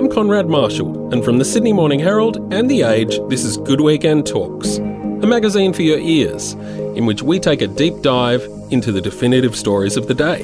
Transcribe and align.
I'm 0.00 0.08
Konrad 0.08 0.48
Marshall, 0.48 1.12
and 1.12 1.22
from 1.22 1.36
the 1.36 1.44
Sydney 1.44 1.74
Morning 1.74 2.00
Herald 2.00 2.38
and 2.54 2.70
The 2.70 2.84
Age, 2.84 3.18
this 3.28 3.44
is 3.44 3.58
Good 3.58 3.82
Weekend 3.82 4.26
Talks, 4.26 4.78
a 4.78 5.26
magazine 5.26 5.74
for 5.74 5.82
your 5.82 5.98
ears, 5.98 6.54
in 6.96 7.04
which 7.04 7.22
we 7.22 7.38
take 7.38 7.60
a 7.60 7.66
deep 7.66 8.00
dive 8.00 8.42
into 8.70 8.92
the 8.92 9.02
definitive 9.02 9.54
stories 9.54 9.98
of 9.98 10.08
the 10.08 10.14
day. 10.14 10.40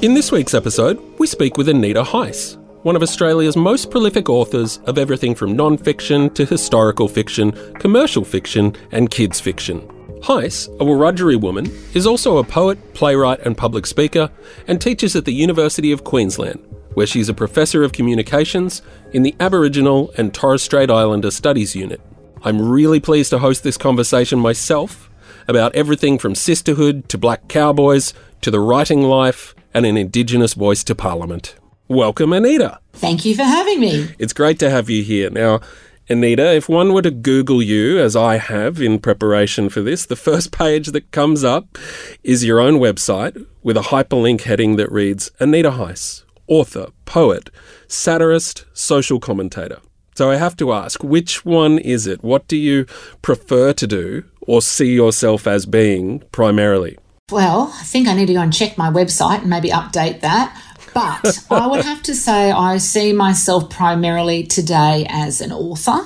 In 0.00 0.14
this 0.14 0.30
week's 0.30 0.54
episode, 0.54 1.02
we 1.18 1.26
speak 1.26 1.56
with 1.56 1.68
Anita 1.68 2.04
Heiss, 2.04 2.56
one 2.84 2.94
of 2.94 3.02
Australia's 3.02 3.56
most 3.56 3.90
prolific 3.90 4.28
authors 4.28 4.78
of 4.84 4.96
everything 4.96 5.34
from 5.34 5.56
non 5.56 5.76
fiction 5.76 6.30
to 6.34 6.44
historical 6.44 7.08
fiction, 7.08 7.50
commercial 7.80 8.24
fiction, 8.24 8.76
and 8.92 9.10
kids' 9.10 9.40
fiction. 9.40 9.80
Heiss, 10.22 10.68
a 10.78 10.84
Wiradjuri 10.84 11.40
woman, 11.40 11.66
is 11.94 12.06
also 12.06 12.36
a 12.36 12.44
poet, 12.44 12.94
playwright, 12.94 13.40
and 13.40 13.58
public 13.58 13.86
speaker, 13.86 14.30
and 14.68 14.80
teaches 14.80 15.16
at 15.16 15.24
the 15.24 15.34
University 15.34 15.90
of 15.90 16.04
Queensland, 16.04 16.64
where 16.94 17.06
she's 17.06 17.28
a 17.28 17.34
professor 17.34 17.82
of 17.82 17.92
communications 17.92 18.82
in 19.12 19.22
the 19.22 19.34
Aboriginal 19.40 20.12
and 20.16 20.34
Torres 20.34 20.62
Strait 20.62 20.90
Islander 20.90 21.30
Studies 21.30 21.76
Unit. 21.76 22.00
I'm 22.42 22.70
really 22.70 23.00
pleased 23.00 23.30
to 23.30 23.38
host 23.38 23.62
this 23.62 23.76
conversation 23.76 24.38
myself 24.38 25.10
about 25.46 25.74
everything 25.74 26.18
from 26.18 26.34
sisterhood 26.34 27.08
to 27.08 27.18
black 27.18 27.48
cowboys 27.48 28.14
to 28.40 28.50
the 28.50 28.60
writing 28.60 29.02
life 29.02 29.54
and 29.74 29.84
an 29.84 29.96
Indigenous 29.96 30.54
voice 30.54 30.82
to 30.84 30.94
Parliament. 30.94 31.56
Welcome, 31.88 32.32
Anita. 32.32 32.78
Thank 32.92 33.24
you 33.24 33.34
for 33.34 33.42
having 33.42 33.80
me. 33.80 34.08
It's 34.18 34.32
great 34.32 34.58
to 34.60 34.70
have 34.70 34.88
you 34.88 35.02
here. 35.02 35.28
Now, 35.28 35.60
Anita, 36.08 36.54
if 36.54 36.68
one 36.68 36.92
were 36.92 37.02
to 37.02 37.10
Google 37.10 37.62
you, 37.62 37.98
as 37.98 38.16
I 38.16 38.38
have 38.38 38.80
in 38.80 38.98
preparation 38.98 39.68
for 39.68 39.80
this, 39.80 40.06
the 40.06 40.16
first 40.16 40.50
page 40.56 40.88
that 40.88 41.10
comes 41.12 41.44
up 41.44 41.78
is 42.24 42.44
your 42.44 42.60
own 42.60 42.74
website 42.74 43.46
with 43.62 43.76
a 43.76 43.82
hyperlink 43.82 44.42
heading 44.42 44.76
that 44.76 44.90
reads 44.90 45.30
Anita 45.38 45.72
Heiss, 45.72 46.24
author, 46.50 46.88
poet, 47.06 47.48
satirist, 47.88 48.66
social 48.74 49.18
commentator. 49.18 49.78
So 50.14 50.30
I 50.30 50.36
have 50.36 50.56
to 50.56 50.72
ask, 50.74 51.02
which 51.02 51.46
one 51.46 51.78
is 51.78 52.06
it? 52.06 52.22
What 52.22 52.46
do 52.46 52.56
you 52.56 52.84
prefer 53.22 53.72
to 53.72 53.86
do 53.86 54.24
or 54.42 54.60
see 54.60 54.92
yourself 54.92 55.46
as 55.46 55.64
being 55.64 56.20
primarily? 56.32 56.98
Well, 57.30 57.72
I 57.74 57.84
think 57.84 58.08
I 58.08 58.14
need 58.14 58.26
to 58.26 58.34
go 58.34 58.42
and 58.42 58.52
check 58.52 58.76
my 58.76 58.90
website 58.90 59.40
and 59.40 59.48
maybe 59.48 59.70
update 59.70 60.20
that. 60.20 60.60
But 60.92 61.38
I 61.50 61.66
would 61.66 61.84
have 61.84 62.02
to 62.02 62.14
say 62.14 62.50
I 62.50 62.78
see 62.78 63.12
myself 63.12 63.70
primarily 63.70 64.44
today 64.44 65.06
as 65.08 65.40
an 65.40 65.52
author. 65.52 66.00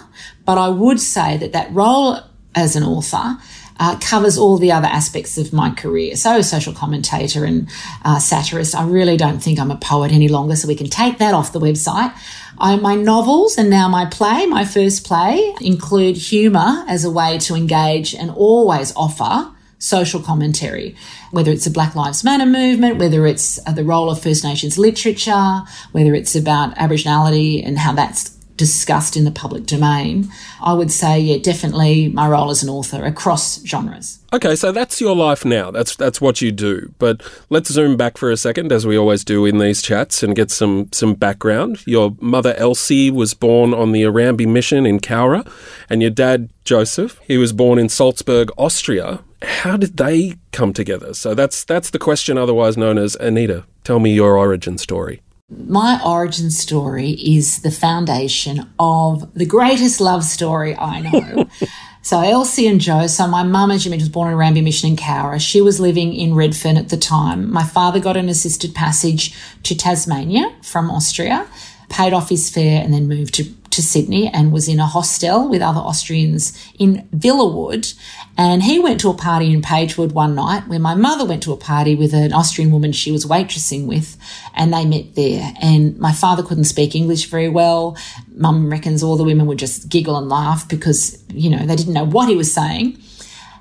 But 0.44 0.58
I 0.58 0.68
would 0.68 1.00
say 1.00 1.38
that 1.38 1.52
that 1.52 1.72
role 1.72 2.20
as 2.54 2.76
an 2.76 2.84
author 2.84 3.38
uh, 3.78 3.98
covers 3.98 4.38
all 4.38 4.56
the 4.56 4.72
other 4.72 4.86
aspects 4.86 5.36
of 5.38 5.52
my 5.52 5.70
career. 5.70 6.16
So, 6.16 6.42
social 6.42 6.72
commentator 6.72 7.44
and 7.44 7.68
uh, 8.04 8.18
satirist. 8.18 8.74
I 8.74 8.86
really 8.86 9.16
don't 9.16 9.40
think 9.40 9.58
I'm 9.58 9.70
a 9.70 9.76
poet 9.76 10.12
any 10.12 10.28
longer, 10.28 10.56
so 10.56 10.68
we 10.68 10.76
can 10.76 10.88
take 10.88 11.18
that 11.18 11.34
off 11.34 11.52
the 11.52 11.60
website. 11.60 12.14
I, 12.58 12.76
my 12.76 12.94
novels 12.94 13.58
and 13.58 13.68
now 13.68 13.88
my 13.88 14.06
play, 14.06 14.46
my 14.46 14.64
first 14.64 15.04
play, 15.04 15.54
include 15.60 16.16
humour 16.16 16.84
as 16.86 17.04
a 17.04 17.10
way 17.10 17.38
to 17.38 17.54
engage 17.54 18.14
and 18.14 18.30
always 18.30 18.94
offer 18.94 19.50
social 19.78 20.20
commentary, 20.20 20.96
whether 21.30 21.50
it's 21.50 21.64
the 21.64 21.70
Black 21.70 21.94
Lives 21.94 22.24
Matter 22.24 22.46
movement, 22.46 22.98
whether 22.98 23.26
it's 23.26 23.58
uh, 23.66 23.72
the 23.72 23.84
role 23.84 24.10
of 24.10 24.22
First 24.22 24.44
Nations 24.44 24.78
literature, 24.78 25.62
whether 25.92 26.14
it's 26.14 26.34
about 26.34 26.74
Aboriginality 26.76 27.64
and 27.64 27.78
how 27.78 27.92
that's 27.92 28.33
discussed 28.56 29.16
in 29.16 29.24
the 29.24 29.30
public 29.30 29.66
domain, 29.66 30.28
I 30.62 30.72
would 30.72 30.90
say, 30.90 31.18
yeah, 31.18 31.38
definitely 31.38 32.08
my 32.08 32.28
role 32.28 32.50
as 32.50 32.62
an 32.62 32.68
author 32.68 33.04
across 33.04 33.64
genres. 33.64 34.20
Okay, 34.32 34.56
so 34.56 34.72
that's 34.72 35.00
your 35.00 35.14
life 35.14 35.44
now. 35.44 35.70
That's 35.70 35.96
that's 35.96 36.20
what 36.20 36.40
you 36.40 36.50
do. 36.50 36.92
But 36.98 37.22
let's 37.50 37.70
zoom 37.70 37.96
back 37.96 38.16
for 38.16 38.30
a 38.30 38.36
second, 38.36 38.72
as 38.72 38.86
we 38.86 38.96
always 38.96 39.24
do 39.24 39.44
in 39.46 39.58
these 39.58 39.82
chats, 39.82 40.22
and 40.22 40.34
get 40.34 40.50
some 40.50 40.88
some 40.92 41.14
background. 41.14 41.86
Your 41.86 42.16
mother 42.20 42.54
Elsie 42.54 43.10
was 43.10 43.34
born 43.34 43.72
on 43.72 43.92
the 43.92 44.02
Erambie 44.02 44.48
mission 44.48 44.86
in 44.86 44.98
Cowra, 44.98 45.46
and 45.88 46.02
your 46.02 46.10
dad 46.10 46.50
Joseph, 46.64 47.20
he 47.24 47.36
was 47.38 47.52
born 47.52 47.78
in 47.78 47.88
Salzburg, 47.88 48.50
Austria. 48.56 49.20
How 49.42 49.76
did 49.76 49.98
they 49.98 50.36
come 50.50 50.72
together? 50.72 51.14
So 51.14 51.34
that's 51.34 51.62
that's 51.64 51.90
the 51.90 51.98
question, 51.98 52.38
otherwise 52.38 52.76
known 52.76 52.98
as 52.98 53.14
Anita. 53.16 53.64
Tell 53.84 54.00
me 54.00 54.12
your 54.14 54.36
origin 54.36 54.78
story. 54.78 55.20
My 55.56 56.00
origin 56.04 56.50
story 56.50 57.10
is 57.10 57.62
the 57.62 57.70
foundation 57.70 58.68
of 58.78 59.32
the 59.34 59.46
greatest 59.46 60.00
love 60.00 60.24
story 60.24 60.76
I 60.76 61.00
know. 61.00 61.48
so 62.02 62.20
Elsie 62.20 62.66
and 62.66 62.80
Joe, 62.80 63.06
so 63.06 63.26
my 63.26 63.42
mum, 63.42 63.70
as 63.70 63.84
you 63.84 63.90
mentioned, 63.90 64.08
was 64.08 64.12
born 64.12 64.32
in 64.32 64.38
Erambie 64.38 64.62
Mission 64.62 64.90
in 64.90 64.96
Cowra. 64.96 65.40
She 65.40 65.60
was 65.60 65.80
living 65.80 66.12
in 66.12 66.34
Redfern 66.34 66.76
at 66.76 66.88
the 66.88 66.96
time. 66.96 67.52
My 67.52 67.64
father 67.64 68.00
got 68.00 68.16
an 68.16 68.28
assisted 68.28 68.74
passage 68.74 69.34
to 69.62 69.76
Tasmania 69.76 70.54
from 70.62 70.90
Austria, 70.90 71.46
paid 71.94 72.12
off 72.12 72.28
his 72.28 72.50
fare, 72.50 72.82
and 72.82 72.92
then 72.92 73.08
moved 73.08 73.34
to 73.34 73.44
to 73.74 73.82
Sydney 73.82 74.28
and 74.28 74.52
was 74.52 74.68
in 74.68 74.78
a 74.78 74.86
hostel 74.86 75.48
with 75.48 75.60
other 75.60 75.80
Austrians 75.80 76.52
in 76.78 77.08
Villawood. 77.14 77.94
And 78.36 78.62
he 78.62 78.78
went 78.78 79.00
to 79.00 79.10
a 79.10 79.14
party 79.14 79.52
in 79.52 79.62
Pagewood 79.62 80.12
one 80.12 80.34
night 80.34 80.68
where 80.68 80.78
my 80.78 80.94
mother 80.94 81.24
went 81.24 81.42
to 81.44 81.52
a 81.52 81.56
party 81.56 81.94
with 81.94 82.14
an 82.14 82.32
Austrian 82.32 82.70
woman 82.70 82.92
she 82.92 83.12
was 83.12 83.26
waitressing 83.26 83.86
with, 83.86 84.16
and 84.54 84.72
they 84.72 84.84
met 84.84 85.14
there. 85.14 85.52
And 85.60 85.98
my 85.98 86.12
father 86.12 86.42
couldn't 86.42 86.64
speak 86.64 86.94
English 86.94 87.26
very 87.26 87.48
well. 87.48 87.96
Mum 88.34 88.70
reckons 88.70 89.02
all 89.02 89.16
the 89.16 89.24
women 89.24 89.46
would 89.46 89.58
just 89.58 89.88
giggle 89.88 90.16
and 90.16 90.28
laugh 90.28 90.68
because, 90.68 91.22
you 91.32 91.50
know, 91.50 91.64
they 91.66 91.76
didn't 91.76 91.94
know 91.94 92.04
what 92.04 92.28
he 92.28 92.36
was 92.36 92.52
saying. 92.52 92.98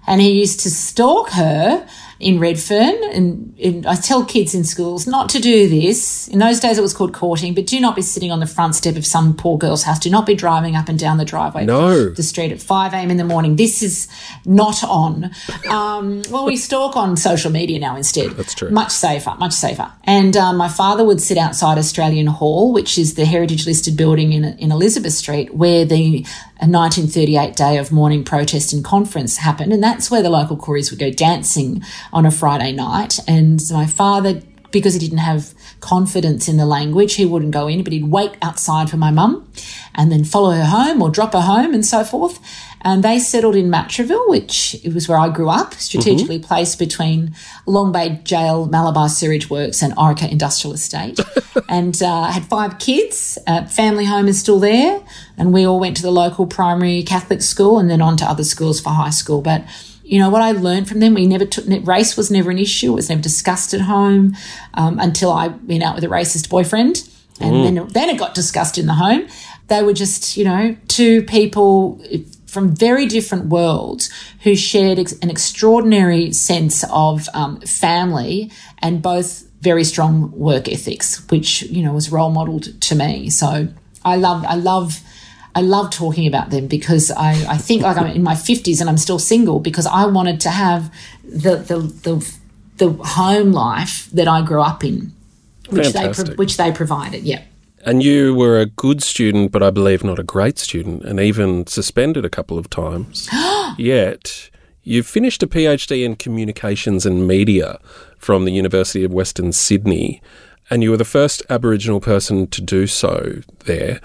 And 0.05 0.21
he 0.21 0.31
used 0.31 0.59
to 0.61 0.69
stalk 0.69 1.29
her 1.31 1.88
in 2.23 2.39
Redfern. 2.39 3.03
And, 3.11 3.57
and, 3.59 3.85
I 3.85 3.95
tell 3.95 4.23
kids 4.25 4.56
in 4.56 4.63
schools 4.63 5.06
not 5.06 5.29
to 5.29 5.39
do 5.39 5.67
this. 5.67 6.28
In 6.29 6.39
those 6.39 6.59
days, 6.59 6.78
it 6.78 6.81
was 6.81 6.94
called 6.94 7.13
courting, 7.13 7.53
but 7.53 7.67
do 7.67 7.79
not 7.79 7.95
be 7.95 8.01
sitting 8.01 8.31
on 8.31 8.39
the 8.39 8.47
front 8.47 8.75
step 8.75 8.95
of 8.95 9.06
some 9.06 9.35
poor 9.35 9.57
girl's 9.57 9.84
house. 9.84 10.00
Do 10.00 10.09
not 10.09 10.25
be 10.25 10.35
driving 10.35 10.75
up 10.75 10.89
and 10.89 10.97
down 10.97 11.17
the 11.17 11.25
driveway, 11.25 11.66
no. 11.66 12.09
the 12.09 12.23
street 12.23 12.51
at 12.51 12.62
5 12.62 12.94
a.m. 12.94 13.12
in 13.12 13.17
the 13.17 13.23
morning. 13.23 13.57
This 13.57 13.83
is 13.83 14.07
not 14.45 14.83
on. 14.83 15.31
Um, 15.69 16.22
well, 16.29 16.45
we 16.45 16.56
stalk 16.56 16.95
on 16.95 17.17
social 17.17 17.51
media 17.51 17.79
now 17.79 17.95
instead. 17.95 18.31
That's 18.31 18.53
true. 18.53 18.69
Much 18.69 18.91
safer, 18.91 19.35
much 19.38 19.53
safer. 19.53 19.91
And 20.06 20.38
um, 20.38 20.57
my 20.57 20.69
father 20.69 21.03
would 21.03 21.22
sit 21.22 21.38
outside 21.38 21.78
Australian 21.78 22.28
Hall, 22.28 22.73
which 22.73 22.97
is 22.97 23.16
the 23.16 23.25
heritage 23.25 23.66
listed 23.66 23.97
building 23.97 24.33
in, 24.33 24.45
in 24.45 24.72
Elizabeth 24.72 25.13
Street, 25.13 25.53
where 25.53 25.85
the 25.85 26.25
1938 26.72 27.56
day 27.56 27.78
of 27.78 27.91
mourning 27.91 28.23
protest 28.23 28.73
and 28.73 28.83
conference 28.83 29.38
happened. 29.38 29.73
And 29.73 29.83
that's 29.83 30.09
where 30.09 30.22
the 30.22 30.29
local 30.29 30.57
Kooris 30.57 30.91
would 30.91 31.00
go 31.00 31.12
dancing 31.12 31.83
on 32.13 32.25
a 32.25 32.31
Friday 32.31 32.72
night. 32.72 33.19
And 33.28 33.62
my 33.72 33.85
father, 33.85 34.41
because 34.72 34.94
he 34.94 35.00
didn't 35.00 35.19
have 35.19 35.53
confidence 35.81 36.47
in 36.47 36.57
the 36.57 36.66
language, 36.66 37.16
he 37.16 37.25
wouldn't 37.25 37.51
go 37.51 37.68
in, 37.68 37.84
but 37.84 37.91
he'd 37.91 38.06
wait 38.06 38.35
outside 38.41 38.90
for 38.90 38.97
my 38.97 39.12
mum 39.12 39.47
and 39.96 40.12
then 40.12 40.24
follow 40.24 40.51
her 40.51 40.66
home 40.66 41.01
or 41.01 41.09
drop 41.09 41.34
her 41.34 41.41
home 41.41 41.74
and 41.74 41.85
so 41.85 42.03
forth. 42.03 42.40
And 42.85 43.01
they 43.01 43.18
settled 43.18 43.56
in 43.56 43.69
Matraville, 43.69 44.28
which 44.29 44.75
it 44.84 44.94
was 44.94 45.07
where 45.07 45.18
I 45.18 45.29
grew 45.29 45.50
up, 45.50 45.74
strategically 45.75 46.38
mm-hmm. 46.38 46.47
placed 46.47 46.78
between 46.78 47.34
Long 47.66 47.94
Bay 47.94 48.19
Jail, 48.25 48.66
Malabar 48.66 49.07
Sewage 49.07 49.50
Works, 49.50 49.81
and 49.81 49.95
Orica 49.95 50.30
Industrial 50.30 50.74
Estate. 50.74 51.18
and 51.69 52.01
uh, 52.03 52.25
had 52.25 52.44
five 52.45 52.80
kids. 52.80 53.38
Uh, 53.47 53.66
family 53.68 54.03
home 54.03 54.28
is 54.28 54.38
still 54.38 54.59
there. 54.59 55.01
And 55.38 55.53
we 55.53 55.66
all 55.66 55.80
went 55.80 55.95
to 55.97 56.03
the 56.03 56.12
local 56.12 56.45
primary 56.45 57.03
Catholic 57.03 57.41
school 57.41 57.80
and 57.80 57.90
then 57.90 58.01
on 58.01 58.18
to 58.18 58.25
other 58.25 58.44
schools 58.44 58.81
for 58.81 58.90
high 58.90 59.12
school. 59.12 59.41
But 59.41 59.63
you 60.13 60.19
know 60.19 60.29
what 60.29 60.44
I 60.44 60.51
learned 60.51 60.88
from 60.88 61.00
them. 61.00 61.16
We 61.16 61.25
never 61.25 61.44
took 61.44 61.66
race 61.88 62.16
was 62.16 62.29
never 62.29 62.51
an 62.51 62.59
issue. 62.59 62.91
It 62.91 62.96
was 62.96 63.09
never 63.09 63.19
discussed 63.19 63.74
at 63.74 63.81
home 63.81 64.35
um, 64.75 65.00
until 65.00 65.31
I 65.31 65.47
went 65.47 65.81
out 65.81 65.96
with 65.96 66.03
a 66.03 66.07
racist 66.07 66.51
boyfriend, 66.51 67.09
and 67.40 67.56
mm. 67.56 67.63
then 67.63 67.88
then 67.88 68.09
it 68.12 68.19
got 68.19 68.35
discussed 68.35 68.78
in 68.78 68.85
the 68.85 68.94
home. 68.94 69.28
They 69.69 69.81
were 69.81 69.91
just 69.94 70.38
you 70.38 70.46
know 70.46 70.78
two 70.88 71.24
people 71.24 72.00
from 72.46 72.75
very 72.75 73.07
different 73.07 73.47
worlds 73.47 74.12
who 74.44 74.56
shared 74.56 75.00
ex- 75.00 75.18
an 75.24 75.31
extraordinary 75.31 76.31
sense 76.31 76.85
of 76.91 77.28
um, 77.34 77.59
family 77.62 78.51
and 78.84 79.01
both 79.01 79.50
very 79.62 79.83
strong 79.83 80.30
work 80.33 80.69
ethics, 80.69 81.27
which 81.31 81.63
you 81.63 81.81
know 81.81 81.92
was 81.92 82.12
role 82.12 82.30
modelled 82.30 82.80
to 82.81 82.94
me. 82.94 83.31
So 83.31 83.68
I 84.06 84.18
love 84.18 84.45
I 84.45 84.54
love 84.54 85.01
I 85.55 85.61
love 85.61 85.91
talking 85.91 86.27
about 86.27 86.50
them 86.50 86.67
because 86.67 87.11
I, 87.11 87.31
I 87.47 87.57
think 87.57 87.83
like 87.83 87.97
I'm 87.97 88.07
in 88.07 88.23
my 88.23 88.33
50s 88.33 88.81
and 88.81 88.89
I'm 88.89 88.97
still 88.97 89.19
single 89.19 89.59
because 89.59 89.85
I 89.85 90.05
wanted 90.05 90.39
to 90.41 90.50
have 90.50 90.94
the, 91.23 91.57
the, 91.57 91.79
the, 91.79 92.38
the 92.77 93.03
home 93.03 93.51
life 93.51 94.09
that 94.11 94.27
I 94.27 94.41
grew 94.41 94.61
up 94.61 94.83
in, 94.83 95.13
which 95.69 95.88
Fantastic. 95.88 96.27
they, 96.27 96.33
which 96.35 96.57
they 96.57 96.71
provided. 96.71 97.23
Yeah. 97.23 97.44
And 97.85 98.01
you 98.01 98.33
were 98.33 98.59
a 98.59 98.65
good 98.65 99.03
student, 99.03 99.51
but 99.51 99.61
I 99.61 99.69
believe 99.69 100.03
not 100.03 100.17
a 100.17 100.23
great 100.23 100.57
student, 100.57 101.03
and 101.03 101.19
even 101.19 101.67
suspended 101.67 102.23
a 102.23 102.29
couple 102.29 102.57
of 102.57 102.69
times. 102.69 103.29
Yet, 103.77 104.49
you 104.83 105.03
finished 105.03 105.44
a 105.44 105.47
PhD 105.47 106.06
in 106.06 106.15
communications 106.15 107.06
and 107.06 107.27
media 107.27 107.79
from 108.17 108.45
the 108.45 108.51
University 108.51 109.03
of 109.03 109.11
Western 109.11 109.51
Sydney, 109.51 110.21
and 110.69 110.81
you 110.81 110.91
were 110.91 110.97
the 110.97 111.03
first 111.03 111.44
Aboriginal 111.49 111.99
person 111.99 112.47
to 112.47 112.61
do 112.61 112.88
so 112.88 113.41
there. 113.65 113.99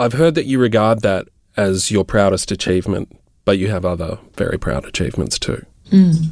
I've 0.00 0.14
heard 0.14 0.34
that 0.36 0.46
you 0.46 0.58
regard 0.58 1.02
that 1.02 1.28
as 1.58 1.90
your 1.90 2.06
proudest 2.06 2.50
achievement, 2.50 3.14
but 3.44 3.58
you 3.58 3.68
have 3.68 3.84
other 3.84 4.18
very 4.34 4.58
proud 4.58 4.86
achievements 4.86 5.38
too. 5.38 5.66
Mm. 5.90 6.30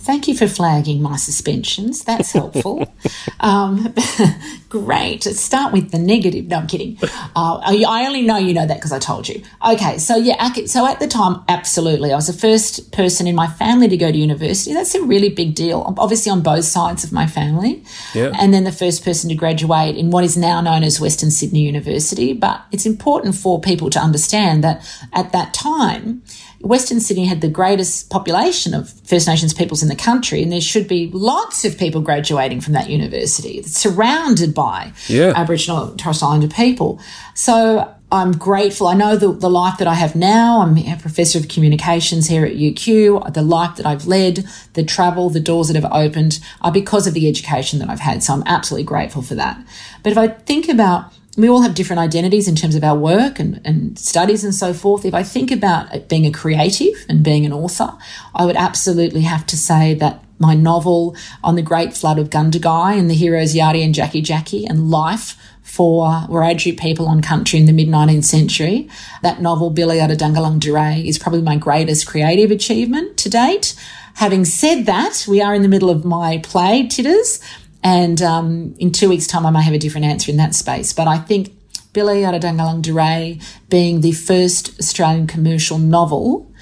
Thank 0.00 0.28
you 0.28 0.34
for 0.34 0.48
flagging 0.48 1.02
my 1.02 1.16
suspensions. 1.16 2.04
That's 2.04 2.32
helpful. 2.32 2.90
um, 3.40 3.94
great. 4.70 5.26
Let's 5.26 5.40
start 5.40 5.74
with 5.74 5.90
the 5.90 5.98
negative. 5.98 6.46
No, 6.46 6.56
I'm 6.56 6.66
kidding. 6.66 6.96
Uh, 7.36 7.60
I 7.64 8.06
only 8.06 8.22
know 8.22 8.38
you 8.38 8.54
know 8.54 8.64
that 8.64 8.78
because 8.78 8.92
I 8.92 8.98
told 8.98 9.28
you. 9.28 9.42
Okay, 9.66 9.98
so 9.98 10.16
yeah, 10.16 10.52
so 10.64 10.86
at 10.86 11.00
the 11.00 11.06
time, 11.06 11.42
absolutely. 11.48 12.12
I 12.12 12.16
was 12.16 12.28
the 12.28 12.32
first 12.32 12.92
person 12.92 13.26
in 13.26 13.34
my 13.34 13.46
family 13.46 13.88
to 13.88 13.96
go 13.98 14.10
to 14.10 14.16
university. 14.16 14.72
That's 14.72 14.94
a 14.94 15.02
really 15.02 15.28
big 15.28 15.54
deal, 15.54 15.94
obviously 15.98 16.32
on 16.32 16.42
both 16.42 16.64
sides 16.64 17.04
of 17.04 17.12
my 17.12 17.26
family. 17.26 17.84
Yeah. 18.14 18.32
And 18.38 18.54
then 18.54 18.64
the 18.64 18.72
first 18.72 19.04
person 19.04 19.28
to 19.28 19.34
graduate 19.34 19.96
in 19.96 20.10
what 20.10 20.24
is 20.24 20.34
now 20.34 20.62
known 20.62 20.82
as 20.82 20.98
Western 20.98 21.30
Sydney 21.30 21.60
University. 21.60 22.32
But 22.32 22.64
it's 22.72 22.86
important 22.86 23.34
for 23.34 23.60
people 23.60 23.90
to 23.90 23.98
understand 23.98 24.64
that 24.64 24.82
at 25.12 25.32
that 25.32 25.52
time, 25.52 26.22
Western 26.60 27.00
Sydney 27.00 27.24
had 27.26 27.40
the 27.40 27.48
greatest 27.48 28.10
population 28.10 28.74
of 28.74 28.90
First 29.04 29.26
Nations 29.26 29.54
peoples 29.54 29.82
in 29.82 29.88
the 29.88 29.96
country, 29.96 30.42
and 30.42 30.52
there 30.52 30.60
should 30.60 30.86
be 30.86 31.10
lots 31.12 31.64
of 31.64 31.78
people 31.78 32.00
graduating 32.02 32.60
from 32.60 32.74
that 32.74 32.90
university. 32.90 33.58
It's 33.58 33.72
surrounded 33.78 34.54
by 34.54 34.92
Yeah. 35.08 35.32
Aboriginal 35.34 35.90
and 35.90 35.98
Torres 35.98 36.22
Islander 36.22 36.48
people. 36.48 37.00
So 37.34 37.90
I'm 38.12 38.32
grateful. 38.32 38.88
I 38.88 38.94
know 38.94 39.16
the, 39.16 39.32
the 39.32 39.48
life 39.48 39.78
that 39.78 39.86
I 39.88 39.94
have 39.94 40.14
now. 40.14 40.60
I'm 40.60 40.76
a 40.76 40.96
professor 40.96 41.38
of 41.38 41.48
communications 41.48 42.26
here 42.26 42.44
at 42.44 42.56
UQ. 42.56 43.32
The 43.32 43.42
life 43.42 43.76
that 43.76 43.86
I've 43.86 44.06
led, 44.06 44.44
the 44.74 44.82
travel, 44.84 45.30
the 45.30 45.40
doors 45.40 45.68
that 45.68 45.80
have 45.80 45.90
opened 45.92 46.40
are 46.60 46.72
because 46.72 47.06
of 47.06 47.14
the 47.14 47.28
education 47.28 47.78
that 47.78 47.88
I've 47.88 48.00
had. 48.00 48.22
So 48.22 48.34
I'm 48.34 48.42
absolutely 48.46 48.84
grateful 48.84 49.22
for 49.22 49.36
that. 49.36 49.58
But 50.02 50.12
if 50.12 50.18
I 50.18 50.28
think 50.28 50.68
about 50.68 51.12
we 51.40 51.48
all 51.48 51.62
have 51.62 51.74
different 51.74 52.00
identities 52.00 52.48
in 52.48 52.56
terms 52.56 52.74
of 52.74 52.84
our 52.84 52.96
work 52.96 53.38
and, 53.38 53.60
and 53.64 53.98
studies 53.98 54.44
and 54.44 54.54
so 54.54 54.72
forth. 54.72 55.04
If 55.04 55.14
I 55.14 55.22
think 55.22 55.50
about 55.50 56.08
being 56.08 56.26
a 56.26 56.32
creative 56.32 57.04
and 57.08 57.22
being 57.22 57.46
an 57.46 57.52
author, 57.52 57.92
I 58.34 58.44
would 58.46 58.56
absolutely 58.56 59.22
have 59.22 59.46
to 59.46 59.56
say 59.56 59.94
that 59.94 60.24
my 60.38 60.54
novel 60.54 61.14
on 61.44 61.54
the 61.54 61.62
Great 61.62 61.94
Flood 61.94 62.18
of 62.18 62.30
Gundagai 62.30 62.98
and 62.98 63.10
the 63.10 63.14
heroes 63.14 63.54
Yarri 63.54 63.84
and 63.84 63.94
Jackie 63.94 64.22
Jackie 64.22 64.66
and 64.66 64.90
life 64.90 65.36
for 65.62 66.06
Wiradjuri 66.28 66.78
people 66.78 67.06
on 67.06 67.22
country 67.22 67.58
in 67.58 67.66
the 67.66 67.72
mid 67.72 67.88
19th 67.88 68.24
century. 68.24 68.88
That 69.22 69.40
novel, 69.40 69.68
of 69.68 69.74
Dungalang 69.74 70.58
Duray, 70.58 71.06
is 71.06 71.18
probably 71.18 71.42
my 71.42 71.56
greatest 71.56 72.06
creative 72.06 72.50
achievement 72.50 73.16
to 73.18 73.28
date. 73.28 73.74
Having 74.14 74.46
said 74.46 74.86
that, 74.86 75.24
we 75.28 75.40
are 75.40 75.54
in 75.54 75.62
the 75.62 75.68
middle 75.68 75.90
of 75.90 76.04
my 76.04 76.38
play, 76.38 76.82
Tiddas, 76.84 77.40
and 77.82 78.20
um, 78.20 78.74
in 78.78 78.92
two 78.92 79.08
weeks' 79.08 79.26
time, 79.26 79.46
I 79.46 79.50
may 79.50 79.62
have 79.62 79.74
a 79.74 79.78
different 79.78 80.06
answer 80.06 80.30
in 80.30 80.36
that 80.36 80.54
space. 80.54 80.92
But 80.92 81.08
I 81.08 81.18
think 81.18 81.52
Bila 81.92 82.14
Yarrudhanggalangdhuray 82.22 83.42
being 83.68 84.00
the 84.00 84.12
first 84.12 84.78
Australian 84.78 85.26
commercial 85.26 85.78
novel 85.78 86.52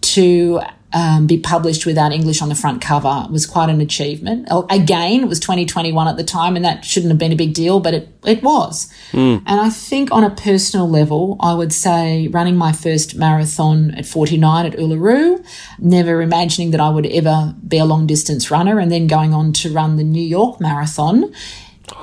to 0.00 0.60
um, 0.96 1.26
be 1.26 1.36
published 1.36 1.84
without 1.84 2.10
English 2.10 2.40
on 2.40 2.48
the 2.48 2.54
front 2.54 2.80
cover 2.80 3.26
was 3.30 3.44
quite 3.44 3.68
an 3.68 3.82
achievement. 3.82 4.48
Again, 4.70 5.24
it 5.24 5.28
was 5.28 5.38
2021 5.40 6.08
at 6.08 6.16
the 6.16 6.24
time, 6.24 6.56
and 6.56 6.64
that 6.64 6.86
shouldn't 6.86 7.10
have 7.10 7.18
been 7.18 7.32
a 7.32 7.36
big 7.36 7.52
deal, 7.52 7.80
but 7.80 7.92
it, 7.92 8.08
it 8.24 8.42
was. 8.42 8.90
Mm. 9.12 9.42
And 9.44 9.60
I 9.60 9.68
think 9.68 10.10
on 10.10 10.24
a 10.24 10.30
personal 10.30 10.88
level, 10.88 11.36
I 11.38 11.52
would 11.52 11.74
say 11.74 12.28
running 12.28 12.56
my 12.56 12.72
first 12.72 13.14
marathon 13.14 13.90
at 13.90 14.06
49 14.06 14.64
at 14.64 14.72
Uluru, 14.78 15.46
never 15.78 16.22
imagining 16.22 16.70
that 16.70 16.80
I 16.80 16.88
would 16.88 17.04
ever 17.04 17.54
be 17.68 17.76
a 17.76 17.84
long 17.84 18.06
distance 18.06 18.50
runner, 18.50 18.78
and 18.78 18.90
then 18.90 19.06
going 19.06 19.34
on 19.34 19.52
to 19.52 19.70
run 19.70 19.96
the 19.96 20.04
New 20.04 20.26
York 20.26 20.62
Marathon. 20.62 21.30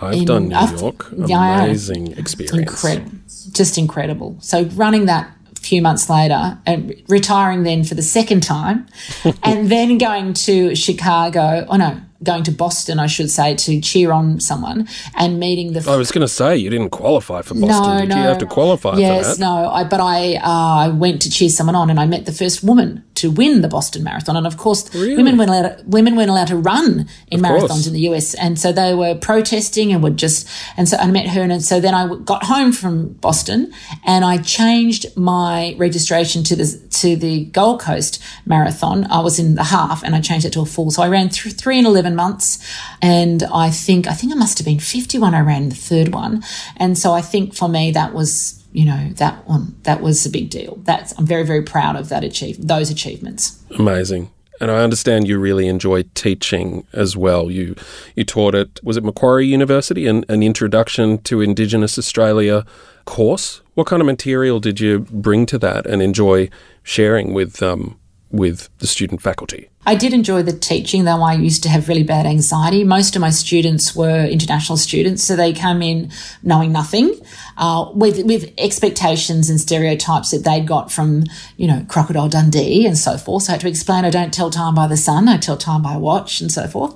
I've 0.02 0.14
in- 0.14 0.26
done 0.26 0.50
New 0.50 0.78
York. 0.78 1.08
Yeah. 1.18 1.64
Amazing 1.64 2.12
experience. 2.20 2.84
Incredible. 2.84 3.18
Just 3.54 3.80
incredible. 3.80 4.38
So 4.40 4.66
running 4.76 5.08
that 5.08 5.36
few 5.64 5.82
months 5.82 6.10
later 6.10 6.58
and 6.66 7.02
retiring 7.08 7.64
then 7.64 7.84
for 7.84 7.96
the 7.96 8.02
second 8.02 8.44
time 8.44 8.86
and 9.44 9.70
then 9.70 9.98
going 9.98 10.34
to 10.34 10.76
Chicago, 10.76 11.66
oh 11.70 11.78
no, 11.78 12.02
going 12.24 12.44
to 12.44 12.52
Boston, 12.52 13.00
I 13.00 13.08
should 13.08 13.30
say, 13.30 13.56
to 13.56 13.80
cheer 13.82 14.12
on 14.12 14.40
someone 14.40 14.88
and 15.16 15.40
meeting 15.40 15.74
the 15.74 15.90
I 15.90 15.96
was 15.98 16.12
going 16.12 16.22
to 16.22 16.28
say 16.28 16.58
you 16.58 16.70
didn't 16.70 16.90
qualify 16.92 17.42
for 17.42 17.54
Boston. 17.56 17.68
no, 17.96 18.00
Did 18.00 18.10
no. 18.10 18.16
you 18.16 18.24
have 18.24 18.38
to 18.40 18.46
qualify 18.46 18.98
yes, 18.98 19.34
for 19.34 19.36
that? 19.36 19.40
no. 19.40 19.70
I, 19.70 19.84
but 19.84 20.00
I, 20.00 20.36
uh, 20.36 20.42
I 20.86 20.88
went 20.90 21.22
to 21.24 21.30
cheer 21.30 21.50
someone 21.50 21.76
on, 21.76 21.90
and 21.90 22.00
I 22.00 22.06
met 22.06 22.26
the 22.26 22.32
first 22.32 22.64
woman 22.64 23.04
to 23.16 23.30
win 23.30 23.62
the 23.62 23.68
Boston 23.68 24.04
Marathon. 24.04 24.36
And 24.36 24.48
of 24.48 24.58
course, 24.58 24.94
Really? 24.96 25.16
women 25.18 25.38
weren't 25.38 25.50
allowed. 25.50 25.78
To, 25.78 25.84
women 25.86 26.16
weren't 26.16 26.30
allowed 26.30 26.48
to 26.48 26.58
run 26.58 27.08
in 27.28 27.40
Of 27.40 27.46
marathons 27.52 27.68
course. 27.68 27.88
in 27.88 27.94
the 27.94 28.08
US, 28.10 28.34
and 28.34 28.60
so 28.60 28.72
they 28.72 28.94
were 28.94 29.16
protesting 29.16 29.92
and 29.94 30.02
would 30.04 30.18
just. 30.18 30.48
And 30.78 30.88
so 30.90 30.98
I 30.98 31.08
met 31.12 31.28
her, 31.28 31.42
and 31.42 31.64
so 31.64 31.80
then 31.80 31.94
I 31.94 32.14
got 32.24 32.44
home 32.46 32.72
from 32.72 33.10
Boston, 33.14 33.72
and 34.06 34.26
I 34.26 34.38
changed 34.38 35.06
my 35.16 35.76
registration 35.78 36.44
to 36.46 36.56
the 36.56 36.66
to 37.02 37.16
the 37.16 37.46
Gold 37.46 37.82
Coast 37.82 38.22
Marathon. 38.46 39.06
I 39.12 39.20
was 39.20 39.40
in 39.40 39.56
the 39.56 39.64
half, 39.66 40.04
and 40.04 40.16
I 40.16 40.22
changed 40.22 40.46
it 40.46 40.54
to 40.54 40.62
a 40.62 40.66
full. 40.66 40.90
So 40.92 41.04
I 41.04 41.08
ran 41.10 41.30
th- 41.30 41.56
three 41.56 41.78
and 41.78 41.88
eleven 41.88 42.13
months, 42.16 42.60
and 43.02 43.44
I 43.54 43.70
think 43.70 44.08
I 44.08 44.14
think 44.14 44.34
I 44.34 44.36
must 44.36 44.58
have 44.58 44.66
been 44.66 44.80
fifty 44.80 45.20
when 45.20 45.34
I 45.34 45.42
ran 45.42 45.70
the 45.70 45.76
third 45.76 46.14
one, 46.14 46.44
and 46.78 46.98
so 46.98 47.14
I 47.14 47.22
think 47.22 47.54
for 47.54 47.70
me 47.70 47.92
that 47.92 48.14
was 48.14 48.64
you 48.72 48.86
know 48.86 49.10
that 49.16 49.48
one 49.48 49.76
that 49.84 50.02
was 50.02 50.26
a 50.26 50.30
big 50.30 50.50
deal. 50.50 50.80
That's 50.84 51.18
I'm 51.18 51.26
very 51.26 51.46
very 51.46 51.62
proud 51.62 51.96
of 51.96 52.10
that 52.10 52.24
achieve 52.24 52.68
those 52.68 52.90
achievements. 52.90 53.64
Amazing. 53.78 54.32
And 54.62 54.70
I 54.72 54.84
understand 54.84 55.28
you 55.28 55.40
really 55.40 55.68
enjoy 55.68 56.04
teaching 56.14 56.86
as 56.94 57.18
well. 57.18 57.50
You 57.50 57.76
you 58.16 58.24
taught 58.24 58.56
at 58.56 58.84
was 58.84 58.98
it 58.98 59.04
Macquarie 59.04 59.48
University 59.48 60.08
an, 60.08 60.26
an 60.30 60.44
introduction 60.44 61.18
to 61.24 61.42
Indigenous 61.42 61.98
Australia 61.98 62.66
course. 63.06 63.62
What 63.74 63.88
kind 63.88 64.02
of 64.02 64.06
material 64.06 64.60
did 64.60 64.80
you 64.80 65.00
bring 65.00 65.46
to 65.48 65.58
that 65.60 65.86
and 65.86 66.02
enjoy 66.02 66.50
sharing 66.84 67.34
with 67.34 67.62
um, 67.62 68.00
with 68.34 68.68
the 68.80 68.88
student 68.88 69.22
faculty? 69.22 69.70
I 69.86 69.96
did 69.96 70.14
enjoy 70.14 70.44
the 70.44 70.58
teaching, 70.58 71.04
though 71.04 71.22
I 71.22 71.34
used 71.34 71.62
to 71.64 71.70
have 71.70 71.88
really 71.88 72.04
bad 72.04 72.26
anxiety. 72.26 72.84
Most 72.84 73.16
of 73.16 73.22
my 73.22 73.30
students 73.30 73.96
were 73.96 74.26
international 74.26 74.78
students, 74.78 75.24
so 75.24 75.36
they 75.36 75.54
come 75.54 75.82
in 75.82 76.10
knowing 76.42 76.72
nothing, 76.72 77.20
uh, 77.58 77.92
with 77.94 78.26
with 78.26 78.52
expectations 78.58 79.50
and 79.50 79.60
stereotypes 79.60 80.32
that 80.32 80.46
they'd 80.46 80.68
got 80.68 80.92
from, 80.92 81.26
you 81.58 81.68
know, 81.68 81.86
Crocodile 81.90 82.30
Dundee 82.30 82.86
and 82.86 82.98
so 82.98 83.18
forth. 83.18 83.44
So 83.44 83.52
I 83.52 83.54
had 83.54 83.62
to 83.62 83.70
explain 83.70 84.04
I 84.04 84.10
don't 84.10 84.34
tell 84.34 84.50
time 84.50 84.74
by 84.74 84.88
the 84.88 84.98
sun, 84.98 85.28
I 85.28 85.38
tell 85.38 85.58
time 85.58 85.82
by 85.82 85.98
watch 85.98 86.42
and 86.42 86.52
so 86.52 86.68
forth. 86.68 86.96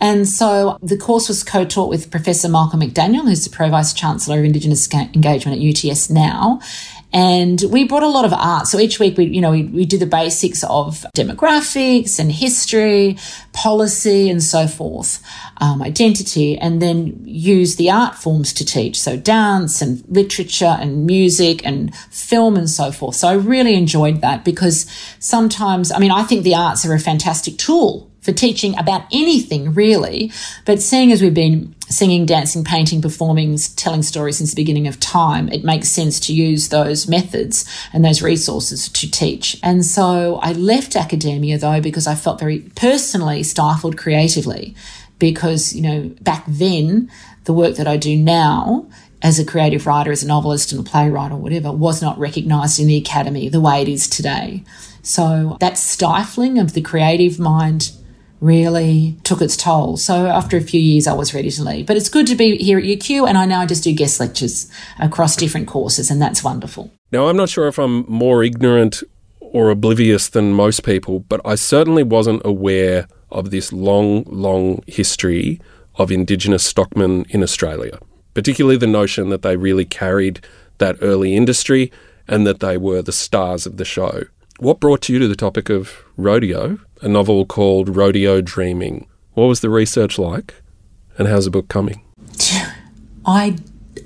And 0.00 0.28
so 0.28 0.78
the 0.82 0.98
course 0.98 1.28
was 1.28 1.42
co-taught 1.42 1.88
with 1.88 2.10
Professor 2.10 2.48
Michael 2.48 2.78
McDaniel, 2.78 3.22
who's 3.22 3.44
the 3.44 3.50
Pro 3.50 3.70
Vice 3.70 3.94
Chancellor 3.94 4.40
of 4.40 4.44
Indigenous 4.44 4.92
Engagement 4.92 5.58
at 5.58 5.90
UTS 5.90 6.10
now. 6.10 6.60
And 7.16 7.62
we 7.70 7.84
brought 7.84 8.02
a 8.02 8.08
lot 8.08 8.26
of 8.26 8.34
art. 8.34 8.66
So 8.66 8.78
each 8.78 9.00
week 9.00 9.16
we, 9.16 9.24
you 9.24 9.40
know, 9.40 9.50
we, 9.50 9.62
we 9.62 9.86
do 9.86 9.96
the 9.96 10.04
basics 10.04 10.62
of 10.64 11.06
demographics 11.16 12.18
and 12.18 12.30
history, 12.30 13.16
policy 13.54 14.28
and 14.28 14.42
so 14.42 14.66
forth, 14.66 15.22
um, 15.62 15.80
identity, 15.80 16.58
and 16.58 16.82
then 16.82 17.18
use 17.24 17.76
the 17.76 17.90
art 17.90 18.16
forms 18.16 18.52
to 18.52 18.66
teach. 18.66 19.00
So 19.00 19.16
dance 19.16 19.80
and 19.80 20.04
literature 20.10 20.76
and 20.78 21.06
music 21.06 21.64
and 21.64 21.96
film 22.10 22.54
and 22.54 22.68
so 22.68 22.92
forth. 22.92 23.16
So 23.16 23.28
I 23.28 23.32
really 23.32 23.76
enjoyed 23.76 24.20
that 24.20 24.44
because 24.44 24.84
sometimes, 25.18 25.90
I 25.90 25.98
mean, 25.98 26.10
I 26.10 26.22
think 26.22 26.44
the 26.44 26.54
arts 26.54 26.84
are 26.84 26.92
a 26.92 27.00
fantastic 27.00 27.56
tool 27.56 28.10
for 28.26 28.32
teaching 28.32 28.78
about 28.78 29.04
anything 29.10 29.72
really. 29.72 30.30
But 30.66 30.82
seeing 30.82 31.12
as 31.12 31.22
we've 31.22 31.32
been 31.32 31.74
singing, 31.88 32.26
dancing, 32.26 32.64
painting, 32.64 33.00
performing, 33.00 33.56
telling 33.76 34.02
stories 34.02 34.36
since 34.36 34.50
the 34.50 34.60
beginning 34.60 34.86
of 34.86 35.00
time, 35.00 35.48
it 35.48 35.64
makes 35.64 35.88
sense 35.88 36.20
to 36.20 36.34
use 36.34 36.68
those 36.68 37.08
methods 37.08 37.64
and 37.94 38.04
those 38.04 38.20
resources 38.20 38.90
to 38.90 39.10
teach. 39.10 39.58
And 39.62 39.86
so 39.86 40.40
I 40.42 40.52
left 40.52 40.96
academia 40.96 41.56
though 41.56 41.80
because 41.80 42.06
I 42.06 42.14
felt 42.14 42.40
very 42.40 42.58
personally 42.74 43.42
stifled 43.42 43.96
creatively 43.96 44.74
because, 45.18 45.74
you 45.74 45.80
know, 45.80 46.10
back 46.20 46.44
then, 46.46 47.10
the 47.44 47.54
work 47.54 47.76
that 47.76 47.86
I 47.86 47.96
do 47.96 48.16
now 48.16 48.86
as 49.22 49.38
a 49.38 49.44
creative 49.44 49.86
writer, 49.86 50.12
as 50.12 50.22
a 50.22 50.26
novelist 50.26 50.72
and 50.72 50.86
a 50.86 50.88
playwright 50.88 51.32
or 51.32 51.36
whatever, 51.36 51.72
was 51.72 52.02
not 52.02 52.18
recognised 52.18 52.78
in 52.78 52.86
the 52.86 52.96
academy 52.96 53.48
the 53.48 53.60
way 53.60 53.80
it 53.80 53.88
is 53.88 54.08
today. 54.08 54.62
So 55.02 55.56
that 55.60 55.78
stifling 55.78 56.58
of 56.58 56.74
the 56.74 56.82
creative 56.82 57.38
mind 57.38 57.92
really 58.40 59.16
took 59.24 59.40
its 59.40 59.56
toll. 59.56 59.96
So 59.96 60.26
after 60.26 60.56
a 60.56 60.60
few 60.60 60.80
years, 60.80 61.06
I 61.06 61.14
was 61.14 61.32
ready 61.34 61.50
to 61.50 61.62
leave. 61.62 61.86
But 61.86 61.96
it's 61.96 62.08
good 62.08 62.26
to 62.26 62.34
be 62.34 62.56
here 62.58 62.78
at 62.78 62.84
UQ, 62.84 63.28
and 63.28 63.38
I 63.38 63.46
now 63.46 63.66
just 63.66 63.84
do 63.84 63.92
guest 63.92 64.20
lectures 64.20 64.70
across 64.98 65.36
different 65.36 65.68
courses, 65.68 66.10
and 66.10 66.20
that's 66.20 66.44
wonderful. 66.44 66.90
Now, 67.12 67.28
I'm 67.28 67.36
not 67.36 67.48
sure 67.48 67.68
if 67.68 67.78
I'm 67.78 68.04
more 68.10 68.42
ignorant 68.42 69.02
or 69.40 69.70
oblivious 69.70 70.28
than 70.28 70.52
most 70.52 70.84
people, 70.84 71.20
but 71.20 71.40
I 71.44 71.54
certainly 71.54 72.02
wasn't 72.02 72.42
aware 72.44 73.08
of 73.30 73.50
this 73.50 73.72
long, 73.72 74.24
long 74.24 74.82
history 74.86 75.60
of 75.96 76.10
Indigenous 76.10 76.64
stockmen 76.64 77.24
in 77.30 77.42
Australia, 77.42 77.98
particularly 78.34 78.76
the 78.76 78.86
notion 78.86 79.30
that 79.30 79.42
they 79.42 79.56
really 79.56 79.84
carried 79.84 80.40
that 80.78 80.96
early 81.00 81.34
industry 81.34 81.90
and 82.28 82.46
that 82.46 82.60
they 82.60 82.76
were 82.76 83.02
the 83.02 83.12
stars 83.12 83.66
of 83.66 83.76
the 83.76 83.84
show. 83.84 84.24
What 84.58 84.80
brought 84.80 85.08
you 85.08 85.18
to 85.18 85.28
the 85.28 85.36
topic 85.36 85.70
of 85.70 86.04
rodeo, 86.16 86.78
a 87.02 87.08
novel 87.08 87.46
called 87.46 87.96
Rodeo 87.96 88.40
Dreaming? 88.40 89.06
What 89.34 89.46
was 89.46 89.60
the 89.60 89.70
research 89.70 90.18
like, 90.18 90.54
and 91.18 91.28
how's 91.28 91.44
the 91.44 91.50
book 91.50 91.68
coming? 91.68 92.02
I, 93.24 93.56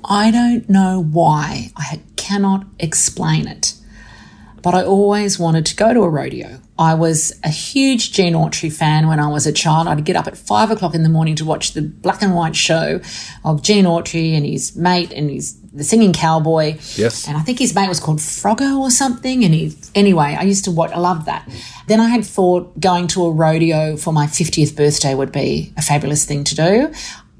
I 0.04 0.30
don't 0.30 0.68
know 0.68 1.02
why. 1.02 1.72
I 1.76 2.00
cannot 2.16 2.66
explain 2.78 3.46
it. 3.46 3.69
But 4.62 4.74
I 4.74 4.84
always 4.84 5.38
wanted 5.38 5.66
to 5.66 5.76
go 5.76 5.92
to 5.92 6.02
a 6.02 6.08
rodeo. 6.08 6.60
I 6.78 6.94
was 6.94 7.38
a 7.44 7.50
huge 7.50 8.12
Gene 8.12 8.34
Autry 8.34 8.72
fan 8.72 9.06
when 9.06 9.20
I 9.20 9.28
was 9.28 9.46
a 9.46 9.52
child. 9.52 9.86
I'd 9.86 10.04
get 10.04 10.16
up 10.16 10.26
at 10.26 10.36
five 10.36 10.70
o'clock 10.70 10.94
in 10.94 11.02
the 11.02 11.08
morning 11.08 11.36
to 11.36 11.44
watch 11.44 11.72
the 11.72 11.82
black 11.82 12.22
and 12.22 12.34
white 12.34 12.56
show 12.56 13.00
of 13.44 13.62
Gene 13.62 13.84
Autry 13.84 14.34
and 14.34 14.46
his 14.46 14.74
mate 14.76 15.12
and 15.12 15.30
his 15.30 15.60
the 15.72 15.84
singing 15.84 16.12
cowboy. 16.12 16.76
Yes. 16.96 17.28
And 17.28 17.36
I 17.36 17.42
think 17.42 17.58
his 17.58 17.74
mate 17.74 17.88
was 17.88 18.00
called 18.00 18.20
Froggo 18.20 18.78
or 18.78 18.90
something. 18.90 19.44
And 19.44 19.54
he, 19.54 19.76
anyway, 19.94 20.36
I 20.38 20.42
used 20.42 20.64
to 20.64 20.70
watch, 20.70 20.90
I 20.90 20.98
loved 20.98 21.26
that. 21.26 21.48
Then 21.86 22.00
I 22.00 22.08
had 22.08 22.24
thought 22.24 22.78
going 22.80 23.06
to 23.08 23.24
a 23.26 23.30
rodeo 23.30 23.96
for 23.96 24.12
my 24.12 24.26
50th 24.26 24.76
birthday 24.76 25.14
would 25.14 25.32
be 25.32 25.72
a 25.76 25.82
fabulous 25.82 26.24
thing 26.24 26.44
to 26.44 26.54
do. 26.54 26.92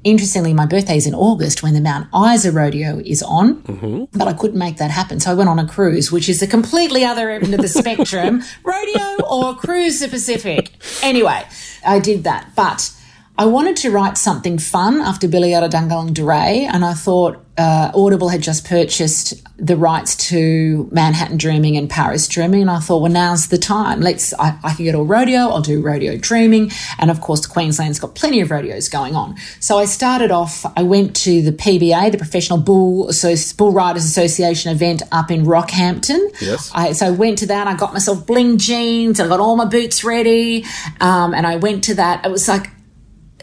Interestingly, 0.03 0.53
my 0.53 0.65
birthday 0.65 0.97
is 0.97 1.05
in 1.05 1.13
August 1.13 1.61
when 1.61 1.73
the 1.73 1.81
Mount 1.81 2.07
Isa 2.15 2.51
rodeo 2.51 2.99
is 3.05 3.21
on, 3.21 3.61
mm-hmm. 3.63 4.17
but 4.17 4.27
I 4.27 4.33
couldn't 4.33 4.57
make 4.57 4.77
that 4.77 4.89
happen. 4.89 5.19
So 5.19 5.31
I 5.31 5.33
went 5.35 5.49
on 5.49 5.59
a 5.59 5.67
cruise, 5.67 6.11
which 6.11 6.27
is 6.27 6.41
a 6.41 6.47
completely 6.47 7.03
other 7.05 7.29
end 7.29 7.53
of 7.53 7.61
the 7.61 7.67
spectrum 7.67 8.41
rodeo 8.63 9.23
or 9.29 9.55
cruise 9.55 9.99
the 9.99 10.07
Pacific. 10.07 10.71
Anyway, 11.03 11.43
I 11.85 11.99
did 11.99 12.23
that. 12.23 12.51
But 12.55 12.91
I 13.37 13.45
wanted 13.45 13.77
to 13.77 13.91
write 13.91 14.17
something 14.17 14.59
fun 14.59 15.01
after 15.01 15.27
Bila 15.27 15.47
Yarrudhanggalangdhuray, 15.47 16.69
and 16.71 16.83
I 16.83 16.93
thought 16.93 17.43
uh, 17.57 17.91
Audible 17.95 18.29
had 18.29 18.41
just 18.41 18.65
purchased 18.67 19.41
the 19.57 19.77
rights 19.77 20.15
to 20.29 20.89
Manhattan 20.91 21.37
Dreaming 21.37 21.77
and 21.77 21.89
Paris 21.89 22.27
Dreaming, 22.27 22.61
and 22.61 22.69
I 22.69 22.79
thought, 22.79 23.01
well, 23.01 23.11
now's 23.11 23.47
the 23.47 23.57
time. 23.57 24.01
Let's. 24.01 24.33
I, 24.33 24.57
I 24.63 24.73
can 24.73 24.85
go 24.85 24.91
to 24.91 24.97
a 24.99 25.03
rodeo. 25.03 25.39
I'll 25.49 25.61
do 25.61 25.81
rodeo 25.81 26.17
dreaming, 26.17 26.71
and 26.99 27.09
of 27.09 27.21
course, 27.21 27.45
Queensland's 27.45 27.99
got 27.99 28.15
plenty 28.15 28.41
of 28.41 28.51
rodeos 28.51 28.89
going 28.89 29.15
on. 29.15 29.37
So 29.59 29.77
I 29.77 29.85
started 29.85 30.29
off. 30.31 30.65
I 30.77 30.83
went 30.83 31.15
to 31.17 31.41
the 31.41 31.51
PBA, 31.53 32.11
the 32.11 32.17
Professional 32.17 32.59
Bull 32.59 33.07
Associ- 33.07 33.55
Bull 33.55 33.71
Riders 33.71 34.05
Association 34.05 34.71
event 34.71 35.03
up 35.11 35.31
in 35.31 35.45
Rockhampton. 35.45 36.19
Yes. 36.41 36.69
I, 36.73 36.91
so 36.91 37.07
I 37.07 37.11
went 37.11 37.39
to 37.39 37.45
that. 37.47 37.67
I 37.67 37.75
got 37.75 37.93
myself 37.93 38.27
bling 38.27 38.57
jeans. 38.57 39.19
I 39.19 39.27
got 39.27 39.39
all 39.39 39.55
my 39.55 39.65
boots 39.65 40.03
ready, 40.03 40.65
um, 40.99 41.33
and 41.33 41.47
I 41.47 41.55
went 41.55 41.85
to 41.85 41.95
that. 41.95 42.25
It 42.25 42.29
was 42.29 42.47
like 42.47 42.69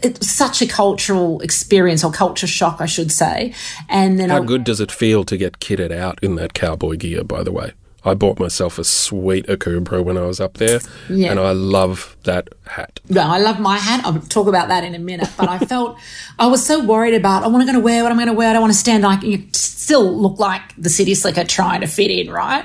it 0.03 0.19
was 0.19 0.29
such 0.29 0.61
a 0.61 0.67
cultural 0.67 1.39
experience 1.41 2.03
or 2.03 2.11
culture 2.11 2.47
shock, 2.47 2.81
I 2.81 2.85
should 2.85 3.11
say. 3.11 3.53
And 3.87 4.19
then 4.19 4.29
How 4.29 4.41
I, 4.41 4.45
good 4.45 4.63
does 4.63 4.79
it 4.79 4.91
feel 4.91 5.23
to 5.25 5.37
get 5.37 5.59
kitted 5.59 5.91
out 5.91 6.19
in 6.23 6.35
that 6.35 6.53
cowboy 6.53 6.95
gear, 6.97 7.23
by 7.23 7.43
the 7.43 7.51
way? 7.51 7.73
I 8.05 8.13
bought 8.13 8.39
myself 8.39 8.79
a 8.79 8.85
sweet 8.85 9.45
Akubra 9.47 10.01
when 10.01 10.17
I 10.17 10.21
was 10.21 10.39
up 10.39 10.53
there, 10.53 10.79
Yeah. 11.09 11.31
and 11.31 11.39
I 11.39 11.51
love 11.51 12.15
that 12.23 12.47
hat. 12.65 13.01
No, 13.09 13.21
I 13.23 13.39
love 13.39 13.59
my 13.59 13.77
hat. 13.77 14.05
I'll 14.05 14.21
talk 14.21 14.47
about 14.47 14.69
that 14.69 14.85
in 14.85 14.95
a 14.95 14.99
minute. 14.99 15.27
But 15.37 15.49
I 15.49 15.59
felt 15.73 15.97
I 16.39 16.47
was 16.47 16.65
so 16.65 16.81
worried 16.85 17.13
about. 17.13 17.43
Oh, 17.43 17.49
what 17.49 17.55
am 17.55 17.61
I 17.63 17.65
going 17.65 17.75
to 17.75 17.83
wear? 17.83 18.03
What 18.03 18.11
I'm 18.13 18.17
going 18.17 18.27
to 18.29 18.33
wear? 18.33 18.49
I 18.49 18.53
don't 18.53 18.61
want 18.61 18.71
to 18.73 18.79
stand 18.79 19.03
like 19.03 19.21
you 19.23 19.43
still 19.51 20.17
look 20.17 20.39
like 20.39 20.61
the 20.77 20.89
city 20.89 21.13
slicker 21.13 21.43
trying 21.43 21.81
to 21.81 21.87
fit 21.87 22.09
in, 22.09 22.31
right? 22.31 22.63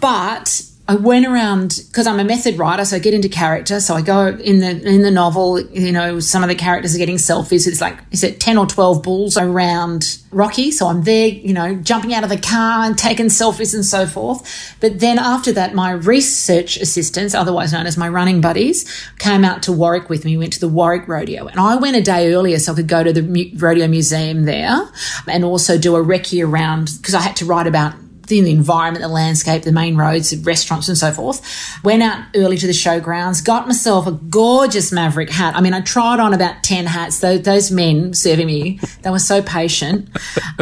But 0.00 0.60
I 0.86 0.96
went 0.96 1.24
around 1.24 1.80
because 1.88 2.06
I'm 2.06 2.20
a 2.20 2.24
method 2.24 2.58
writer, 2.58 2.84
so 2.84 2.96
I 2.96 2.98
get 2.98 3.14
into 3.14 3.30
character. 3.30 3.80
So 3.80 3.94
I 3.94 4.02
go 4.02 4.28
in 4.28 4.60
the 4.60 4.86
in 4.86 5.00
the 5.00 5.10
novel. 5.10 5.58
You 5.58 5.92
know, 5.92 6.20
some 6.20 6.42
of 6.42 6.50
the 6.50 6.54
characters 6.54 6.94
are 6.94 6.98
getting 6.98 7.16
selfies. 7.16 7.66
It's 7.66 7.80
like 7.80 7.98
is 8.10 8.22
it 8.22 8.38
ten 8.38 8.58
or 8.58 8.66
twelve 8.66 9.02
bulls 9.02 9.38
around 9.38 10.18
Rocky? 10.30 10.70
So 10.70 10.88
I'm 10.88 11.02
there, 11.04 11.28
you 11.28 11.54
know, 11.54 11.74
jumping 11.76 12.12
out 12.12 12.22
of 12.22 12.28
the 12.28 12.36
car 12.36 12.84
and 12.84 12.98
taking 12.98 13.26
selfies 13.26 13.72
and 13.74 13.84
so 13.84 14.06
forth. 14.06 14.76
But 14.80 15.00
then 15.00 15.18
after 15.18 15.52
that, 15.52 15.74
my 15.74 15.92
research 15.92 16.76
assistants, 16.76 17.34
otherwise 17.34 17.72
known 17.72 17.86
as 17.86 17.96
my 17.96 18.08
running 18.08 18.42
buddies, 18.42 18.84
came 19.18 19.42
out 19.42 19.62
to 19.62 19.72
Warwick 19.72 20.10
with 20.10 20.26
me. 20.26 20.36
Went 20.36 20.52
to 20.52 20.60
the 20.60 20.68
Warwick 20.68 21.08
Rodeo, 21.08 21.46
and 21.46 21.58
I 21.58 21.76
went 21.76 21.96
a 21.96 22.02
day 22.02 22.34
earlier 22.34 22.58
so 22.58 22.72
I 22.72 22.76
could 22.76 22.88
go 22.88 23.02
to 23.02 23.12
the 23.12 23.54
rodeo 23.56 23.88
museum 23.88 24.44
there, 24.44 24.86
and 25.26 25.44
also 25.46 25.78
do 25.78 25.96
a 25.96 26.04
recce 26.04 26.46
around 26.46 26.90
because 26.98 27.14
I 27.14 27.22
had 27.22 27.36
to 27.36 27.46
write 27.46 27.66
about 27.66 27.94
the 28.26 28.50
environment, 28.50 29.02
the 29.02 29.08
landscape, 29.08 29.62
the 29.62 29.72
main 29.72 29.96
roads, 29.96 30.30
the 30.30 30.42
restaurants, 30.42 30.88
and 30.88 30.96
so 30.96 31.12
forth. 31.12 31.42
Went 31.82 32.02
out 32.02 32.24
early 32.34 32.56
to 32.58 32.66
the 32.66 32.72
showgrounds, 32.72 33.44
got 33.44 33.66
myself 33.66 34.06
a 34.06 34.12
gorgeous 34.12 34.92
Maverick 34.92 35.30
hat. 35.30 35.54
I 35.56 35.60
mean, 35.60 35.74
I 35.74 35.80
tried 35.80 36.20
on 36.20 36.34
about 36.34 36.62
10 36.62 36.86
hats. 36.86 37.20
Those, 37.20 37.42
those 37.42 37.70
men 37.70 38.14
serving 38.14 38.46
me, 38.46 38.80
they 39.02 39.10
were 39.10 39.18
so 39.18 39.42
patient. 39.42 40.08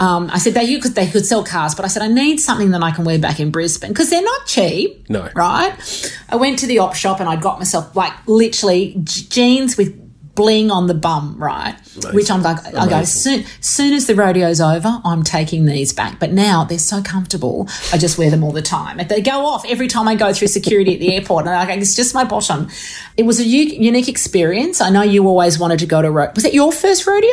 Um, 0.00 0.31
I 0.33 0.38
said 0.38 0.54
they 0.54 0.78
could, 0.78 0.95
they 0.95 1.09
could 1.09 1.26
sell 1.26 1.45
cars, 1.45 1.75
but 1.75 1.85
I 1.85 1.88
said, 1.88 2.02
I 2.02 2.09
need 2.09 2.40
something 2.40 2.71
that 2.71 2.83
I 2.83 2.90
can 2.90 3.04
wear 3.04 3.19
back 3.19 3.40
in 3.40 3.50
Brisbane 3.50 3.90
because 3.90 4.11
they're 4.11 4.23
not 4.23 4.47
cheap. 4.47 5.09
No. 5.09 5.28
Right? 5.35 6.12
I 6.28 6.37
went 6.37 6.59
to 6.61 6.66
the 6.66 6.78
op 6.78 6.95
shop 6.95 7.21
and 7.21 7.28
I 7.28 7.37
got 7.37 7.59
myself 7.59 7.95
like 7.95 8.12
literally 8.26 8.97
jeans 9.04 9.76
with 9.76 10.01
bling 10.35 10.71
on 10.71 10.87
the 10.87 10.95
bum, 10.95 11.37
right? 11.39 11.75
Which 12.12 12.31
I'm 12.31 12.43
like, 12.43 12.59
I 12.75 12.89
go, 12.89 13.05
soon, 13.05 13.45
soon 13.61 13.93
as 13.93 14.07
the 14.07 14.15
rodeo's 14.15 14.61
over, 14.61 15.01
I'm 15.05 15.23
taking 15.23 15.67
these 15.67 15.93
back. 15.93 16.19
But 16.19 16.33
now 16.33 16.65
they're 16.65 16.79
so 16.79 17.03
comfortable, 17.03 17.69
I 17.93 17.99
just 17.99 18.19
wear 18.19 18.31
them 18.31 18.43
all 18.43 18.53
the 18.53 18.62
time. 18.62 18.99
They 19.09 19.21
go 19.21 19.45
off 19.45 19.65
every 19.67 19.89
time 19.89 20.09
I 20.09 20.15
go 20.15 20.33
through 20.33 20.49
security 20.49 20.95
at 20.95 21.01
the 21.01 21.15
airport. 21.15 21.47
And 21.47 21.55
I'm 21.55 21.69
like, 21.69 21.79
it's 21.79 21.95
just 21.95 22.15
my 22.15 22.25
bottom. 22.25 22.69
It 23.17 23.25
was 23.25 23.41
a 23.41 23.45
u- 23.45 23.77
unique 23.77 24.09
experience. 24.09 24.81
I 24.81 24.91
know 24.91 25.03
you 25.03 25.27
always 25.27 25.59
wanted 25.59 25.79
to 25.81 25.87
go 25.87 26.01
to 26.01 26.11
rodeo. 26.11 26.33
Was 26.35 26.45
it 26.45 26.55
your 26.55 26.73
first 26.73 27.07
rodeo? 27.07 27.31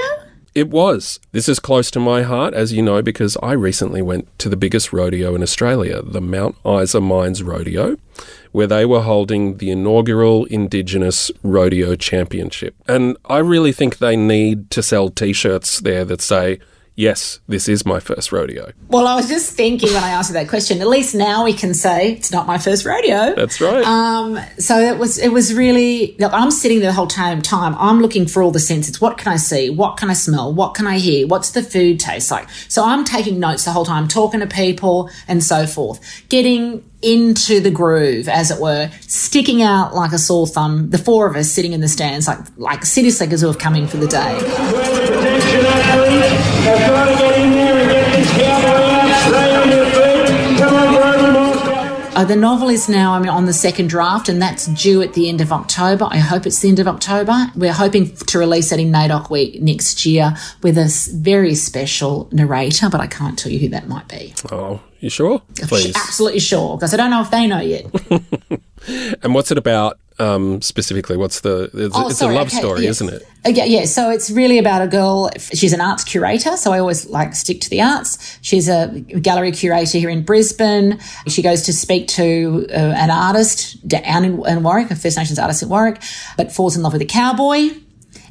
It 0.56 0.70
was. 0.70 1.20
This 1.32 1.48
is 1.48 1.60
close 1.60 1.92
to 1.92 2.00
my 2.00 2.24
heart, 2.24 2.54
as 2.54 2.74
you 2.74 2.82
know, 2.82 3.02
because 3.02 3.38
I 3.42 3.54
recently 3.54 4.02
went 4.02 4.28
to 4.40 4.50
the 4.50 4.58
biggest 4.58 4.92
rodeo 4.92 5.36
in 5.36 5.44
Australia, 5.44 6.02
the 6.02 6.20
Mount 6.20 6.56
Isa 6.66 7.00
Mines 7.00 7.44
Rodeo, 7.44 7.98
where 8.52 8.68
they 8.68 8.86
were 8.86 9.02
holding 9.02 9.58
the 9.58 9.72
inaugural 9.72 10.46
Indigenous 10.46 11.32
Rodeo 11.44 11.96
Championship. 11.96 12.76
And 12.88 13.18
I 13.26 13.38
really 13.40 13.72
think 13.72 13.98
they 13.98 14.16
need 14.16 14.70
to 14.72 14.82
sell 14.82 15.10
t 15.10 15.34
shirts 15.34 15.80
there 15.80 16.06
that 16.06 16.22
say, 16.22 16.60
Yes, 17.00 17.40
this 17.48 17.70
is 17.70 17.86
my 17.86 18.02
first 18.02 18.34
rodeo. 18.34 18.74
Well, 18.90 19.08
I 19.08 19.16
was 19.16 19.30
just 19.30 19.54
thinking 19.54 19.94
when 19.94 20.04
I 20.04 20.10
asked 20.10 20.32
you 20.32 20.34
that 20.34 20.50
question. 20.50 20.82
At 20.82 20.90
least 20.90 21.16
now 21.16 21.46
we 21.46 21.54
can 21.54 21.74
say 21.74 22.12
it's 22.12 22.30
not 22.30 22.46
my 22.46 22.58
first 22.58 22.84
rodeo. 22.84 23.36
That's 23.36 23.62
right. 23.62 23.86
Um, 23.86 24.38
so 24.58 24.78
it 24.78 24.98
was 24.98 25.18
it 25.18 25.30
was 25.32 25.54
really 25.54 26.18
look, 26.20 26.34
I'm 26.34 26.52
sitting 26.52 26.80
there 26.80 26.90
the 26.90 26.94
whole 26.94 27.08
time 27.08 27.42
time 27.42 27.74
I'm 27.80 28.02
looking 28.02 28.26
for 28.26 28.44
all 28.44 28.52
the 28.52 28.60
senses. 28.60 29.00
What 29.00 29.18
can 29.18 29.32
I 29.32 29.38
see? 29.38 29.70
What 29.70 29.96
can 29.96 30.10
I 30.10 30.14
smell? 30.14 30.54
What 30.54 30.74
can 30.76 30.88
I 30.88 30.98
hear? 30.98 31.26
What's 31.26 31.52
the 31.52 31.64
food 31.64 32.02
taste 32.02 32.32
like? 32.32 32.50
So 32.68 32.84
I'm 32.84 33.06
taking 33.06 33.40
notes 33.40 33.64
the 33.64 33.72
whole 33.72 33.86
time, 33.86 34.10
talking 34.10 34.42
to 34.42 34.48
people 34.48 35.10
and 35.26 35.42
so 35.42 35.68
forth, 35.68 36.02
getting 36.28 36.84
into 37.02 37.62
the 37.62 37.72
groove, 37.72 38.28
as 38.28 38.52
it 38.52 38.60
were, 38.60 38.92
sticking 39.00 39.62
out 39.62 39.96
like 39.96 40.12
a 40.12 40.18
sore 40.18 40.48
thumb. 40.48 40.90
The 40.90 40.98
four 40.98 41.28
of 41.28 41.38
us 41.38 41.50
sitting 41.50 41.72
in 41.72 41.80
the 41.80 41.88
stands, 41.88 42.28
like 42.28 42.40
like 42.58 42.84
city 42.84 43.10
slickers 43.10 43.40
who 43.40 43.48
have 43.48 43.58
come 43.58 43.78
in 43.78 43.88
for 43.88 43.96
the 43.96 44.08
day. 44.08 45.29
Uh, 52.20 52.26
the 52.26 52.36
novel 52.36 52.68
is 52.68 52.90
now 52.90 53.14
I'm 53.14 53.30
on 53.30 53.46
the 53.46 53.54
second 53.54 53.88
draft, 53.88 54.28
and 54.28 54.42
that's 54.42 54.66
due 54.66 55.02
at 55.02 55.14
the 55.14 55.30
end 55.30 55.40
of 55.40 55.54
October. 55.54 56.06
I 56.12 56.18
hope 56.18 56.46
it's 56.46 56.60
the 56.60 56.68
end 56.68 56.80
of 56.80 56.88
October. 56.88 57.34
We're 57.56 57.72
hoping 57.72 58.14
to 58.14 58.38
release 58.38 58.74
it 58.74 58.80
in 58.82 58.92
NAIDOC 58.92 59.30
week 59.30 59.62
next 59.62 60.06
year 60.06 60.36
with 60.62 60.78
a 60.78 60.92
very 61.16 61.56
special 61.56 62.28
narrator, 62.34 62.90
but 62.90 63.00
I 63.00 63.08
can't 63.08 63.40
tell 63.40 63.54
you 63.54 63.60
who 63.60 63.70
that 63.70 63.88
might 63.88 64.10
be. 64.10 64.34
oh, 64.52 64.82
you 65.00 65.10
sure? 65.10 65.42
Please. 65.62 65.96
Absolutely 65.96 66.42
sure, 66.42 66.76
because 66.76 66.94
I 66.94 66.98
don't 66.98 67.10
know 67.10 67.22
if 67.22 67.32
they 67.32 67.48
know 67.48 67.62
yet. 67.62 67.86
And 69.22 69.36
what's 69.36 69.52
it 69.52 69.58
about 69.58 70.00
um, 70.20 70.62
specifically? 70.62 71.18
What's 71.18 71.42
the. 71.42 71.70
It's, 71.74 71.96
Oh, 71.96 72.10
it's 72.10 72.22
a 72.22 72.28
love 72.28 72.48
okay, 72.48 72.58
story, 72.58 72.84
yes. 72.84 73.02
isn't 73.02 73.14
it? 73.14 73.28
Uh, 73.46 73.50
yeah, 73.50 73.64
yeah. 73.64 73.86
So 73.86 74.10
it's 74.10 74.30
really 74.30 74.58
about 74.58 74.82
a 74.82 74.88
girl. 74.88 75.30
She's 75.38 75.74
an 75.74 75.82
arts 75.82 76.04
curator, 76.04 76.58
so 76.58 76.72
I 76.72 76.80
always 76.80 77.06
like 77.08 77.34
stick 77.36 77.62
to 77.62 77.70
the 77.70 77.82
arts. 77.82 78.38
She's 78.42 78.68
a 78.68 78.88
gallery 79.22 79.52
curator 79.52 79.98
here 79.98 80.10
in 80.10 80.24
Brisbane. 80.24 81.00
She 81.28 81.42
goes 81.42 81.64
to 81.64 81.74
speak 81.74 82.08
to 82.10 82.68
uh, 82.70 82.74
an 82.74 83.10
artist 83.10 83.88
down 83.88 84.26
in, 84.26 84.46
in 84.48 84.64
Warwick, 84.64 84.92
a 84.92 84.96
First 84.96 85.18
Nations 85.18 85.40
artist 85.40 85.64
in 85.64 85.70
Warwick, 85.70 86.02
but 86.38 86.52
falls 86.52 86.76
in 86.76 86.84
love 86.84 86.94
with 86.94 87.02
a 87.02 87.06
cowboy. 87.06 87.70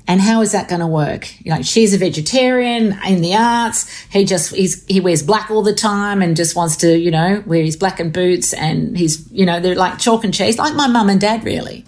And 0.09 0.23
how 0.23 0.41
is 0.41 0.53
that 0.53 0.69
going 0.69 0.81
to 0.81 0.87
work? 0.87 1.29
You 1.45 1.55
know, 1.55 1.61
she's 1.61 1.93
a 1.93 1.99
vegetarian 1.99 2.99
in 3.07 3.21
the 3.21 3.37
arts. 3.37 3.89
He 4.11 4.25
just 4.25 4.55
he's 4.55 4.85
he 4.87 5.01
wears 5.01 5.23
black 5.23 5.51
all 5.51 5.63
the 5.63 5.75
time 5.75 6.23
and 6.23 6.35
just 6.35 6.57
wants 6.57 6.77
to 6.79 6.99
you 6.99 7.11
know 7.11 7.43
wear 7.47 7.63
his 7.63 7.77
black 7.77 8.01
and 8.01 8.11
boots 8.11 8.55
and 8.55 8.97
he's 8.97 9.31
you 9.31 9.45
know 9.45 9.61
they're 9.61 9.75
like 9.75 9.99
chalk 9.99 10.25
and 10.25 10.33
cheese, 10.33 10.59
like 10.59 10.75
my 10.75 10.87
mum 10.87 11.11
and 11.11 11.21
dad 11.21 11.45
really 11.45 11.85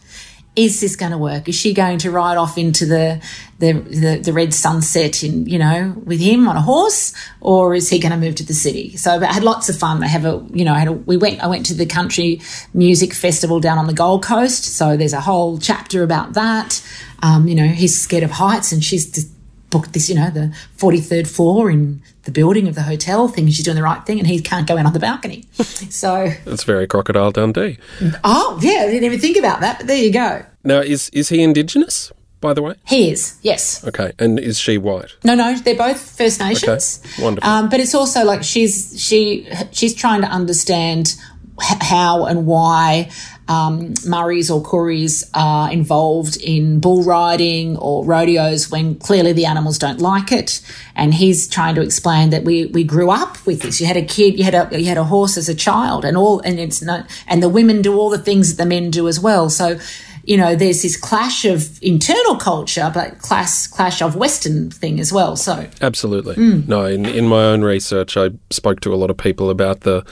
is 0.64 0.80
this 0.80 0.96
going 0.96 1.12
to 1.12 1.18
work? 1.18 1.48
Is 1.48 1.54
she 1.54 1.72
going 1.72 1.98
to 1.98 2.10
ride 2.10 2.36
off 2.36 2.58
into 2.58 2.84
the, 2.84 3.22
the 3.58 3.72
the 3.72 4.20
the 4.22 4.32
red 4.32 4.52
sunset 4.52 5.22
in 5.22 5.46
you 5.46 5.58
know 5.58 5.94
with 6.04 6.20
him 6.20 6.48
on 6.48 6.56
a 6.56 6.62
horse, 6.62 7.14
or 7.40 7.74
is 7.74 7.88
he 7.88 7.98
going 7.98 8.12
to 8.12 8.18
move 8.18 8.34
to 8.36 8.44
the 8.44 8.54
city? 8.54 8.96
So 8.96 9.20
I 9.20 9.32
had 9.32 9.42
lots 9.42 9.68
of 9.68 9.76
fun. 9.78 10.02
I 10.02 10.08
have 10.08 10.24
a 10.24 10.44
you 10.52 10.64
know 10.64 10.74
I 10.74 10.78
had 10.80 10.88
a, 10.88 10.92
we 10.92 11.16
went 11.16 11.42
I 11.42 11.46
went 11.46 11.66
to 11.66 11.74
the 11.74 11.86
country 11.86 12.40
music 12.74 13.14
festival 13.14 13.58
down 13.60 13.78
on 13.78 13.86
the 13.86 13.94
Gold 13.94 14.22
Coast. 14.22 14.64
So 14.64 14.96
there's 14.96 15.14
a 15.14 15.20
whole 15.20 15.58
chapter 15.58 16.02
about 16.02 16.34
that. 16.34 16.84
Um, 17.22 17.48
you 17.48 17.54
know 17.54 17.66
he's 17.68 18.00
scared 18.00 18.22
of 18.22 18.32
heights, 18.32 18.72
and 18.72 18.84
she's 18.84 19.10
just 19.10 19.30
booked 19.70 19.92
this 19.92 20.08
you 20.08 20.16
know 20.16 20.30
the 20.30 20.52
43rd 20.76 21.26
floor 21.26 21.70
in 21.70 22.02
the 22.24 22.30
building 22.30 22.68
of 22.68 22.74
the 22.74 22.82
hotel, 22.82 23.28
thinking 23.28 23.52
she's 23.52 23.64
doing 23.64 23.76
the 23.76 23.82
right 23.82 24.04
thing, 24.04 24.18
and 24.18 24.26
he 24.26 24.40
can't 24.40 24.68
go 24.68 24.76
out 24.76 24.84
on 24.84 24.92
the 24.92 24.98
balcony. 24.98 25.44
so 25.54 26.32
It's 26.46 26.64
very 26.64 26.86
Crocodile 26.86 27.30
Dundee. 27.30 27.78
oh 28.24 28.58
yeah, 28.62 28.82
I 28.82 28.86
didn't 28.86 29.04
even 29.04 29.20
think 29.20 29.36
about 29.36 29.60
that, 29.60 29.78
but 29.78 29.86
there 29.86 29.96
you 29.96 30.12
go. 30.12 30.44
Now, 30.62 30.80
is, 30.80 31.08
is 31.10 31.28
he 31.30 31.42
Indigenous, 31.42 32.12
by 32.40 32.54
the 32.54 32.62
way? 32.62 32.74
He 32.86 33.10
is 33.10 33.38
yes. 33.42 33.86
Okay. 33.86 34.12
And 34.18 34.38
is 34.38 34.58
she 34.58 34.78
white? 34.78 35.16
No, 35.24 35.34
no, 35.34 35.56
they're 35.56 35.76
both 35.76 36.00
First 36.16 36.40
Nations. 36.40 37.02
wonderful. 37.18 37.48
Um, 37.48 37.68
but 37.68 37.80
it's 37.80 37.94
also 37.94 38.24
like 38.24 38.42
she's 38.42 39.00
she 39.00 39.48
she's 39.72 39.94
trying 39.94 40.22
to 40.22 40.28
understand 40.28 41.16
how 41.60 42.24
and 42.24 42.46
why 42.46 43.10
um, 43.50 43.94
Murris 44.06 44.48
or 44.48 44.62
Kooris 44.62 45.28
are 45.34 45.70
involved 45.72 46.36
in 46.36 46.78
bull 46.78 47.02
riding 47.02 47.76
or 47.78 48.04
rodeos 48.04 48.70
when 48.70 48.94
clearly 48.94 49.32
the 49.32 49.44
animals 49.44 49.76
don't 49.76 50.00
like 50.00 50.30
it. 50.30 50.62
And 50.94 51.12
he's 51.12 51.48
trying 51.48 51.74
to 51.74 51.82
explain 51.82 52.30
that 52.30 52.44
we, 52.44 52.66
we 52.66 52.84
grew 52.84 53.10
up 53.10 53.44
with 53.44 53.62
this. 53.62 53.80
You 53.80 53.86
had 53.88 53.96
a 53.96 54.04
kid, 54.04 54.38
you 54.38 54.44
had 54.44 54.54
a 54.54 54.78
you 54.78 54.86
had 54.86 54.98
a 54.98 55.04
horse 55.04 55.36
as 55.36 55.48
a 55.48 55.54
child, 55.54 56.04
and 56.04 56.16
all 56.16 56.40
and 56.40 56.58
it's 56.60 56.80
not 56.80 57.10
and 57.26 57.42
the 57.42 57.48
women 57.48 57.82
do 57.82 57.98
all 57.98 58.08
the 58.08 58.18
things 58.18 58.54
that 58.54 58.62
the 58.62 58.68
men 58.68 58.90
do 58.90 59.08
as 59.08 59.18
well. 59.18 59.50
So 59.50 59.78
you 60.24 60.36
know, 60.36 60.54
there's 60.54 60.82
this 60.82 60.96
clash 60.96 61.44
of 61.44 61.82
internal 61.82 62.36
culture, 62.36 62.90
but 62.92 63.18
class 63.18 63.66
clash 63.66 64.02
of 64.02 64.16
Western 64.16 64.70
thing 64.70 65.00
as 65.00 65.12
well. 65.12 65.36
So 65.36 65.66
absolutely, 65.80 66.36
mm. 66.36 66.66
no. 66.68 66.84
In, 66.84 67.06
in 67.06 67.26
my 67.26 67.44
own 67.44 67.62
research, 67.62 68.16
I 68.16 68.30
spoke 68.50 68.80
to 68.80 68.94
a 68.94 68.96
lot 68.96 69.10
of 69.10 69.16
people 69.16 69.50
about 69.50 69.80
the 69.80 70.04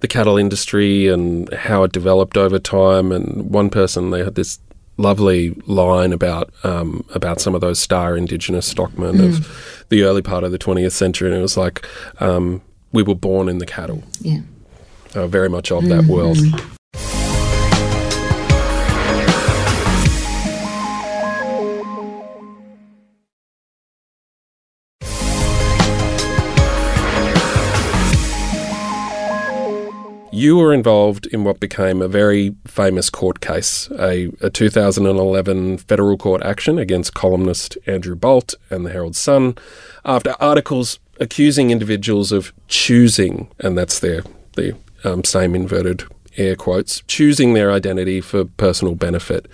the 0.00 0.08
cattle 0.08 0.38
industry 0.38 1.08
and 1.08 1.52
how 1.54 1.84
it 1.84 1.92
developed 1.92 2.36
over 2.36 2.58
time. 2.58 3.12
And 3.12 3.50
one 3.50 3.70
person 3.70 4.10
they 4.10 4.24
had 4.24 4.34
this 4.34 4.58
lovely 4.96 5.50
line 5.66 6.12
about 6.12 6.52
um, 6.64 7.04
about 7.14 7.40
some 7.40 7.54
of 7.54 7.60
those 7.60 7.78
star 7.78 8.16
indigenous 8.16 8.66
stockmen 8.66 9.16
mm. 9.16 9.28
of 9.28 9.86
the 9.88 10.02
early 10.02 10.22
part 10.22 10.44
of 10.44 10.52
the 10.52 10.58
20th 10.58 10.92
century, 10.92 11.28
and 11.28 11.38
it 11.38 11.42
was 11.42 11.56
like 11.56 11.86
um, 12.20 12.62
we 12.92 13.02
were 13.02 13.14
born 13.14 13.48
in 13.48 13.58
the 13.58 13.66
cattle. 13.66 14.02
Yeah. 14.20 14.40
Uh, 15.14 15.28
very 15.28 15.48
much 15.48 15.70
of 15.70 15.84
that 15.84 16.02
mm-hmm. 16.02 16.12
world. 16.12 16.38
You 30.44 30.58
were 30.58 30.72
involved 30.72 31.26
in 31.28 31.42
what 31.42 31.58
became 31.58 32.02
a 32.02 32.08
very 32.08 32.54
famous 32.66 33.08
court 33.08 33.40
case, 33.40 33.90
a, 33.98 34.30
a 34.42 34.50
2011 34.50 35.78
federal 35.78 36.18
court 36.18 36.42
action 36.42 36.78
against 36.78 37.14
columnist 37.14 37.78
Andrew 37.86 38.14
Bolt 38.14 38.54
and 38.68 38.84
the 38.84 38.90
Herald 38.90 39.16
Sun 39.16 39.56
after 40.04 40.36
articles 40.38 40.98
accusing 41.18 41.70
individuals 41.70 42.30
of 42.30 42.52
choosing, 42.68 43.50
and 43.58 43.76
that's 43.78 43.98
their 44.00 44.22
the 44.54 44.76
um, 45.02 45.24
same 45.24 45.54
inverted 45.54 46.04
air 46.36 46.56
quotes, 46.56 47.02
choosing 47.06 47.54
their 47.54 47.72
identity 47.72 48.20
for 48.20 48.44
personal 48.44 48.94
benefit. 48.94 49.46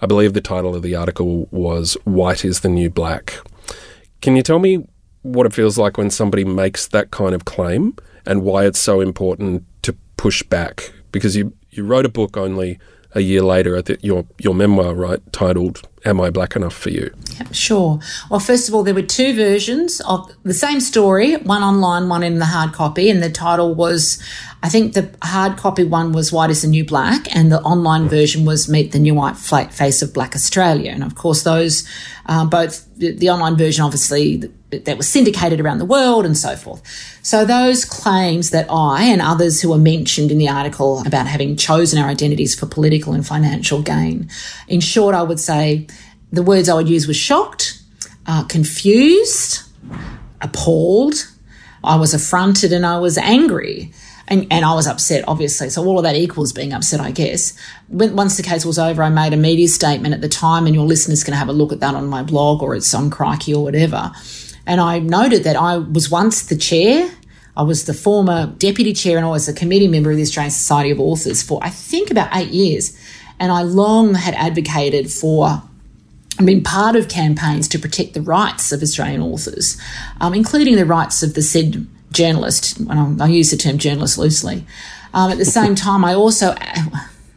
I 0.00 0.06
believe 0.06 0.32
the 0.32 0.40
title 0.40 0.76
of 0.76 0.82
the 0.82 0.94
article 0.94 1.48
was 1.50 1.94
White 2.04 2.44
is 2.44 2.60
the 2.60 2.68
New 2.68 2.90
Black. 2.90 3.38
Can 4.20 4.36
you 4.36 4.42
tell 4.42 4.58
me 4.58 4.86
what 5.22 5.46
it 5.46 5.52
feels 5.52 5.76
like 5.76 5.98
when 5.98 6.10
somebody 6.10 6.44
makes 6.44 6.86
that 6.88 7.10
kind 7.10 7.34
of 7.34 7.44
claim 7.44 7.96
and 8.24 8.42
why 8.42 8.64
it's 8.64 8.78
so 8.78 9.00
important 9.00 9.64
push 10.16 10.42
back 10.42 10.92
because 11.12 11.36
you 11.36 11.52
you 11.70 11.84
wrote 11.84 12.06
a 12.06 12.10
book 12.10 12.36
only 12.36 12.78
a 13.14 13.20
year 13.20 13.42
later 13.42 13.76
at 13.76 13.86
the, 13.86 13.98
your 14.02 14.26
your 14.38 14.54
memoir, 14.54 14.94
right, 14.94 15.20
titled 15.32 15.82
"Am 16.04 16.20
I 16.20 16.30
Black 16.30 16.54
Enough 16.54 16.74
for 16.74 16.90
You?" 16.90 17.10
Yeah, 17.38 17.50
sure. 17.52 18.00
Well, 18.30 18.40
first 18.40 18.68
of 18.68 18.74
all, 18.74 18.82
there 18.82 18.94
were 18.94 19.02
two 19.02 19.34
versions 19.34 20.00
of 20.02 20.30
the 20.42 20.54
same 20.54 20.80
story, 20.80 21.36
one 21.36 21.62
online, 21.62 22.08
one 22.08 22.22
in 22.22 22.38
the 22.38 22.44
hard 22.46 22.72
copy, 22.72 23.08
and 23.08 23.22
the 23.22 23.30
title 23.30 23.74
was, 23.74 24.22
I 24.66 24.68
think 24.68 24.94
the 24.94 25.08
hard 25.22 25.56
copy 25.56 25.84
one 25.84 26.10
was 26.10 26.32
"White 26.32 26.50
is 26.50 26.62
the 26.62 26.66
New 26.66 26.84
Black," 26.84 27.32
and 27.36 27.52
the 27.52 27.60
online 27.60 28.08
version 28.08 28.44
was 28.44 28.68
"Meet 28.68 28.90
the 28.90 28.98
New 28.98 29.14
White 29.14 29.36
Face 29.36 30.02
of 30.02 30.12
Black 30.12 30.34
Australia." 30.34 30.90
And 30.90 31.04
of 31.04 31.14
course, 31.14 31.44
those 31.44 31.88
uh, 32.26 32.44
both 32.44 32.84
the, 32.96 33.12
the 33.12 33.30
online 33.30 33.56
version, 33.56 33.84
obviously 33.84 34.42
that 34.70 34.96
was 34.96 35.08
syndicated 35.08 35.60
around 35.60 35.78
the 35.78 35.84
world 35.84 36.26
and 36.26 36.36
so 36.36 36.56
forth. 36.56 36.82
So 37.22 37.44
those 37.44 37.84
claims 37.84 38.50
that 38.50 38.66
I 38.68 39.04
and 39.04 39.22
others 39.22 39.62
who 39.62 39.70
were 39.70 39.78
mentioned 39.78 40.32
in 40.32 40.38
the 40.38 40.48
article 40.48 41.00
about 41.06 41.28
having 41.28 41.56
chosen 41.56 42.00
our 42.00 42.08
identities 42.08 42.58
for 42.58 42.66
political 42.66 43.12
and 43.12 43.24
financial 43.24 43.82
gain, 43.82 44.28
in 44.66 44.80
short, 44.80 45.14
I 45.14 45.22
would 45.22 45.38
say 45.38 45.86
the 46.32 46.42
words 46.42 46.68
I 46.68 46.74
would 46.74 46.88
use 46.88 47.06
were 47.06 47.14
shocked, 47.14 47.80
uh, 48.26 48.42
confused, 48.48 49.62
appalled. 50.40 51.14
I 51.84 51.94
was 51.94 52.12
affronted 52.12 52.72
and 52.72 52.84
I 52.84 52.98
was 52.98 53.16
angry. 53.16 53.92
And, 54.28 54.46
and, 54.50 54.64
I 54.64 54.74
was 54.74 54.88
upset, 54.88 55.24
obviously. 55.28 55.70
So 55.70 55.84
all 55.84 55.98
of 55.98 56.02
that 56.02 56.16
equals 56.16 56.52
being 56.52 56.72
upset, 56.72 57.00
I 57.00 57.12
guess. 57.12 57.56
When, 57.88 58.16
once 58.16 58.36
the 58.36 58.42
case 58.42 58.64
was 58.64 58.78
over, 58.78 59.02
I 59.02 59.08
made 59.08 59.32
a 59.32 59.36
media 59.36 59.68
statement 59.68 60.14
at 60.14 60.20
the 60.20 60.28
time, 60.28 60.66
and 60.66 60.74
your 60.74 60.84
listeners 60.84 61.22
can 61.22 61.32
have 61.34 61.48
a 61.48 61.52
look 61.52 61.72
at 61.72 61.78
that 61.78 61.94
on 61.94 62.08
my 62.08 62.24
blog 62.24 62.60
or 62.60 62.74
it's 62.74 62.92
on 62.92 63.08
Crikey 63.08 63.54
or 63.54 63.62
whatever. 63.62 64.10
And 64.66 64.80
I 64.80 64.98
noted 64.98 65.44
that 65.44 65.54
I 65.54 65.78
was 65.78 66.10
once 66.10 66.42
the 66.42 66.56
chair. 66.56 67.08
I 67.56 67.62
was 67.62 67.84
the 67.84 67.94
former 67.94 68.52
deputy 68.58 68.92
chair 68.92 69.16
and 69.16 69.24
I 69.24 69.30
was 69.30 69.48
a 69.48 69.52
committee 69.52 69.88
member 69.88 70.10
of 70.10 70.16
the 70.16 70.22
Australian 70.22 70.50
Society 70.50 70.90
of 70.90 71.00
Authors 71.00 71.42
for, 71.42 71.60
I 71.62 71.70
think, 71.70 72.10
about 72.10 72.34
eight 72.34 72.50
years. 72.50 72.98
And 73.38 73.52
I 73.52 73.62
long 73.62 74.14
had 74.14 74.34
advocated 74.34 75.10
for 75.10 75.62
and 76.38 76.46
been 76.46 76.62
part 76.62 76.96
of 76.96 77.08
campaigns 77.08 77.66
to 77.68 77.78
protect 77.78 78.14
the 78.14 78.20
rights 78.20 78.72
of 78.72 78.82
Australian 78.82 79.22
authors, 79.22 79.80
um, 80.20 80.34
including 80.34 80.76
the 80.76 80.84
rights 80.84 81.22
of 81.22 81.34
the 81.34 81.42
said 81.42 81.86
journalist. 82.12 82.78
And 82.78 83.22
I 83.22 83.26
use 83.28 83.50
the 83.50 83.56
term 83.56 83.78
journalist 83.78 84.18
loosely. 84.18 84.64
Um, 85.14 85.30
at 85.30 85.38
the 85.38 85.44
same 85.44 85.74
time, 85.86 86.04
I 86.04 86.14
also 86.14 86.54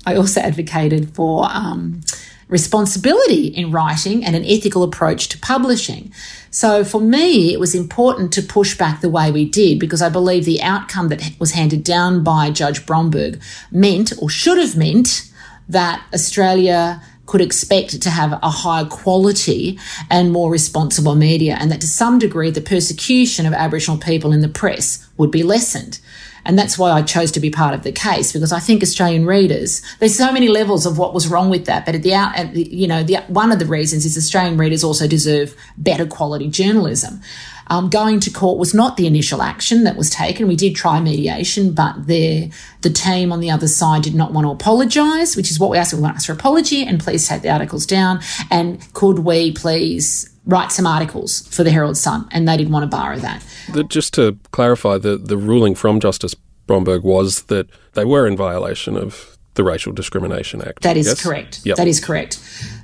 I 0.05 0.15
also 0.15 0.41
advocated 0.41 1.13
for 1.13 1.47
um, 1.51 2.01
responsibility 2.47 3.47
in 3.47 3.71
writing 3.71 4.25
and 4.25 4.35
an 4.35 4.43
ethical 4.43 4.83
approach 4.83 5.29
to 5.29 5.37
publishing. 5.37 6.11
So 6.51 6.83
for 6.83 6.99
me, 6.99 7.53
it 7.53 7.59
was 7.59 7.75
important 7.75 8.33
to 8.33 8.41
push 8.41 8.75
back 8.75 9.01
the 9.01 9.09
way 9.09 9.31
we 9.31 9.45
did 9.45 9.79
because 9.79 10.01
I 10.01 10.09
believe 10.09 10.45
the 10.45 10.61
outcome 10.61 11.09
that 11.09 11.21
was 11.39 11.51
handed 11.51 11.83
down 11.83 12.23
by 12.23 12.49
Judge 12.49 12.85
Bromberg 12.85 13.39
meant 13.71 14.11
or 14.19 14.29
should 14.29 14.57
have 14.57 14.75
meant 14.75 15.31
that 15.67 16.03
Australia 16.11 17.01
could 17.29 17.41
expect 17.41 18.01
to 18.01 18.09
have 18.09 18.33
a 18.41 18.49
higher 18.49 18.85
quality 18.85 19.79
and 20.09 20.31
more 20.31 20.49
responsible 20.49 21.13
media, 21.13 21.55
and 21.59 21.71
that 21.71 21.79
to 21.79 21.87
some 21.87 22.17
degree 22.17 22.49
the 22.49 22.59
persecution 22.59 23.45
of 23.45 23.53
Aboriginal 23.53 23.99
people 23.99 24.31
in 24.31 24.41
the 24.41 24.49
press 24.49 25.07
would 25.15 25.29
be 25.29 25.43
lessened. 25.43 25.99
And 26.43 26.57
that's 26.57 26.79
why 26.79 26.89
I 26.89 27.03
chose 27.03 27.31
to 27.33 27.39
be 27.39 27.51
part 27.51 27.75
of 27.75 27.83
the 27.83 27.91
case 27.91 28.31
because 28.31 28.51
I 28.51 28.59
think 28.59 28.81
Australian 28.81 29.27
readers, 29.27 29.83
there's 29.99 30.17
so 30.17 30.31
many 30.31 30.47
levels 30.47 30.87
of 30.87 30.97
what 30.97 31.13
was 31.13 31.27
wrong 31.27 31.51
with 31.51 31.65
that. 31.65 31.85
But 31.85 31.93
at 31.93 32.01
the 32.01 32.15
out, 32.15 32.35
at 32.35 32.55
the, 32.55 32.63
you 32.63 32.87
know, 32.87 33.03
the, 33.03 33.17
one 33.27 33.51
of 33.51 33.59
the 33.59 33.67
reasons 33.67 34.05
is 34.05 34.17
Australian 34.17 34.57
readers 34.57 34.83
also 34.83 35.07
deserve 35.07 35.55
better 35.77 36.07
quality 36.07 36.49
journalism. 36.49 37.21
Um, 37.69 37.89
going 37.89 38.19
to 38.21 38.31
court 38.31 38.57
was 38.57 38.73
not 38.73 38.97
the 38.97 39.05
initial 39.05 39.41
action 39.41 39.83
that 39.83 39.95
was 39.95 40.09
taken. 40.09 40.47
We 40.47 40.55
did 40.55 40.75
try 40.75 40.99
mediation, 40.99 41.73
but 41.73 42.07
the 42.07 42.51
the 42.81 42.89
team 42.89 43.31
on 43.31 43.39
the 43.39 43.51
other 43.51 43.67
side 43.67 44.03
did 44.03 44.15
not 44.15 44.31
want 44.31 44.45
to 44.45 44.51
apologise, 44.51 45.35
which 45.35 45.51
is 45.51 45.59
what 45.59 45.69
we 45.69 45.77
asked. 45.77 45.93
We 45.93 46.01
want 46.01 46.15
ask 46.15 46.27
for 46.27 46.33
apology 46.33 46.83
and 46.83 46.99
please 46.99 47.27
take 47.27 47.41
the 47.41 47.49
articles 47.49 47.85
down. 47.85 48.21
And 48.49 48.81
could 48.93 49.19
we 49.19 49.51
please 49.51 50.29
write 50.45 50.71
some 50.71 50.87
articles 50.87 51.47
for 51.47 51.63
the 51.63 51.71
Herald 51.71 51.97
Sun? 51.97 52.27
And 52.31 52.47
they 52.47 52.57
didn't 52.57 52.71
want 52.71 52.83
to 52.83 52.97
borrow 52.97 53.17
that. 53.17 53.43
Just 53.87 54.13
to 54.15 54.37
clarify, 54.51 54.97
the 54.97 55.17
the 55.17 55.37
ruling 55.37 55.75
from 55.75 55.99
Justice 55.99 56.35
Bromberg 56.67 57.03
was 57.03 57.43
that 57.43 57.67
they 57.93 58.05
were 58.05 58.27
in 58.27 58.37
violation 58.37 58.95
of 58.95 59.37
the 59.55 59.63
Racial 59.63 59.91
Discrimination 59.91 60.61
Act. 60.61 60.83
That 60.83 60.97
is 60.97 61.07
yes? 61.07 61.21
correct. 61.21 61.61
Yep. 61.65 61.77
That 61.77 61.87
is 61.87 61.99
correct. 61.99 62.35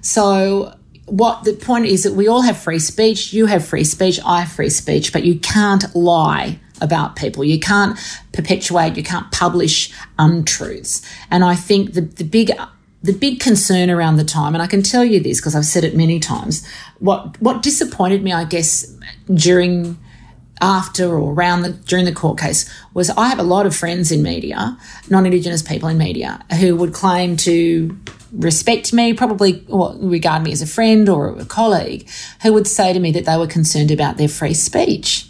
So 0.01 0.73
what 1.05 1.43
the 1.43 1.53
point 1.53 1.85
is 1.85 2.03
that 2.03 2.13
we 2.13 2.27
all 2.27 2.41
have 2.41 2.57
free 2.57 2.79
speech. 2.79 3.31
You 3.33 3.45
have 3.45 3.65
free 3.65 3.83
speech. 3.83 4.19
I 4.25 4.41
have 4.41 4.51
free 4.51 4.69
speech, 4.69 5.13
but 5.13 5.23
you 5.23 5.39
can't 5.39 5.95
lie 5.95 6.59
about 6.81 7.15
people. 7.15 7.43
You 7.43 7.59
can't 7.59 7.97
perpetuate. 8.33 8.97
You 8.97 9.03
can't 9.03 9.31
publish 9.31 9.93
untruths. 10.17 11.01
And 11.31 11.43
I 11.43 11.55
think 11.55 11.93
the 11.93 12.01
the 12.01 12.23
big 12.23 12.51
the 13.03 13.13
big 13.13 13.39
concern 13.39 13.91
around 13.91 14.17
the 14.17 14.23
time, 14.23 14.55
and 14.55 14.63
I 14.63 14.67
can 14.67 14.81
tell 14.81 15.05
you 15.05 15.19
this 15.19 15.39
because 15.39 15.55
I've 15.55 15.65
said 15.65 15.83
it 15.83 15.95
many 15.95 16.19
times. 16.19 16.67
What 16.99 17.39
what 17.41 17.61
disappointed 17.61 18.23
me, 18.23 18.33
I 18.33 18.45
guess, 18.45 18.85
during 19.33 19.97
after 20.61 21.05
or 21.17 21.33
around 21.33 21.63
the 21.63 21.69
during 21.69 22.05
the 22.05 22.13
court 22.13 22.39
case 22.39 22.69
was 22.93 23.09
I 23.09 23.27
have 23.27 23.39
a 23.39 23.43
lot 23.43 23.65
of 23.65 23.75
friends 23.75 24.11
in 24.11 24.23
media, 24.23 24.77
non-indigenous 25.09 25.61
people 25.61 25.89
in 25.89 25.97
media, 25.97 26.43
who 26.59 26.75
would 26.75 26.93
claim 26.93 27.37
to 27.37 27.97
respect 28.31 28.93
me, 28.93 29.13
probably 29.13 29.65
regard 29.69 30.43
me 30.43 30.51
as 30.51 30.61
a 30.61 30.67
friend 30.67 31.07
or 31.09 31.37
a 31.37 31.45
colleague, 31.45 32.09
who 32.41 32.53
would 32.53 32.67
say 32.67 32.93
to 32.93 32.99
me 32.99 33.11
that 33.11 33.25
they 33.25 33.37
were 33.37 33.47
concerned 33.47 33.91
about 33.91 34.17
their 34.17 34.27
free 34.27 34.53
speech. 34.53 35.29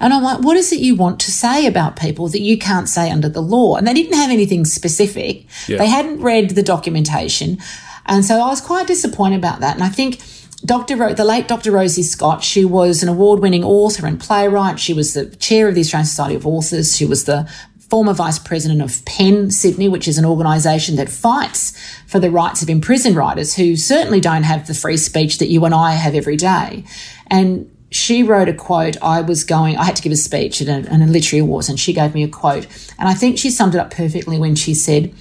And 0.00 0.12
I'm 0.12 0.22
like, 0.22 0.40
what 0.40 0.56
is 0.56 0.72
it 0.72 0.80
you 0.80 0.94
want 0.94 1.20
to 1.20 1.30
say 1.30 1.66
about 1.66 1.98
people 1.98 2.28
that 2.28 2.40
you 2.40 2.58
can't 2.58 2.88
say 2.88 3.10
under 3.10 3.28
the 3.28 3.42
law? 3.42 3.76
And 3.76 3.86
they 3.86 3.94
didn't 3.94 4.16
have 4.16 4.30
anything 4.30 4.64
specific. 4.64 5.46
Yeah. 5.68 5.78
They 5.78 5.88
hadn't 5.88 6.20
read 6.20 6.50
the 6.50 6.62
documentation. 6.62 7.58
And 8.06 8.24
so 8.24 8.40
I 8.40 8.48
was 8.48 8.60
quite 8.60 8.86
disappointed 8.86 9.36
about 9.36 9.60
that. 9.60 9.74
And 9.74 9.82
I 9.82 9.88
think 9.88 10.20
Dr. 10.64 10.96
Ro- 10.96 11.12
the 11.12 11.24
late 11.24 11.46
Dr. 11.46 11.72
Rosie 11.72 12.02
Scott, 12.02 12.42
she 12.42 12.64
was 12.64 13.02
an 13.02 13.08
award 13.08 13.40
winning 13.40 13.64
author 13.64 14.06
and 14.06 14.18
playwright. 14.18 14.80
She 14.80 14.94
was 14.94 15.14
the 15.14 15.26
chair 15.36 15.68
of 15.68 15.74
the 15.74 15.82
Australian 15.82 16.06
Society 16.06 16.34
of 16.34 16.46
Authors. 16.46 16.96
She 16.96 17.04
was 17.04 17.24
the 17.24 17.48
former 17.90 18.14
vice 18.14 18.38
president 18.38 18.80
of 18.80 19.04
PEN 19.04 19.50
Sydney, 19.50 19.88
which 19.88 20.08
is 20.08 20.16
an 20.16 20.24
organisation 20.24 20.96
that 20.96 21.10
fights 21.10 21.78
for 22.06 22.18
the 22.18 22.30
rights 22.30 22.62
of 22.62 22.70
imprisoned 22.70 23.14
writers 23.14 23.54
who 23.54 23.76
certainly 23.76 24.20
don't 24.20 24.42
have 24.44 24.66
the 24.66 24.74
free 24.74 24.96
speech 24.96 25.38
that 25.38 25.48
you 25.48 25.64
and 25.64 25.74
I 25.74 25.92
have 25.92 26.14
every 26.14 26.36
day. 26.36 26.84
And 27.26 27.70
she 27.90 28.22
wrote 28.22 28.48
a 28.48 28.54
quote. 28.54 28.96
I 29.02 29.20
was 29.20 29.44
going, 29.44 29.76
I 29.76 29.84
had 29.84 29.96
to 29.96 30.02
give 30.02 30.12
a 30.12 30.16
speech 30.16 30.60
at 30.62 30.68
a, 30.68 30.90
at 30.90 31.00
a 31.00 31.04
literary 31.04 31.42
awards, 31.42 31.68
and 31.68 31.78
she 31.78 31.92
gave 31.92 32.14
me 32.14 32.24
a 32.24 32.28
quote. 32.28 32.66
And 32.98 33.08
I 33.08 33.14
think 33.14 33.38
she 33.38 33.50
summed 33.50 33.74
it 33.74 33.78
up 33.78 33.90
perfectly 33.90 34.38
when 34.38 34.56
she 34.56 34.74
said, 34.74 35.14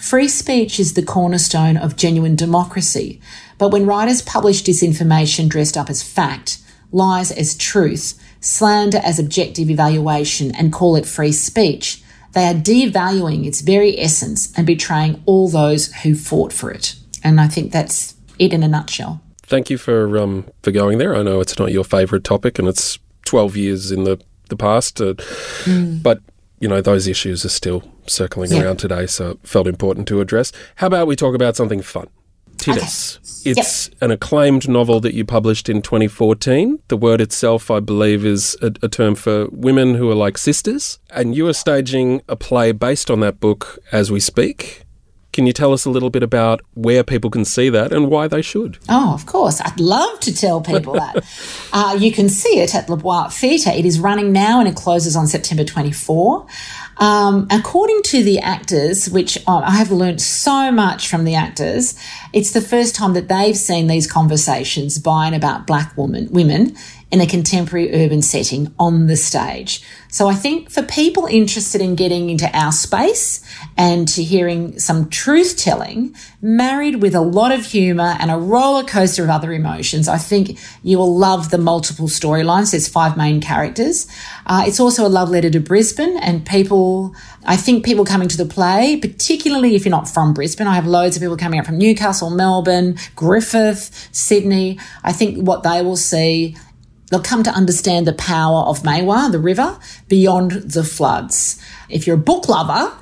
Free 0.00 0.28
speech 0.28 0.80
is 0.80 0.94
the 0.94 1.02
cornerstone 1.02 1.76
of 1.76 1.94
genuine 1.94 2.34
democracy. 2.34 3.20
But 3.58 3.68
when 3.68 3.84
writers 3.84 4.22
publish 4.22 4.62
disinformation 4.62 5.48
dressed 5.48 5.76
up 5.76 5.90
as 5.90 6.02
fact, 6.02 6.58
lies 6.90 7.30
as 7.30 7.54
truth, 7.54 8.18
slander 8.40 8.98
as 9.04 9.18
objective 9.18 9.68
evaluation, 9.68 10.54
and 10.54 10.72
call 10.72 10.96
it 10.96 11.04
free 11.04 11.32
speech, 11.32 12.02
they 12.32 12.46
are 12.46 12.54
devaluing 12.54 13.44
its 13.44 13.60
very 13.60 13.98
essence 14.00 14.52
and 14.56 14.66
betraying 14.66 15.22
all 15.26 15.48
those 15.48 15.92
who 15.96 16.14
fought 16.14 16.52
for 16.52 16.70
it. 16.70 16.94
And 17.22 17.38
I 17.38 17.46
think 17.46 17.70
that's 17.70 18.14
it 18.38 18.54
in 18.54 18.62
a 18.62 18.68
nutshell. 18.68 19.20
Thank 19.42 19.68
you 19.68 19.76
for 19.76 20.16
um, 20.18 20.46
for 20.62 20.70
going 20.70 20.96
there. 20.98 21.14
I 21.14 21.22
know 21.22 21.40
it's 21.40 21.58
not 21.58 21.72
your 21.72 21.84
favourite 21.84 22.24
topic, 22.24 22.58
and 22.58 22.66
it's 22.66 22.98
twelve 23.26 23.56
years 23.56 23.92
in 23.92 24.04
the 24.04 24.18
the 24.48 24.56
past, 24.56 25.00
uh, 25.00 25.14
mm. 25.64 26.02
but 26.02 26.20
you 26.58 26.68
know 26.68 26.80
those 26.80 27.06
issues 27.06 27.44
are 27.44 27.50
still 27.50 27.82
circling 28.06 28.52
yeah. 28.52 28.62
around 28.62 28.78
today, 28.78 29.06
so 29.06 29.30
it 29.30 29.38
felt 29.44 29.66
important 29.66 30.08
to 30.08 30.20
address. 30.20 30.52
How 30.76 30.86
about 30.86 31.06
we 31.06 31.16
talk 31.16 31.34
about 31.34 31.56
something 31.56 31.82
fun? 31.82 32.08
Tiddas. 32.60 33.16
Okay. 33.16 33.50
It's 33.50 33.88
yep. 33.88 34.02
an 34.02 34.10
acclaimed 34.10 34.68
novel 34.68 35.00
that 35.00 35.14
you 35.14 35.24
published 35.24 35.68
in 35.68 35.82
2014. 35.82 36.78
The 36.88 36.96
word 36.96 37.20
itself, 37.20 37.70
I 37.70 37.80
believe, 37.80 38.24
is 38.24 38.56
a, 38.60 38.72
a, 38.82 38.88
term 38.88 39.14
for 39.14 39.48
women 39.48 39.94
who 39.94 40.10
are 40.10 40.14
like 40.14 40.36
sisters. 40.36 40.98
And 41.10 41.34
you 41.34 41.48
are 41.48 41.54
staging 41.54 42.20
a 42.28 42.36
play 42.36 42.72
based 42.72 43.10
on 43.10 43.20
that 43.20 43.40
book 43.40 43.78
as 43.92 44.10
we 44.10 44.20
speak. 44.20 44.84
Can 45.32 45.46
you 45.46 45.52
tell 45.52 45.72
us 45.72 45.84
a 45.84 45.90
little 45.90 46.10
bit 46.10 46.24
about 46.24 46.60
where 46.74 47.04
people 47.04 47.30
can 47.30 47.44
see 47.44 47.68
that 47.70 47.92
and 47.92 48.10
why 48.10 48.26
they 48.26 48.42
should? 48.42 48.78
Oh, 48.88 49.14
of 49.14 49.26
course. 49.26 49.60
I'd 49.60 49.78
love 49.78 50.18
to 50.20 50.34
tell 50.34 50.60
people 50.60 50.94
that. 50.94 51.24
Uh, 51.72 51.96
you 51.96 52.10
can 52.10 52.28
see 52.28 52.58
it 52.58 52.74
at 52.74 52.88
La 52.88 52.96
Boite 52.96 53.32
Theatre. 53.32 53.70
It 53.70 53.86
is 53.86 54.00
running 54.00 54.32
now 54.32 54.58
and 54.58 54.68
it 54.68 54.74
closes 54.74 55.14
on 55.14 55.28
September 55.28 55.62
24. 55.62 56.44
Um, 57.00 57.46
according 57.50 58.02
to 58.04 58.22
the 58.22 58.40
actors, 58.40 59.08
which 59.08 59.38
I 59.48 59.70
have 59.70 59.90
learned 59.90 60.20
so 60.20 60.70
much 60.70 61.08
from 61.08 61.24
the 61.24 61.34
actors, 61.34 61.94
it's 62.34 62.52
the 62.52 62.60
first 62.60 62.94
time 62.94 63.14
that 63.14 63.26
they've 63.26 63.56
seen 63.56 63.86
these 63.86 64.06
conversations 64.06 64.98
by 64.98 65.26
and 65.26 65.34
about 65.34 65.66
black 65.66 65.96
women, 65.96 66.28
women 66.30 66.76
in 67.10 67.20
a 67.20 67.26
contemporary 67.26 67.92
urban 68.04 68.22
setting 68.22 68.72
on 68.78 69.06
the 69.06 69.16
stage. 69.16 69.82
So 70.08 70.28
I 70.28 70.34
think 70.34 70.70
for 70.70 70.82
people 70.82 71.26
interested 71.26 71.80
in 71.80 71.94
getting 71.94 72.30
into 72.30 72.48
our 72.56 72.72
space 72.72 73.44
and 73.76 74.06
to 74.08 74.22
hearing 74.22 74.78
some 74.78 75.08
truth 75.08 75.56
telling, 75.56 76.14
married 76.40 76.96
with 76.96 77.14
a 77.14 77.20
lot 77.20 77.52
of 77.52 77.64
humour 77.64 78.16
and 78.20 78.30
a 78.30 78.36
roller 78.36 78.84
coaster 78.84 79.24
of 79.24 79.30
other 79.30 79.52
emotions, 79.52 80.08
I 80.08 80.18
think 80.18 80.58
you 80.82 80.98
will 80.98 81.16
love 81.16 81.50
the 81.50 81.58
multiple 81.58 82.06
storylines. 82.06 82.70
There's 82.70 82.88
five 82.88 83.16
main 83.16 83.40
characters. 83.40 84.06
Uh, 84.46 84.64
it's 84.66 84.80
also 84.80 85.06
a 85.06 85.08
love 85.08 85.30
letter 85.30 85.50
to 85.50 85.60
Brisbane 85.60 86.16
and 86.18 86.46
people, 86.46 87.14
I 87.44 87.56
think 87.56 87.84
people 87.84 88.04
coming 88.04 88.28
to 88.28 88.36
the 88.36 88.46
play, 88.46 88.96
particularly 88.96 89.74
if 89.74 89.84
you're 89.84 89.90
not 89.90 90.08
from 90.08 90.32
Brisbane, 90.34 90.66
I 90.66 90.74
have 90.74 90.86
loads 90.86 91.16
of 91.16 91.22
people 91.22 91.36
coming 91.36 91.58
up 91.58 91.66
from 91.66 91.78
Newcastle, 91.78 92.30
Melbourne, 92.30 92.96
Griffith, 93.16 94.08
Sydney. 94.12 94.78
I 95.04 95.12
think 95.12 95.46
what 95.46 95.62
they 95.62 95.82
will 95.82 95.96
see 95.96 96.56
They'll 97.10 97.20
come 97.20 97.42
to 97.42 97.50
understand 97.50 98.06
the 98.06 98.12
power 98.12 98.62
of 98.62 98.82
Maiwar, 98.82 99.30
the 99.30 99.38
river, 99.38 99.78
beyond 100.08 100.52
the 100.52 100.84
floods. 100.84 101.60
If 101.88 102.06
you're 102.06 102.16
a 102.16 102.20
book 102.20 102.48
lover, 102.48 102.96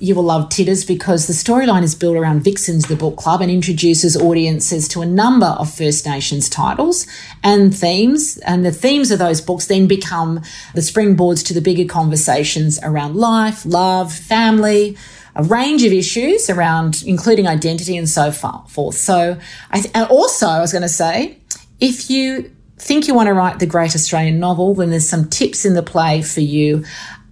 you 0.00 0.14
will 0.14 0.22
love 0.22 0.48
Tiddas 0.48 0.86
because 0.86 1.26
the 1.26 1.32
storyline 1.32 1.82
is 1.82 1.96
built 1.96 2.16
around 2.16 2.42
Vixens, 2.42 2.86
the 2.86 2.94
book 2.94 3.16
club, 3.16 3.40
and 3.40 3.50
introduces 3.50 4.16
audiences 4.16 4.86
to 4.88 5.02
a 5.02 5.06
number 5.06 5.46
of 5.46 5.72
First 5.72 6.06
Nations 6.06 6.48
titles 6.48 7.06
and 7.42 7.76
themes. 7.76 8.38
And 8.38 8.64
the 8.64 8.70
themes 8.70 9.10
of 9.10 9.18
those 9.18 9.40
books 9.40 9.66
then 9.66 9.88
become 9.88 10.36
the 10.74 10.80
springboards 10.80 11.44
to 11.46 11.54
the 11.54 11.60
bigger 11.60 11.84
conversations 11.84 12.78
around 12.82 13.16
life, 13.16 13.66
love, 13.66 14.12
family, 14.12 14.96
a 15.34 15.42
range 15.42 15.82
of 15.82 15.92
issues 15.92 16.48
around, 16.48 17.02
including 17.04 17.48
identity 17.48 17.96
and 17.96 18.08
so 18.08 18.30
forth. 18.30 18.94
So, 18.94 19.38
I 19.70 19.80
th- 19.80 19.90
and 19.94 20.08
also, 20.10 20.46
I 20.46 20.60
was 20.60 20.70
going 20.70 20.82
to 20.82 20.88
say, 20.88 21.38
if 21.80 22.08
you 22.08 22.52
think 22.78 23.08
you 23.08 23.14
want 23.14 23.26
to 23.26 23.34
write 23.34 23.58
the 23.58 23.66
great 23.66 23.94
Australian 23.94 24.38
novel, 24.38 24.74
then 24.74 24.90
there's 24.90 25.08
some 25.08 25.28
tips 25.28 25.64
in 25.64 25.74
the 25.74 25.82
play 25.82 26.22
for 26.22 26.40
you 26.40 26.84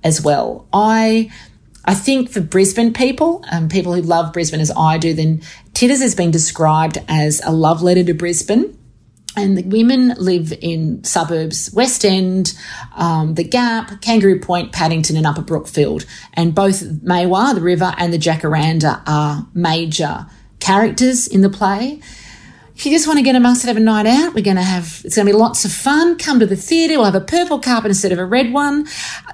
as 0.02 0.20
well. 0.20 0.66
I 0.72 1.30
I 1.84 1.94
think 1.94 2.30
for 2.30 2.40
Brisbane 2.40 2.92
people, 2.92 3.44
um, 3.50 3.68
people 3.68 3.94
who 3.94 4.02
love 4.02 4.32
Brisbane 4.32 4.60
as 4.60 4.72
I 4.76 4.98
do, 4.98 5.14
then 5.14 5.40
Tiddas 5.72 6.00
has 6.00 6.16
been 6.16 6.32
described 6.32 6.98
as 7.06 7.40
a 7.44 7.52
love 7.52 7.80
letter 7.80 8.02
to 8.04 8.14
Brisbane. 8.14 8.76
And 9.36 9.56
the 9.58 9.62
women 9.64 10.14
live 10.18 10.52
in 10.62 11.04
suburbs, 11.04 11.70
West 11.74 12.04
End, 12.06 12.54
um, 12.94 13.34
the 13.34 13.44
Gap, 13.44 14.00
Kangaroo 14.00 14.40
Point, 14.40 14.72
Paddington, 14.72 15.16
and 15.16 15.26
Upper 15.26 15.42
Brookfield. 15.42 16.06
And 16.32 16.54
both 16.54 16.82
Maiwar, 16.82 17.54
the 17.54 17.60
river, 17.60 17.94
and 17.98 18.12
the 18.12 18.18
Jacaranda 18.18 19.02
are 19.06 19.46
major 19.52 20.26
characters 20.58 21.28
in 21.28 21.42
the 21.42 21.50
play. 21.50 22.00
If 22.76 22.84
you 22.84 22.92
just 22.92 23.06
want 23.06 23.18
to 23.18 23.22
get 23.22 23.34
amongst 23.34 23.64
it, 23.64 23.68
have 23.68 23.78
a 23.78 23.80
night 23.80 24.04
out, 24.04 24.34
we're 24.34 24.44
going 24.44 24.58
to 24.58 24.62
have, 24.62 25.00
it's 25.02 25.16
going 25.16 25.26
to 25.26 25.32
be 25.32 25.36
lots 25.36 25.64
of 25.64 25.72
fun. 25.72 26.18
Come 26.18 26.38
to 26.40 26.46
the 26.46 26.56
theatre. 26.56 26.96
We'll 26.96 27.06
have 27.06 27.14
a 27.14 27.22
purple 27.22 27.58
carpet 27.58 27.88
instead 27.90 28.12
of 28.12 28.18
a 28.18 28.24
red 28.26 28.52
one. 28.52 28.86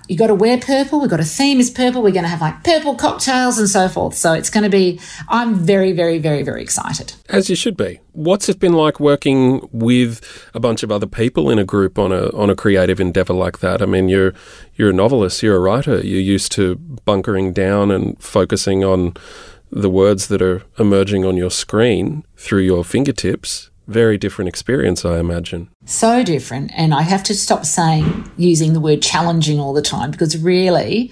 You've 0.06 0.20
got 0.20 0.28
to 0.28 0.34
wear 0.34 0.58
purple. 0.58 1.00
We've 1.00 1.10
got 1.10 1.18
a 1.18 1.24
theme 1.24 1.58
is 1.58 1.68
purple. 1.68 2.02
We're 2.02 2.12
going 2.12 2.22
to 2.22 2.28
have 2.28 2.40
like 2.40 2.62
purple 2.62 2.94
cocktails 2.94 3.58
and 3.58 3.68
so 3.68 3.88
forth. 3.88 4.14
So 4.14 4.32
it's 4.32 4.48
going 4.48 4.62
to 4.62 4.70
be, 4.70 5.00
I'm 5.28 5.56
very, 5.56 5.90
very, 5.90 6.18
very, 6.18 6.44
very 6.44 6.62
excited. 6.62 7.14
As 7.28 7.50
you 7.50 7.56
should 7.56 7.76
be. 7.76 7.98
What's 8.12 8.48
it 8.48 8.60
been 8.60 8.74
like 8.74 9.00
working 9.00 9.68
with 9.72 10.48
a 10.54 10.60
bunch 10.60 10.84
of 10.84 10.92
other 10.92 11.06
people 11.06 11.50
in 11.50 11.58
a 11.58 11.64
group 11.64 11.98
on 11.98 12.12
a 12.12 12.26
on 12.36 12.50
a 12.50 12.54
creative 12.54 13.00
endeavor 13.00 13.32
like 13.32 13.58
that? 13.60 13.80
I 13.80 13.86
mean, 13.86 14.08
you're 14.08 14.34
you're 14.74 14.90
a 14.90 14.92
novelist, 14.92 15.42
you're 15.42 15.56
a 15.56 15.60
writer, 15.60 15.98
you're 16.00 16.20
used 16.20 16.52
to 16.52 16.76
bunkering 16.76 17.54
down 17.54 17.90
and 17.90 18.22
focusing 18.22 18.84
on 18.84 19.14
the 19.72 19.90
words 19.90 20.28
that 20.28 20.42
are 20.42 20.62
emerging 20.78 21.24
on 21.24 21.36
your 21.36 21.50
screen 21.50 22.24
through 22.36 22.60
your 22.60 22.84
fingertips. 22.84 23.70
Very 23.88 24.16
different 24.16 24.48
experience, 24.48 25.04
I 25.04 25.18
imagine. 25.18 25.68
So 25.86 26.22
different. 26.22 26.70
And 26.74 26.94
I 26.94 27.02
have 27.02 27.24
to 27.24 27.34
stop 27.34 27.64
saying, 27.64 28.30
using 28.36 28.74
the 28.74 28.80
word 28.80 29.02
challenging 29.02 29.58
all 29.58 29.72
the 29.72 29.82
time 29.82 30.12
because 30.12 30.36
really, 30.38 31.10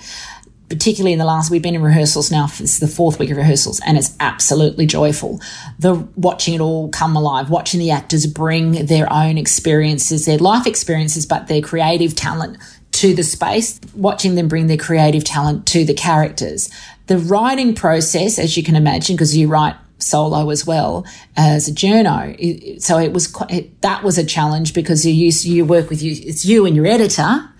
particularly 0.68 1.12
in 1.12 1.18
the 1.18 1.24
last, 1.24 1.50
we've 1.50 1.62
been 1.62 1.74
in 1.74 1.82
rehearsals 1.82 2.30
now, 2.30 2.44
is 2.60 2.78
the 2.78 2.86
fourth 2.86 3.18
week 3.18 3.30
of 3.30 3.36
rehearsals, 3.36 3.80
and 3.84 3.98
it's 3.98 4.14
absolutely 4.20 4.86
joyful. 4.86 5.40
The 5.80 5.94
watching 6.14 6.54
it 6.54 6.60
all 6.60 6.90
come 6.90 7.16
alive, 7.16 7.50
watching 7.50 7.80
the 7.80 7.90
actors 7.90 8.24
bring 8.26 8.86
their 8.86 9.12
own 9.12 9.36
experiences, 9.36 10.26
their 10.26 10.38
life 10.38 10.66
experiences, 10.66 11.26
but 11.26 11.48
their 11.48 11.60
creative 11.60 12.14
talent 12.14 12.56
to 12.92 13.14
the 13.14 13.24
space, 13.24 13.80
watching 13.94 14.36
them 14.36 14.46
bring 14.46 14.68
their 14.68 14.76
creative 14.76 15.24
talent 15.24 15.66
to 15.66 15.84
the 15.84 15.94
characters. 15.94 16.70
The 17.10 17.18
writing 17.18 17.74
process, 17.74 18.38
as 18.38 18.56
you 18.56 18.62
can 18.62 18.76
imagine, 18.76 19.16
because 19.16 19.36
you 19.36 19.48
write 19.48 19.74
solo 19.98 20.50
as 20.50 20.64
well 20.64 21.04
as 21.36 21.66
a 21.66 21.72
journo. 21.72 22.80
So 22.80 22.98
it 22.98 23.12
was 23.12 23.26
quite, 23.26 23.80
that 23.80 24.04
was 24.04 24.16
a 24.16 24.24
challenge 24.24 24.74
because 24.74 25.04
you 25.04 25.12
use 25.12 25.44
you 25.44 25.64
work 25.64 25.90
with 25.90 26.02
you 26.02 26.12
it's 26.16 26.44
you 26.44 26.66
and 26.66 26.76
your 26.76 26.86
editor, 26.86 27.50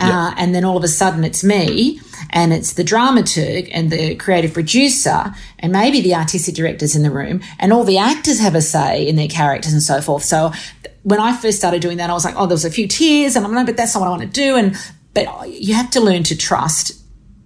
uh, 0.00 0.34
and 0.36 0.52
then 0.52 0.64
all 0.64 0.76
of 0.76 0.82
a 0.82 0.88
sudden 0.88 1.22
it's 1.22 1.44
me 1.44 2.00
and 2.30 2.52
it's 2.52 2.72
the 2.72 2.82
dramaturg 2.82 3.68
and 3.72 3.92
the 3.92 4.16
creative 4.16 4.52
producer 4.52 5.32
and 5.60 5.72
maybe 5.72 6.00
the 6.00 6.16
artistic 6.16 6.56
directors 6.56 6.96
in 6.96 7.04
the 7.04 7.10
room 7.12 7.40
and 7.60 7.72
all 7.72 7.84
the 7.84 7.98
actors 7.98 8.40
have 8.40 8.56
a 8.56 8.60
say 8.60 9.06
in 9.06 9.14
their 9.14 9.28
characters 9.28 9.72
and 9.72 9.80
so 9.80 10.00
forth. 10.00 10.24
So 10.24 10.50
when 11.04 11.20
I 11.20 11.36
first 11.36 11.58
started 11.58 11.82
doing 11.82 11.98
that, 11.98 12.10
I 12.10 12.14
was 12.14 12.24
like, 12.24 12.34
oh, 12.36 12.46
there 12.46 12.56
was 12.56 12.64
a 12.64 12.70
few 12.70 12.88
tears 12.88 13.36
and 13.36 13.46
I'm 13.46 13.54
like, 13.54 13.66
but 13.66 13.76
that's 13.76 13.94
not 13.94 14.00
what 14.00 14.08
I 14.08 14.10
want 14.10 14.22
to 14.22 14.28
do. 14.28 14.56
And 14.56 14.76
but 15.14 15.48
you 15.52 15.74
have 15.74 15.90
to 15.90 16.00
learn 16.00 16.24
to 16.24 16.36
trust 16.36 17.00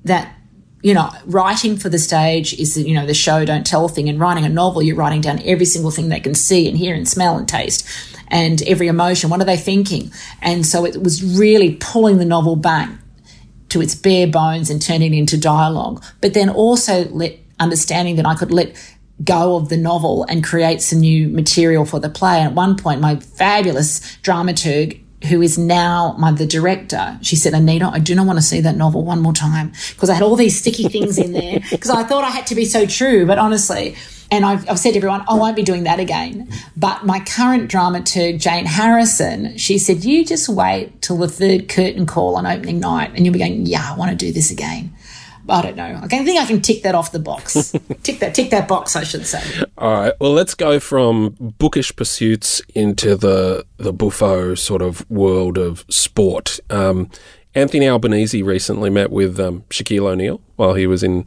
that 0.06 0.34
you 0.83 0.95
know, 0.95 1.11
writing 1.27 1.77
for 1.77 1.88
the 1.88 1.99
stage 1.99 2.55
is, 2.55 2.77
you 2.77 2.95
know, 2.95 3.07
the 3.07 3.14
show 3.14 3.45
don't 3.45 3.66
tell 3.66 3.88
thing. 3.88 4.09
And 4.09 4.18
writing 4.18 4.45
a 4.45 4.49
novel, 4.49 4.83
you're 4.83 4.97
writing 4.97 5.21
down 5.21 5.40
every 5.45 5.64
single 5.64 5.90
thing 5.90 6.09
they 6.09 6.21
can 6.21 6.35
see 6.35 6.68
and 6.68 6.77
hear 6.77 6.95
and 6.95 7.09
smell 7.09 7.38
and 7.38 7.49
taste 7.49 7.87
and 8.29 8.61
every 8.62 8.88
emotion. 8.88 9.31
What 9.31 9.40
are 9.40 9.45
they 9.45 9.57
thinking? 9.57 10.12
And 10.40 10.66
so 10.66 10.85
it 10.85 11.01
was 11.03 11.23
really 11.38 11.77
pulling 11.77 12.18
the 12.18 12.25
novel 12.25 12.57
back 12.57 12.90
to 13.68 13.81
its 13.81 13.95
bare 13.95 14.27
bones 14.27 14.71
and 14.71 14.83
turning 14.83 15.14
it 15.14 15.18
into 15.18 15.38
dialogue, 15.38 16.05
but 16.21 16.35
then 16.35 16.51
also 16.51 17.09
let 17.09 17.38
understanding 17.61 18.16
that 18.16 18.27
I 18.27 18.35
could 18.35 18.51
let 18.51 18.77
go 19.25 19.57
of 19.57 19.68
the 19.68 19.77
novel 19.77 20.25
and 20.25 20.42
create 20.42 20.83
some 20.83 21.01
new 21.01 21.29
material 21.29 21.85
for 21.85 22.01
the 22.01 22.09
play. 22.09 22.40
And 22.40 22.49
at 22.49 22.55
one 22.55 22.77
point, 22.77 23.01
my 23.01 23.16
fabulous 23.16 24.01
dramaturg 24.18 25.01
who 25.28 25.42
is 25.42 25.58
now 25.58 26.14
my 26.18 26.32
the 26.32 26.46
director, 26.46 27.18
she 27.22 27.37
said, 27.37 27.54
Anita, 27.54 27.87
I 27.87 27.98
do 27.98 28.14
not 28.14 28.26
want 28.26 28.38
to 28.38 28.42
see 28.42 28.61
that 28.61 28.76
novel 28.76 29.04
one 29.04 29.20
more 29.20 29.32
time 29.32 29.72
because 29.90 30.11
I 30.11 30.14
had 30.14 30.22
all 30.22 30.37
these 30.37 30.58
sticky 30.58 30.88
things 30.88 31.18
in 31.18 31.32
there 31.32 31.61
because 31.70 31.90
I 31.90 32.02
thought 32.02 32.24
I 32.24 32.30
had 32.30 32.46
to 32.48 32.54
be 32.54 32.64
so 32.64 32.87
true. 32.87 33.26
But 33.26 33.38
honestly, 33.38 33.96
and 34.32 34.46
I've, 34.46 34.68
I've, 34.68 34.78
said 34.78 34.92
to 34.92 34.96
everyone, 34.96 35.24
oh, 35.28 35.37
I 35.37 35.38
won't 35.38 35.56
be 35.56 35.62
doing 35.62 35.85
that 35.85 36.00
again. 36.00 36.50
But 36.74 37.04
my 37.04 37.20
current 37.20 37.70
dramaturg, 37.70 38.40
Jane 38.40 38.64
Harrison, 38.64 39.58
she 39.58 39.76
said, 39.76 40.04
you 40.04 40.24
just 40.24 40.48
wait 40.48 41.02
till 41.02 41.18
the 41.18 41.28
third 41.28 41.68
curtain 41.68 42.06
call 42.06 42.37
on 42.37 42.46
opening 42.46 42.80
night 42.80 43.12
and 43.14 43.26
you'll 43.26 43.35
be 43.35 43.38
going, 43.38 43.66
yeah, 43.66 43.92
I 43.92 43.96
want 43.96 44.11
to 44.11 44.16
do 44.16 44.32
this 44.32 44.50
again. 44.50 44.91
I 45.48 45.62
don't 45.62 45.76
know. 45.76 46.00
I 46.02 46.07
think 46.07 46.40
I 46.40 46.46
can 46.46 46.61
tick 46.61 46.83
that 46.83 46.94
off 46.94 47.12
the 47.12 47.18
box. 47.18 47.72
tick 48.02 48.20
that, 48.20 48.35
tick 48.35 48.50
that 48.50 48.68
box, 48.68 48.94
I 48.94 49.02
should 49.02 49.26
say. 49.26 49.42
All 49.76 49.92
right. 49.92 50.12
Well, 50.20 50.33
let's 50.33 50.55
go 50.55 50.78
from 50.78 51.37
bookish 51.40 51.94
pursuits 51.96 52.62
into 52.74 53.16
the 53.16 53.66
the 53.76 53.92
buffo 53.92 54.55
sort 54.55 54.83
of 54.83 55.09
world 55.11 55.59
of 55.59 55.85
sport. 55.90 56.61
Um, 56.70 57.11
Anthony 57.55 57.88
Albanese 57.88 58.42
recently 58.42 58.88
met 58.88 59.11
with 59.11 59.38
um, 59.38 59.64
Shaquille 59.68 60.11
O'Neal 60.11 60.40
while 60.57 60.74
he 60.74 60.87
was 60.87 61.02
in 61.02 61.24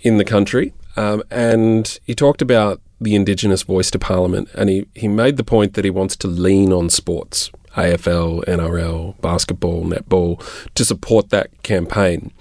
in 0.00 0.16
the 0.16 0.24
country, 0.24 0.72
um, 0.96 1.22
and 1.30 1.98
he 2.04 2.14
talked 2.14 2.42
about 2.42 2.80
the 3.00 3.14
Indigenous 3.14 3.62
voice 3.62 3.90
to 3.90 3.98
Parliament, 3.98 4.48
and 4.54 4.68
he 4.68 4.86
he 4.94 5.06
made 5.06 5.36
the 5.36 5.44
point 5.44 5.74
that 5.74 5.84
he 5.84 5.90
wants 5.90 6.16
to 6.16 6.28
lean 6.28 6.72
on 6.72 6.90
sports. 6.90 7.50
AFL, 7.76 8.44
NRL, 8.46 9.20
basketball, 9.20 9.84
netball, 9.84 10.42
to 10.74 10.84
support 10.84 11.30
that 11.30 11.62
campaign. 11.62 12.32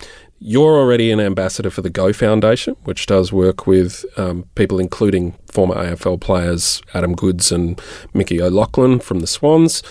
You're 0.42 0.80
already 0.80 1.12
an 1.12 1.20
ambassador 1.20 1.70
for 1.70 1.82
the 1.82 1.90
Go 1.90 2.14
Foundation, 2.14 2.78
which 2.86 3.06
does 3.06 3.34
work 3.34 3.68
with 3.68 4.06
um, 4.18 4.46
people 4.56 4.80
including 4.80 5.34
former 5.52 5.76
AFL 5.76 6.22
players 6.22 6.82
Adam 6.94 7.14
Goodes 7.14 7.52
and 7.52 7.80
Mickey 8.14 8.42
O'Loughlin 8.42 9.00
from 9.00 9.20
the 9.20 9.28
Swans. 9.28 9.84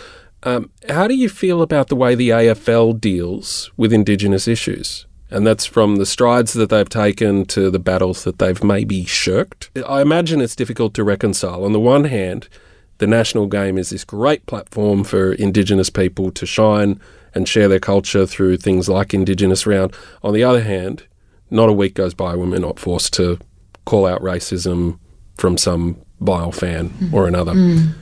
Um, 0.45 0.71
how 0.89 1.07
do 1.07 1.15
you 1.15 1.29
feel 1.29 1.61
about 1.61 1.89
the 1.89 1.97
way 1.97 2.15
the 2.15 2.31
AFL 2.31 2.99
deals 2.99 3.71
with 3.77 3.93
Indigenous 3.93 4.49
issues? 4.49 5.07
And 5.31 5.47
that's 5.47 5.67
from 5.67 5.97
the 5.97 6.07
strides 6.07 6.55
that 6.55 6.71
they've 6.71 6.89
taken 6.89 7.45
to 7.47 7.71
the 7.71 7.79
battles 7.79 8.25
that 8.25 8.39
they've 8.39 8.65
maybe 8.65 9.05
shirked. 9.05 9.71
I 9.87 10.01
imagine 10.01 10.41
it's 10.41 10.57
difficult 10.57 10.95
to 10.95 11.05
reconcile. 11.05 11.65
On 11.65 11.73
the 11.73 11.81
one 11.81 12.05
hand, 12.05 12.49
the 12.97 13.07
national 13.07 13.49
game 13.49 13.77
is 13.77 13.91
this 13.91 14.05
great 14.05 14.47
platform 14.47 15.05
for 15.05 15.35
Indigenous 15.35 15.91
people 15.91 16.31
to 16.31 16.47
shine 16.47 16.99
and 17.39 17.49
share 17.49 17.69
their 17.69 17.79
culture 17.79 18.27
through 18.27 18.57
things 18.57 18.89
like 18.89 19.15
Indigenous 19.15 19.65
Round. 19.65 19.95
On 20.23 20.35
the 20.35 20.43
other 20.43 20.63
hand, 20.63 21.05
not 21.51 21.69
a 21.69 21.73
week 21.73 21.95
goes 21.95 22.13
by 22.13 22.35
when 22.35 22.51
we're 22.51 22.59
not 22.59 22.81
forced 22.81 23.15
to 23.15 23.39
call 23.87 24.07
out 24.07 24.21
racism 24.21 24.99
from 25.37 25.57
some 25.57 25.97
vile 26.21 26.51
fan 26.51 26.91
mm. 26.91 27.13
or 27.13 27.29
another. 27.29 27.53
Mm. 27.53 27.95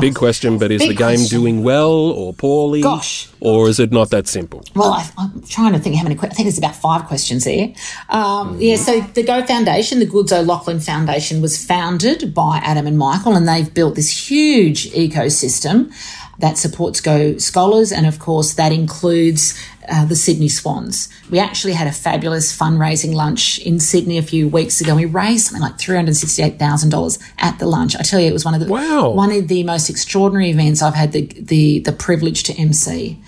Big 0.00 0.16
oh. 0.16 0.18
question, 0.18 0.58
but 0.58 0.72
is 0.72 0.80
the 0.80 0.88
game 0.88 1.18
question. 1.18 1.38
doing 1.38 1.62
well 1.62 1.92
or 1.92 2.32
poorly? 2.32 2.80
Gosh. 2.80 3.28
Or 3.38 3.68
is 3.68 3.78
it 3.78 3.92
not 3.92 4.10
that 4.10 4.26
simple? 4.26 4.64
Well, 4.74 4.92
I, 4.92 5.08
I'm 5.16 5.40
trying 5.42 5.72
to 5.74 5.78
think 5.78 5.94
how 5.94 6.02
many. 6.02 6.16
que- 6.16 6.28
I 6.28 6.32
think 6.32 6.46
there's 6.46 6.58
about 6.58 6.74
five 6.74 7.04
questions 7.04 7.44
there. 7.44 7.74
Um, 8.08 8.56
mm. 8.56 8.62
Yeah, 8.62 8.74
so 8.74 9.00
the 9.00 9.22
Go 9.22 9.44
Foundation, 9.46 10.00
the 10.00 10.06
Goodes 10.06 10.32
O'Loughlin 10.32 10.80
Foundation, 10.80 11.40
was 11.40 11.64
founded 11.64 12.34
by 12.34 12.60
Adam 12.64 12.88
and 12.88 12.98
Michael, 12.98 13.36
and 13.36 13.46
they've 13.46 13.72
built 13.72 13.94
this 13.94 14.30
huge 14.30 14.90
ecosystem 14.90 15.92
that 16.38 16.56
supports 16.56 17.00
Go 17.00 17.36
scholars, 17.38 17.90
and 17.92 18.06
of 18.06 18.18
course 18.18 18.54
that 18.54 18.72
includes 18.72 19.58
uh, 19.88 20.04
the 20.04 20.14
Sydney 20.14 20.48
Swans. 20.48 21.08
We 21.30 21.38
actually 21.38 21.72
had 21.72 21.86
a 21.88 21.92
fabulous 21.92 22.56
fundraising 22.56 23.14
lunch 23.14 23.58
in 23.58 23.80
Sydney 23.80 24.18
a 24.18 24.22
few 24.22 24.48
weeks 24.48 24.80
ago. 24.80 24.94
We 24.94 25.04
raised 25.04 25.46
something 25.46 25.62
like 25.62 25.78
three 25.78 25.96
hundred 25.96 26.16
sixty-eight 26.16 26.58
thousand 26.58 26.90
dollars 26.90 27.18
at 27.38 27.58
the 27.58 27.66
lunch. 27.66 27.96
I 27.96 28.02
tell 28.02 28.20
you, 28.20 28.28
it 28.28 28.32
was 28.32 28.44
one 28.44 28.54
of 28.54 28.60
the 28.60 28.66
Wow. 28.68 29.10
one 29.10 29.32
of 29.32 29.48
the 29.48 29.64
most 29.64 29.90
extraordinary 29.90 30.50
events 30.50 30.80
I've 30.82 30.94
had 30.94 31.12
the 31.12 31.22
the, 31.26 31.80
the 31.80 31.92
privilege 31.92 32.42
to 32.44 32.52
MC. 32.54 33.20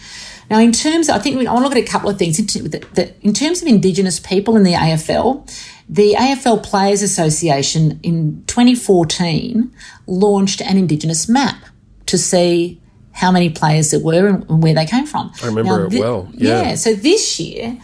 Now, 0.49 0.59
in 0.59 0.73
terms, 0.73 1.09
I 1.09 1.21
think 1.21 1.39
we, 1.39 1.47
I 1.47 1.53
want 1.53 1.63
to 1.65 1.69
look 1.69 1.79
at 1.79 1.89
a 1.89 1.91
couple 1.93 2.11
of 2.11 2.19
things. 2.19 2.39
In, 2.41 2.47
t- 2.49 2.61
that, 2.61 2.95
that 2.95 3.17
in 3.23 3.33
terms 3.33 3.63
of 3.63 3.69
Indigenous 3.69 4.19
people 4.19 4.57
in 4.57 4.65
the 4.65 4.73
AFL, 4.73 5.49
the 5.89 6.15
AFL 6.15 6.63
Players 6.65 7.03
Association 7.03 8.01
in 8.03 8.43
2014 8.47 9.73
launched 10.07 10.61
an 10.61 10.77
Indigenous 10.77 11.29
map 11.29 11.57
to 12.07 12.19
see 12.19 12.80
how 13.13 13.31
many 13.31 13.51
players 13.51 13.91
there 13.91 14.01
were 14.01 14.29
and, 14.29 14.63
where 14.63 14.75
they 14.75 14.87
came 14.87 15.07
from. 15.07 15.33
I 15.43 15.47
remember 15.47 15.87
it 15.87 15.99
well, 15.99 16.29
yeah. 16.33 16.75
So 16.75 16.95
this 16.95 17.41
year, 17.41 17.77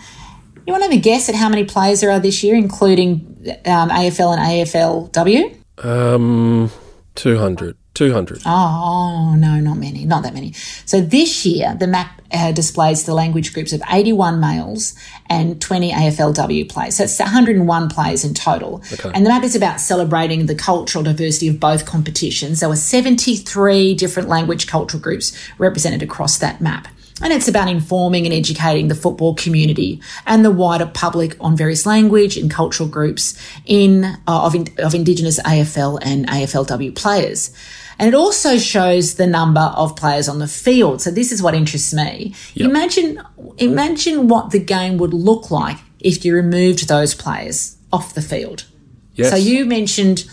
you 0.66 0.72
want 0.72 0.82
to 0.82 0.90
have 0.90 0.98
a 0.98 1.00
guess 1.00 1.28
at 1.28 1.34
how 1.34 1.48
many 1.48 1.64
players 1.64 2.00
there 2.00 2.10
are 2.10 2.20
this 2.20 2.42
year, 2.42 2.56
including 2.56 3.36
um, 3.66 3.90
AFL 3.90 4.36
and 4.36 4.66
AFLW? 4.66 5.84
Um, 5.84 6.70
200. 7.14 7.76
200. 7.96 8.42
Oh, 8.44 9.34
no, 9.38 9.58
not 9.58 9.78
many, 9.78 10.04
not 10.04 10.22
that 10.22 10.34
many. 10.34 10.52
So 10.84 11.00
this 11.00 11.46
year, 11.46 11.74
the 11.78 11.86
map 11.86 12.20
uh, 12.30 12.52
displays 12.52 13.04
the 13.04 13.14
language 13.14 13.54
groups 13.54 13.72
of 13.72 13.82
81 13.90 14.38
males 14.38 14.94
and 15.30 15.60
20 15.60 15.92
AFLW 15.92 16.68
players. 16.68 16.96
So 16.96 17.04
it's 17.04 17.18
101 17.18 17.88
players 17.88 18.24
in 18.24 18.34
total. 18.34 18.82
Okay. 18.92 19.10
And 19.14 19.24
the 19.24 19.30
map 19.30 19.42
is 19.42 19.56
about 19.56 19.80
celebrating 19.80 20.46
the 20.46 20.54
cultural 20.54 21.02
diversity 21.02 21.48
of 21.48 21.58
both 21.58 21.86
competitions. 21.86 22.60
There 22.60 22.68
were 22.68 22.76
73 22.76 23.94
different 23.94 24.28
language 24.28 24.66
cultural 24.66 25.02
groups 25.02 25.36
represented 25.58 26.02
across 26.02 26.38
that 26.38 26.60
map. 26.60 26.88
And 27.22 27.32
it's 27.32 27.48
about 27.48 27.68
informing 27.68 28.26
and 28.26 28.34
educating 28.34 28.88
the 28.88 28.94
football 28.94 29.34
community 29.34 30.02
and 30.26 30.44
the 30.44 30.50
wider 30.50 30.84
public 30.84 31.34
on 31.40 31.56
various 31.56 31.86
language 31.86 32.36
and 32.36 32.50
cultural 32.50 32.88
groups 32.90 33.38
in 33.64 34.04
uh, 34.04 34.16
of, 34.26 34.54
in, 34.54 34.66
of 34.78 34.94
Indigenous 34.94 35.40
AFL 35.40 35.98
and 36.02 36.28
AFLW 36.28 36.94
players. 36.94 37.52
And 37.98 38.08
it 38.08 38.14
also 38.14 38.58
shows 38.58 39.14
the 39.14 39.26
number 39.26 39.60
of 39.60 39.96
players 39.96 40.28
on 40.28 40.38
the 40.38 40.48
field. 40.48 41.00
So 41.00 41.10
this 41.10 41.32
is 41.32 41.42
what 41.42 41.54
interests 41.54 41.94
me. 41.94 42.34
Imagine, 42.54 43.22
imagine 43.58 44.28
what 44.28 44.50
the 44.50 44.58
game 44.58 44.98
would 44.98 45.14
look 45.14 45.50
like 45.50 45.78
if 46.00 46.24
you 46.24 46.34
removed 46.34 46.88
those 46.88 47.14
players 47.14 47.76
off 47.92 48.14
the 48.14 48.22
field. 48.22 48.66
Yes. 49.14 49.30
So 49.30 49.36
you 49.36 49.64
mentioned 49.64 50.28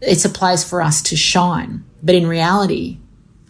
it's 0.00 0.24
a 0.24 0.28
place 0.28 0.62
for 0.62 0.80
us 0.80 1.02
to 1.02 1.16
shine, 1.16 1.84
but 2.02 2.14
in 2.14 2.26
reality, 2.26 2.98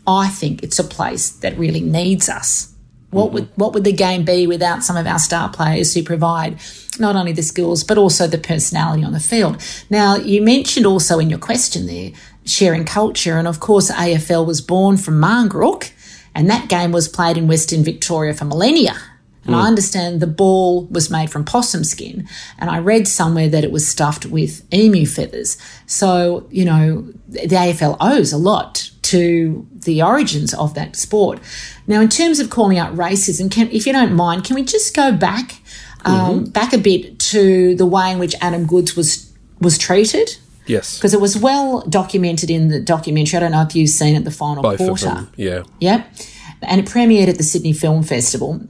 I 0.07 0.29
think 0.29 0.63
it's 0.63 0.79
a 0.79 0.85
place 0.85 1.31
that 1.31 1.57
really 1.59 1.81
needs 1.81 2.29
us. 2.29 2.73
What 3.11 3.27
mm-hmm. 3.27 3.35
would 3.35 3.49
what 3.57 3.75
would 3.75 3.85
the 3.85 3.93
game 3.93 4.25
be 4.25 4.47
without 4.47 4.83
some 4.83 4.97
of 4.97 5.07
our 5.07 5.19
star 5.19 5.51
players 5.51 5.95
who 5.95 6.03
provide 6.03 6.59
not 6.99 7.15
only 7.17 7.33
the 7.33 7.43
skills 7.43 7.85
but 7.85 7.99
also 7.99 8.27
the 8.27 8.39
personality 8.39 9.05
on 9.05 9.13
the 9.13 9.21
field? 9.21 9.63
Now 9.91 10.17
you 10.17 10.41
mentioned 10.41 10.87
also 10.87 11.19
in 11.19 11.29
your 11.29 11.39
question 11.39 11.87
there 11.87 12.13
sharing 12.45 12.85
culture, 12.85 13.39
and 13.39 13.49
of 13.49 13.61
course 13.61 13.91
AFL 13.91 14.47
was 14.47 14.61
born 14.61 14.97
from 14.97 15.21
Marngrook, 15.21 15.93
and 16.35 16.49
that 16.49 16.69
game 16.69 16.93
was 16.93 17.09
played 17.09 17.37
in 17.37 17.47
Western 17.49 17.85
Victoria 17.85 18.35
for 18.35 18.45
millennia. 18.45 18.97
And 19.45 19.57
I 19.57 19.67
understand 19.67 20.21
the 20.21 20.29
ball 20.29 20.87
was 20.87 21.11
made 21.11 21.31
from 21.31 21.45
possum 21.45 21.83
skin. 21.83 22.29
And 22.59 22.71
I 22.71 22.79
read 22.79 23.09
somewhere 23.09 23.49
that 23.49 23.65
it 23.65 23.73
was 23.73 23.87
stuffed 23.87 24.27
with 24.27 24.63
emu 24.73 25.05
feathers. 25.05 25.59
So, 25.87 26.47
you 26.51 26.65
know, 26.65 27.09
the 27.29 27.49
AFL 27.49 27.97
owes 28.01 28.33
a 28.33 28.39
lot 28.39 28.91
to 29.03 29.67
the 29.73 30.03
origins 30.03 30.55
of 30.55 30.75
that 30.75 30.95
sport. 30.95 31.41
Now, 31.89 32.01
in 32.01 32.09
terms 32.09 32.39
of 32.39 32.51
calling 32.51 32.79
out 32.79 32.95
racism, 32.95 33.51
can, 33.51 33.69
if 33.73 33.85
you 33.85 33.93
don't 33.93 34.15
mind, 34.15 34.45
can 34.45 34.55
we 34.55 34.63
just 34.63 34.95
go 34.95 35.13
back, 35.13 35.61
um, 36.05 36.45
back 36.45 36.73
a 36.73 36.79
bit 36.79 37.19
to 37.19 37.75
the 37.75 37.87
way 37.87 38.13
in 38.13 38.21
which 38.21 38.35
Adam 38.41 38.67
Goodes 38.67 38.97
was 38.97 39.33
was 39.61 39.79
treated? 39.79 40.37
Yes. 40.67 40.99
Because 40.99 41.15
it 41.15 41.21
was 41.21 41.37
well 41.37 41.83
documented 41.89 42.51
in 42.51 42.69
the 42.69 42.81
documentary. 42.81 43.37
I 43.37 43.41
don't 43.41 43.53
know 43.53 43.63
if 43.63 43.75
you've 43.75 43.91
seen 43.91 44.15
it, 44.15 44.25
the 44.25 44.31
final 44.31 44.63
Both 44.63 44.79
quarter. 44.79 45.09
of 45.09 45.15
them. 45.15 45.33
Yeah. 45.37 45.63
Yep. 45.81 46.15
And 46.63 46.81
it 46.81 46.87
premiered 46.87 47.29
at 47.29 47.37
the 47.39 47.43
Sydney 47.43 47.73
Film 47.73 48.03
Festival. 48.03 48.61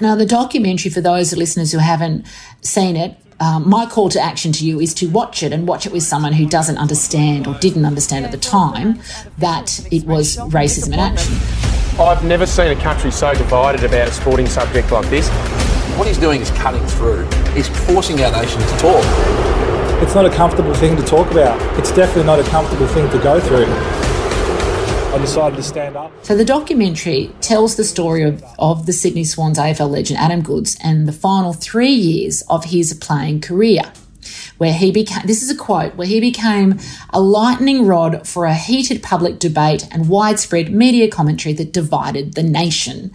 Now, 0.00 0.14
the 0.14 0.26
documentary, 0.26 0.90
for 0.90 1.00
those 1.00 1.36
listeners 1.36 1.72
who 1.72 1.78
haven't 1.78 2.26
seen 2.62 2.96
it, 2.96 3.16
um, 3.40 3.68
my 3.68 3.86
call 3.86 4.08
to 4.10 4.20
action 4.20 4.52
to 4.52 4.66
you 4.66 4.80
is 4.80 4.92
to 4.94 5.08
watch 5.08 5.42
it 5.42 5.52
and 5.52 5.66
watch 5.66 5.86
it 5.86 5.92
with 5.92 6.02
someone 6.02 6.32
who 6.34 6.46
doesn't 6.46 6.76
understand 6.76 7.46
or 7.46 7.54
didn't 7.54 7.86
understand 7.86 8.24
at 8.24 8.32
the 8.32 8.38
time 8.38 9.00
that 9.38 9.80
it 9.90 10.04
was 10.04 10.36
racism 10.36 10.92
in 10.92 10.98
action. 11.00 11.36
I've 11.98 12.24
never 12.24 12.46
seen 12.46 12.76
a 12.76 12.80
country 12.80 13.10
so 13.10 13.32
divided 13.34 13.82
about 13.84 14.08
a 14.08 14.12
sporting 14.12 14.46
subject 14.46 14.92
like 14.92 15.08
this. 15.10 15.28
What 15.98 16.06
he's 16.06 16.18
doing 16.18 16.40
is 16.40 16.50
cutting 16.50 16.84
through. 16.86 17.26
He's 17.52 17.68
forcing 17.68 18.22
our 18.22 18.30
nation 18.30 18.60
to 18.60 18.78
talk. 18.78 19.59
It's 20.02 20.14
not 20.14 20.24
a 20.24 20.30
comfortable 20.30 20.72
thing 20.72 20.96
to 20.96 21.02
talk 21.02 21.30
about. 21.30 21.60
It's 21.78 21.92
definitely 21.92 22.24
not 22.24 22.38
a 22.38 22.42
comfortable 22.44 22.86
thing 22.86 23.10
to 23.10 23.18
go 23.18 23.38
through. 23.38 23.66
I 25.12 25.18
decided 25.20 25.56
to 25.56 25.62
stand 25.62 25.94
up. 25.94 26.10
So 26.24 26.34
the 26.34 26.44
documentary 26.44 27.30
tells 27.42 27.76
the 27.76 27.84
story 27.84 28.22
of, 28.22 28.42
of 28.58 28.86
the 28.86 28.94
Sydney 28.94 29.24
Swans 29.24 29.58
AFL 29.58 29.90
legend 29.90 30.18
Adam 30.18 30.40
Goodes 30.40 30.78
and 30.82 31.06
the 31.06 31.12
final 31.12 31.52
three 31.52 31.92
years 31.92 32.42
of 32.48 32.64
his 32.64 32.94
playing 32.94 33.42
career. 33.42 33.82
Where 34.56 34.72
he 34.72 34.90
became, 34.90 35.26
this 35.26 35.42
is 35.42 35.50
a 35.50 35.56
quote, 35.56 35.96
where 35.96 36.06
he 36.06 36.18
became 36.18 36.78
a 37.10 37.20
lightning 37.20 37.86
rod 37.86 38.26
for 38.26 38.46
a 38.46 38.54
heated 38.54 39.02
public 39.02 39.38
debate 39.38 39.86
and 39.90 40.08
widespread 40.08 40.72
media 40.72 41.10
commentary 41.10 41.52
that 41.56 41.74
divided 41.74 42.34
the 42.34 42.42
nation. 42.42 43.12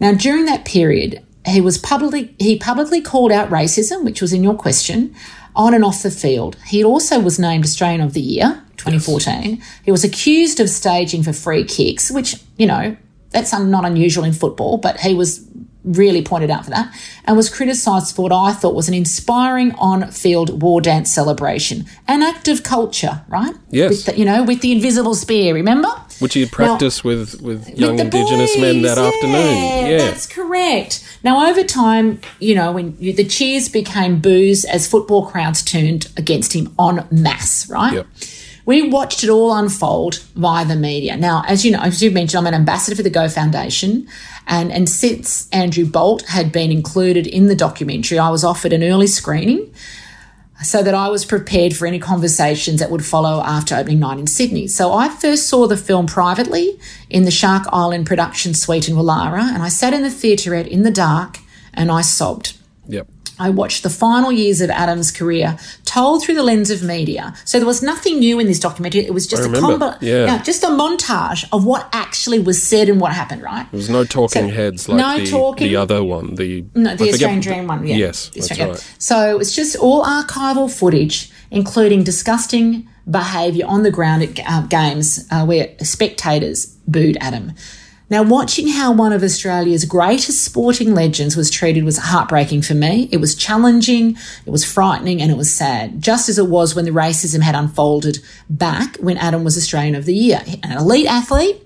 Now, 0.00 0.12
during 0.12 0.46
that 0.46 0.64
period, 0.64 1.25
he 1.46 1.60
was 1.60 1.78
publicly 1.78 2.34
he 2.38 2.58
publicly 2.58 3.00
called 3.00 3.32
out 3.32 3.50
racism, 3.50 4.04
which 4.04 4.20
was 4.20 4.32
in 4.32 4.42
your 4.42 4.54
question, 4.54 5.14
on 5.54 5.74
and 5.74 5.84
off 5.84 6.02
the 6.02 6.10
field. 6.10 6.56
He 6.66 6.84
also 6.84 7.20
was 7.20 7.38
named 7.38 7.64
Australian 7.64 8.00
of 8.00 8.12
the 8.12 8.20
Year, 8.20 8.62
2014. 8.76 9.62
He 9.84 9.90
was 9.90 10.04
accused 10.04 10.60
of 10.60 10.68
staging 10.68 11.22
for 11.22 11.32
free 11.32 11.64
kicks, 11.64 12.10
which 12.10 12.36
you 12.56 12.66
know 12.66 12.96
that's 13.30 13.52
not 13.52 13.84
unusual 13.84 14.24
in 14.24 14.32
football, 14.32 14.78
but 14.78 15.00
he 15.00 15.14
was 15.14 15.46
really 15.84 16.22
pointed 16.22 16.50
out 16.50 16.64
for 16.64 16.70
that, 16.70 16.92
and 17.24 17.36
was 17.36 17.48
criticised 17.48 18.14
for 18.14 18.22
what 18.22 18.32
I 18.32 18.52
thought 18.52 18.74
was 18.74 18.88
an 18.88 18.94
inspiring 18.94 19.72
on-field 19.76 20.60
war 20.60 20.80
dance 20.80 21.12
celebration, 21.12 21.86
an 22.08 22.22
act 22.22 22.48
of 22.48 22.64
culture, 22.64 23.24
right? 23.28 23.54
Yes. 23.70 23.90
With 23.90 24.06
the, 24.06 24.18
you 24.18 24.24
know, 24.24 24.42
with 24.42 24.62
the 24.62 24.72
invisible 24.72 25.14
spear, 25.14 25.54
remember? 25.54 25.88
Which 26.18 26.34
he 26.34 26.40
had 26.40 26.52
practiced 26.52 27.04
with, 27.04 27.40
with 27.40 27.68
young 27.78 27.96
the 27.96 28.04
Indigenous 28.04 28.56
men 28.58 28.82
that 28.82 28.96
boys, 28.96 29.14
afternoon. 29.14 29.90
Yeah. 29.90 29.98
that's 29.98 30.26
correct. 30.26 31.02
Now, 31.22 31.48
over 31.48 31.62
time, 31.62 32.20
you 32.38 32.54
know, 32.54 32.72
when 32.72 32.96
you, 32.98 33.12
the 33.12 33.24
cheers 33.24 33.68
became 33.68 34.20
boos 34.20 34.64
as 34.64 34.86
football 34.86 35.26
crowds 35.26 35.62
turned 35.62 36.08
against 36.16 36.54
him 36.54 36.74
en 36.78 37.06
masse, 37.10 37.68
right? 37.68 37.94
Yep. 37.94 38.06
We 38.64 38.88
watched 38.88 39.22
it 39.22 39.30
all 39.30 39.54
unfold 39.54 40.16
via 40.34 40.64
the 40.64 40.74
media. 40.74 41.16
Now, 41.16 41.44
as 41.46 41.64
you 41.64 41.70
know, 41.70 41.80
as 41.80 42.02
you 42.02 42.10
mentioned, 42.10 42.40
I'm 42.40 42.46
an 42.46 42.54
ambassador 42.54 42.96
for 42.96 43.04
the 43.04 43.10
Go 43.10 43.28
Foundation, 43.28 44.08
and 44.48 44.72
and 44.72 44.88
since 44.88 45.48
Andrew 45.50 45.84
Bolt 45.84 46.22
had 46.22 46.50
been 46.50 46.72
included 46.72 47.28
in 47.28 47.46
the 47.46 47.54
documentary, 47.54 48.18
I 48.18 48.28
was 48.28 48.42
offered 48.42 48.72
an 48.72 48.82
early 48.82 49.06
screening 49.06 49.72
so 50.62 50.82
that 50.82 50.94
I 50.94 51.08
was 51.08 51.24
prepared 51.24 51.76
for 51.76 51.86
any 51.86 51.98
conversations 51.98 52.80
that 52.80 52.90
would 52.90 53.04
follow 53.04 53.42
after 53.42 53.74
opening 53.74 53.98
night 53.98 54.18
in 54.18 54.26
Sydney. 54.26 54.68
So 54.68 54.92
I 54.92 55.08
first 55.08 55.48
saw 55.48 55.66
the 55.66 55.76
film 55.76 56.06
privately 56.06 56.78
in 57.10 57.24
the 57.24 57.30
Shark 57.30 57.64
Island 57.72 58.06
production 58.06 58.54
suite 58.54 58.88
in 58.88 58.94
Wallara, 58.94 59.42
and 59.42 59.62
I 59.62 59.68
sat 59.68 59.92
in 59.92 60.02
the 60.02 60.08
theaterette 60.08 60.68
in 60.68 60.82
the 60.82 60.90
dark 60.90 61.38
and 61.74 61.90
I 61.90 62.00
sobbed. 62.00 62.56
I 63.38 63.50
watched 63.50 63.82
the 63.82 63.90
final 63.90 64.32
years 64.32 64.60
of 64.60 64.70
Adam's 64.70 65.10
career 65.12 65.58
told 65.84 66.22
through 66.24 66.34
the 66.36 66.42
lens 66.42 66.70
of 66.70 66.82
media. 66.82 67.34
So 67.44 67.58
there 67.58 67.66
was 67.66 67.82
nothing 67.82 68.18
new 68.18 68.38
in 68.38 68.46
this 68.46 68.58
documentary. 68.58 69.04
It 69.04 69.12
was 69.14 69.26
just 69.26 69.48
a 69.48 69.60
combo, 69.60 69.94
yeah. 70.00 70.42
just 70.42 70.62
a 70.64 70.68
montage 70.68 71.46
of 71.52 71.64
what 71.64 71.88
actually 71.92 72.38
was 72.38 72.62
said 72.62 72.88
and 72.88 73.00
what 73.00 73.12
happened. 73.12 73.42
Right? 73.42 73.66
There 73.70 73.78
was 73.78 73.90
no 73.90 74.04
talking 74.04 74.48
So, 74.48 74.54
heads 74.54 74.88
like 74.88 74.98
no 74.98 75.18
the, 75.18 75.30
talking. 75.30 75.66
the 75.68 75.76
other 75.76 76.02
one. 76.02 76.34
The 76.36 76.64
No, 76.74 76.90
I 76.90 76.94
the 76.94 76.98
forget- 76.98 77.14
Australian 77.14 77.40
Dream 77.40 77.66
one. 77.66 77.86
Yeah. 77.86 77.96
Yes, 77.96 78.30
that's 78.34 78.58
right. 78.58 78.94
So 78.98 79.38
it's 79.38 79.54
just 79.54 79.76
all 79.76 80.04
archival 80.04 80.70
footage, 80.72 81.30
including 81.50 82.04
disgusting 82.04 82.88
behaviour 83.08 83.66
on 83.66 83.82
the 83.82 83.90
ground 83.90 84.22
at 84.22 84.40
uh, 84.48 84.62
games 84.66 85.26
uh, 85.30 85.44
where 85.44 85.74
spectators 85.82 86.66
booed 86.88 87.16
Adam. 87.20 87.52
Now, 88.08 88.22
watching 88.22 88.68
how 88.68 88.92
one 88.92 89.12
of 89.12 89.24
Australia's 89.24 89.84
greatest 89.84 90.44
sporting 90.44 90.94
legends 90.94 91.36
was 91.36 91.50
treated 91.50 91.82
was 91.82 91.98
heartbreaking 91.98 92.62
for 92.62 92.74
me. 92.74 93.08
It 93.10 93.16
was 93.16 93.34
challenging, 93.34 94.16
it 94.46 94.50
was 94.50 94.64
frightening, 94.64 95.20
and 95.20 95.30
it 95.30 95.36
was 95.36 95.52
sad, 95.52 96.00
just 96.00 96.28
as 96.28 96.38
it 96.38 96.46
was 96.46 96.76
when 96.76 96.84
the 96.84 96.92
racism 96.92 97.42
had 97.42 97.56
unfolded 97.56 98.20
back 98.48 98.96
when 98.98 99.16
Adam 99.16 99.42
was 99.42 99.56
Australian 99.56 99.96
of 99.96 100.04
the 100.04 100.14
Year. 100.14 100.40
An 100.62 100.70
elite 100.78 101.06
athlete, 101.06 101.60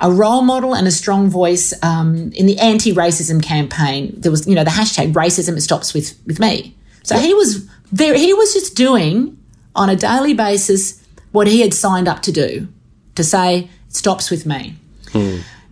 a 0.00 0.10
role 0.10 0.40
model 0.40 0.74
and 0.74 0.86
a 0.86 0.90
strong 0.90 1.28
voice 1.28 1.74
um, 1.82 2.32
in 2.32 2.46
the 2.46 2.58
anti-racism 2.60 3.42
campaign. 3.42 4.14
There 4.16 4.30
was, 4.30 4.46
you 4.48 4.54
know, 4.54 4.64
the 4.64 4.70
hashtag 4.70 5.12
racism 5.12 5.54
it 5.56 5.60
stops 5.60 5.92
with 5.92 6.18
with 6.26 6.40
me. 6.40 6.74
So 7.02 7.18
he 7.18 7.34
was 7.34 7.68
there. 7.92 8.14
He 8.16 8.32
was 8.32 8.54
just 8.54 8.74
doing 8.74 9.36
on 9.76 9.90
a 9.90 9.96
daily 9.96 10.32
basis 10.32 11.04
what 11.32 11.46
he 11.46 11.60
had 11.60 11.74
signed 11.74 12.08
up 12.08 12.22
to 12.22 12.32
do, 12.32 12.68
to 13.16 13.22
say 13.22 13.58
it 13.58 13.94
stops 13.94 14.30
with 14.30 14.46
me. 14.46 14.76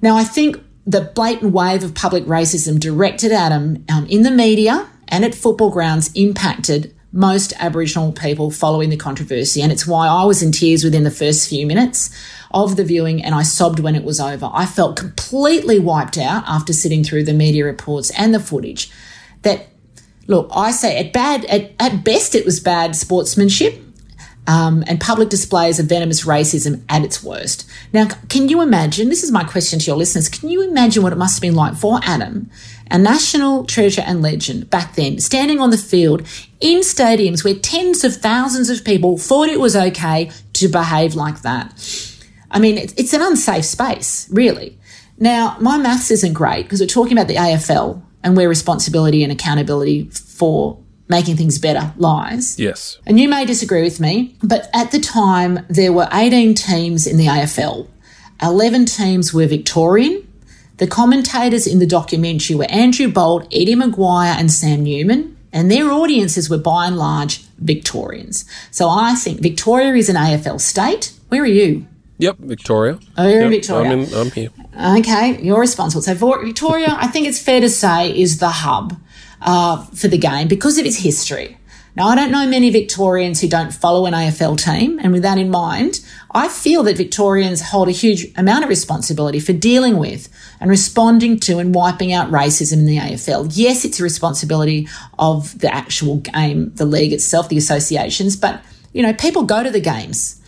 Now 0.03 0.17
I 0.17 0.25
think 0.25 0.63
the 0.85 1.01
blatant 1.01 1.53
wave 1.53 1.85
of 1.85 1.95
public 1.95 2.25
racism 2.25 2.79
directed 2.79 3.31
at 3.31 3.53
him 3.53 3.85
um, 3.89 4.07
in 4.07 4.23
the 4.23 4.31
media 4.31 4.89
and 5.09 5.25
at 5.25 5.35
football 5.35 5.71
grounds 5.71 6.11
impacted 6.15 6.95
most 7.13 7.53
Aboriginal 7.59 8.11
people 8.11 8.51
following 8.51 8.91
the 8.91 8.97
controversy. 8.97 9.63
And 9.63 9.71
it's 9.71 9.87
why 9.87 10.09
I 10.09 10.25
was 10.25 10.43
in 10.43 10.51
tears 10.51 10.83
within 10.83 11.05
the 11.05 11.11
first 11.11 11.49
few 11.49 11.67
minutes 11.67 12.11
of 12.51 12.77
the 12.77 12.85
viewing 12.85 13.23
and 13.23 13.35
I 13.35 13.43
sobbed 13.43 13.79
when 13.79 13.95
it 13.95 14.03
was 14.03 14.19
over. 14.19 14.51
I 14.53 14.67
felt 14.67 14.97
completely 14.97 15.79
wiped 15.79 16.19
out 16.19 16.43
after 16.49 16.73
sitting 16.73 17.05
through 17.05 17.25
the 17.25 17.33
media 17.33 17.65
reports 17.65 18.11
and 18.19 18.35
the 18.35 18.41
footage 18.41 18.91
that, 19.43 19.69
look, 20.27 20.51
I 20.53 20.71
say 20.73 20.99
at 20.99 21.13
bad, 21.13 21.45
at, 21.45 21.73
at 21.79 22.03
best, 22.03 22.35
it 22.35 22.45
was 22.45 22.59
bad 22.59 22.97
sportsmanship. 22.97 23.79
Um, 24.45 24.83
and 24.89 25.01
public 25.01 25.29
displays 25.29 25.79
of 25.79 25.87
venomous 25.87 26.25
racism 26.25 26.83
at 26.89 27.05
its 27.05 27.23
worst. 27.23 27.65
Now, 27.93 28.09
can 28.29 28.49
you 28.49 28.61
imagine? 28.61 29.09
This 29.09 29.23
is 29.23 29.31
my 29.31 29.45
question 29.45 29.79
to 29.79 29.87
your 29.87 29.97
listeners. 29.97 30.29
Can 30.29 30.49
you 30.49 30.69
imagine 30.69 31.05
what 31.05 31.13
it 31.13 31.17
must 31.17 31.37
have 31.37 31.43
been 31.43 31.55
like 31.55 31.77
for 31.77 32.01
Adam, 32.03 32.51
a 32.91 32.99
national 32.99 33.65
treasure 33.67 34.03
and 34.05 34.21
legend 34.21 34.69
back 34.69 34.97
then, 34.97 35.21
standing 35.21 35.61
on 35.61 35.71
the 35.71 35.79
field 35.79 36.23
in 36.59 36.81
stadiums 36.81 37.45
where 37.45 37.55
tens 37.55 38.03
of 38.03 38.17
thousands 38.17 38.69
of 38.69 38.85
people 38.85 39.17
thought 39.17 39.49
it 39.49 39.61
was 39.61 39.77
okay 39.77 40.29
to 40.55 40.67
behave 40.67 41.15
like 41.15 41.43
that? 41.43 41.73
I 42.51 42.59
mean, 42.59 42.79
it's, 42.79 42.93
it's 42.97 43.13
an 43.13 43.23
unsafe 43.23 43.65
space, 43.65 44.29
really. 44.31 44.77
Now, 45.19 45.57
my 45.61 45.79
maths 45.79 46.11
isn't 46.11 46.33
great 46.33 46.65
because 46.65 46.81
we're 46.81 46.87
talking 46.87 47.13
about 47.13 47.29
the 47.29 47.37
AFL 47.37 48.03
and 48.23 48.37
where 48.37 48.49
responsibility 48.49 49.23
and 49.23 49.33
accountability 49.33 50.11
for 50.11 50.79
making 51.13 51.37
things 51.37 51.59
better 51.59 51.93
lies. 51.97 52.59
Yes. 52.59 52.99
And 53.07 53.21
you 53.21 53.29
may 53.29 53.45
disagree 53.45 53.83
with 53.83 54.01
me, 54.01 54.35
but 54.43 54.69
at 54.75 54.91
the 54.91 54.99
time 54.99 55.65
there 55.69 55.93
were 55.93 56.09
18 56.11 56.55
teams 56.55 57.07
in 57.07 57.19
the 57.19 57.27
AFL. 57.27 57.87
11 58.43 58.87
teams 58.87 59.33
were 59.33 59.47
Victorian. 59.47 60.27
The 60.79 60.87
commentators 60.87 61.67
in 61.67 61.79
the 61.79 61.87
documentary 61.87 62.57
were 62.57 62.71
Andrew 62.71 63.09
Bolt, 63.09 63.45
Eddie 63.53 63.77
McGuire, 63.77 64.35
and 64.37 64.51
Sam 64.51 64.83
Newman, 64.83 65.37
and 65.53 65.71
their 65.71 65.93
audiences 65.93 66.49
were 66.51 66.59
by 66.59 66.87
and 66.87 66.97
large 66.97 67.45
Victorians. 67.59 68.45
So 68.71 68.89
I 68.89 69.15
think 69.15 69.41
Victoria 69.41 69.95
is 69.95 70.09
an 70.09 70.17
AFL 70.17 70.61
state. 70.61 71.13
Where 71.29 71.43
are 71.43 71.47
you? 71.47 71.87
Yep. 72.19 72.39
Victoria. 72.39 72.99
Oh, 73.19 73.29
you're 73.29 73.43
in 73.43 73.51
Victoria. 73.51 73.93
I'm, 73.93 74.01
in, 74.01 74.15
I'm 74.15 74.31
here. 74.31 74.51
Okay, 74.99 75.43
you're 75.43 75.61
responsible. 75.61 76.03
So 76.03 76.15
for 76.15 76.45
Victoria, 76.45 76.97
I 76.99 77.09
think 77.09 77.27
it's 77.27 77.43
fair 77.43 77.61
to 77.61 77.69
say 77.69 78.17
is 78.19 78.39
the 78.39 78.49
hub 78.49 78.97
uh, 79.43 79.85
for 79.87 80.09
the 80.09 80.19
game 80.19 80.49
because 80.49 80.79
of 80.79 80.87
its 80.87 80.99
history. 80.99 81.59
Now, 81.95 82.09
I 82.09 82.15
don't 82.15 82.31
know 82.31 82.47
many 82.47 82.71
Victorians 82.71 83.43
who 83.43 83.49
don't 83.49 83.71
follow 83.71 84.07
an 84.07 84.15
AFL 84.15 84.59
team, 84.59 84.99
and 84.99 85.13
with 85.13 85.23
that 85.23 85.37
in 85.37 85.51
mind, 85.51 86.01
I 86.31 86.49
feel 86.49 86.83
that 86.85 86.97
Victorians 86.97 87.61
hold 87.61 87.89
a 87.89 87.93
huge 87.93 88.33
amount 88.35 88.65
of 88.65 88.71
responsibility 88.71 89.41
for 89.41 89.53
dealing 89.53 89.99
with 89.99 90.31
and 90.59 90.71
responding 90.71 91.39
to 91.41 91.59
and 91.59 91.75
wiping 91.75 92.11
out 92.15 92.31
racism 92.31 92.79
in 92.79 92.87
the 92.87 92.97
AFL. 92.97 93.53
Yes, 93.53 93.85
it's 93.85 94.01
a 94.01 94.03
responsibility 94.03 94.89
of 95.19 95.59
the 95.59 95.73
actual 95.73 96.19
game, 96.19 96.73
the 96.77 96.87
league 96.87 97.13
itself, 97.13 97.51
the 97.51 97.59
associations, 97.59 98.37
but 98.37 98.63
you 98.95 99.03
know, 99.03 99.13
people 99.13 99.43
go 99.43 99.63
to 99.63 99.71
the 99.71 99.81
games. 99.81 100.41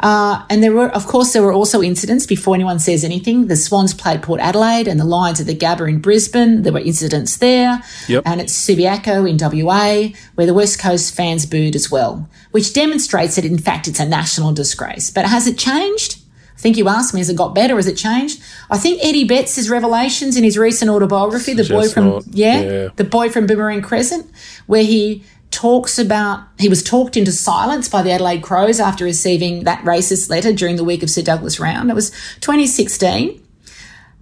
Uh, 0.00 0.44
and 0.48 0.62
there 0.62 0.72
were, 0.72 0.88
of 0.88 1.06
course, 1.06 1.32
there 1.34 1.42
were 1.42 1.52
also 1.52 1.82
incidents 1.82 2.26
before 2.26 2.54
anyone 2.54 2.78
says 2.78 3.04
anything. 3.04 3.48
The 3.48 3.56
Swans 3.56 3.92
played 3.92 4.22
Port 4.22 4.40
Adelaide 4.40 4.88
and 4.88 4.98
the 4.98 5.04
Lions 5.04 5.40
at 5.40 5.46
the 5.46 5.54
Gabba 5.54 5.88
in 5.88 6.00
Brisbane. 6.00 6.62
There 6.62 6.72
were 6.72 6.80
incidents 6.80 7.36
there. 7.36 7.82
Yep. 8.08 8.22
And 8.24 8.40
at 8.40 8.46
Subiaco 8.46 9.28
in 9.28 9.36
WA, 9.38 10.16
where 10.36 10.46
the 10.46 10.54
West 10.54 10.80
Coast 10.80 11.14
fans 11.14 11.44
booed 11.44 11.76
as 11.76 11.90
well, 11.90 12.28
which 12.50 12.72
demonstrates 12.72 13.36
that, 13.36 13.44
in 13.44 13.58
fact, 13.58 13.88
it's 13.88 14.00
a 14.00 14.08
national 14.08 14.52
disgrace. 14.52 15.10
But 15.10 15.26
has 15.26 15.46
it 15.46 15.58
changed? 15.58 16.16
I 16.56 16.60
think 16.62 16.76
you 16.76 16.88
asked 16.88 17.14
me, 17.14 17.20
has 17.20 17.30
it 17.30 17.36
got 17.36 17.54
better? 17.54 17.76
Has 17.76 17.86
it 17.86 17.96
changed? 17.96 18.42
I 18.70 18.76
think 18.76 19.00
Eddie 19.02 19.24
Betts' 19.24 19.68
revelations 19.70 20.36
in 20.36 20.44
his 20.44 20.58
recent 20.58 20.90
autobiography, 20.90 21.54
The 21.54 21.64
Boy 21.64 21.88
from, 21.88 22.04
not. 22.04 22.24
yeah, 22.28 22.60
Yeah. 22.60 22.88
The 22.96 23.04
Boy 23.04 23.30
from 23.30 23.46
Boomerang 23.46 23.80
Crescent, 23.80 24.30
where 24.66 24.82
he 24.84 25.24
talks 25.60 25.98
about 25.98 26.42
he 26.58 26.70
was 26.70 26.82
talked 26.82 27.18
into 27.18 27.30
silence 27.30 27.86
by 27.86 28.00
the 28.00 28.10
Adelaide 28.10 28.42
Crows 28.42 28.80
after 28.80 29.04
receiving 29.04 29.64
that 29.64 29.84
racist 29.84 30.30
letter 30.30 30.54
during 30.54 30.76
the 30.76 30.84
week 30.84 31.02
of 31.02 31.10
Sir 31.10 31.20
Douglas 31.20 31.60
Round. 31.60 31.90
It 31.90 31.94
was 31.94 32.08
2016, 32.40 33.46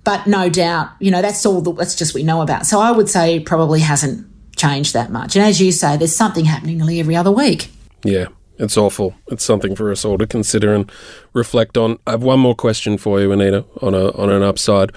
but 0.02 0.26
no 0.26 0.48
doubt, 0.48 0.90
you 0.98 1.12
know, 1.12 1.22
that's 1.22 1.46
all. 1.46 1.60
The, 1.60 1.72
that's 1.72 1.94
just 1.94 2.12
we 2.12 2.24
know 2.24 2.42
about. 2.42 2.66
So 2.66 2.80
I 2.80 2.90
would 2.90 3.08
say 3.08 3.36
it 3.36 3.46
probably 3.46 3.78
hasn't 3.78 4.26
changed 4.56 4.94
that 4.94 5.12
much. 5.12 5.36
And 5.36 5.44
as 5.44 5.60
you 5.60 5.70
say, 5.70 5.96
there's 5.96 6.16
something 6.16 6.44
happening 6.44 6.78
nearly 6.78 6.98
every 6.98 7.14
other 7.14 7.30
week. 7.30 7.70
Yeah. 8.02 8.26
It's 8.58 8.76
awful. 8.76 9.14
It's 9.28 9.44
something 9.44 9.76
for 9.76 9.92
us 9.92 10.04
all 10.04 10.18
to 10.18 10.26
consider 10.26 10.74
and 10.74 10.90
reflect 11.32 11.76
on. 11.78 11.98
I 12.08 12.10
have 12.10 12.24
one 12.24 12.40
more 12.40 12.56
question 12.56 12.98
for 12.98 13.20
you, 13.20 13.30
Anita, 13.30 13.64
on 13.80 13.94
a 13.94 14.10
on 14.16 14.30
an 14.30 14.42
upside. 14.42 14.90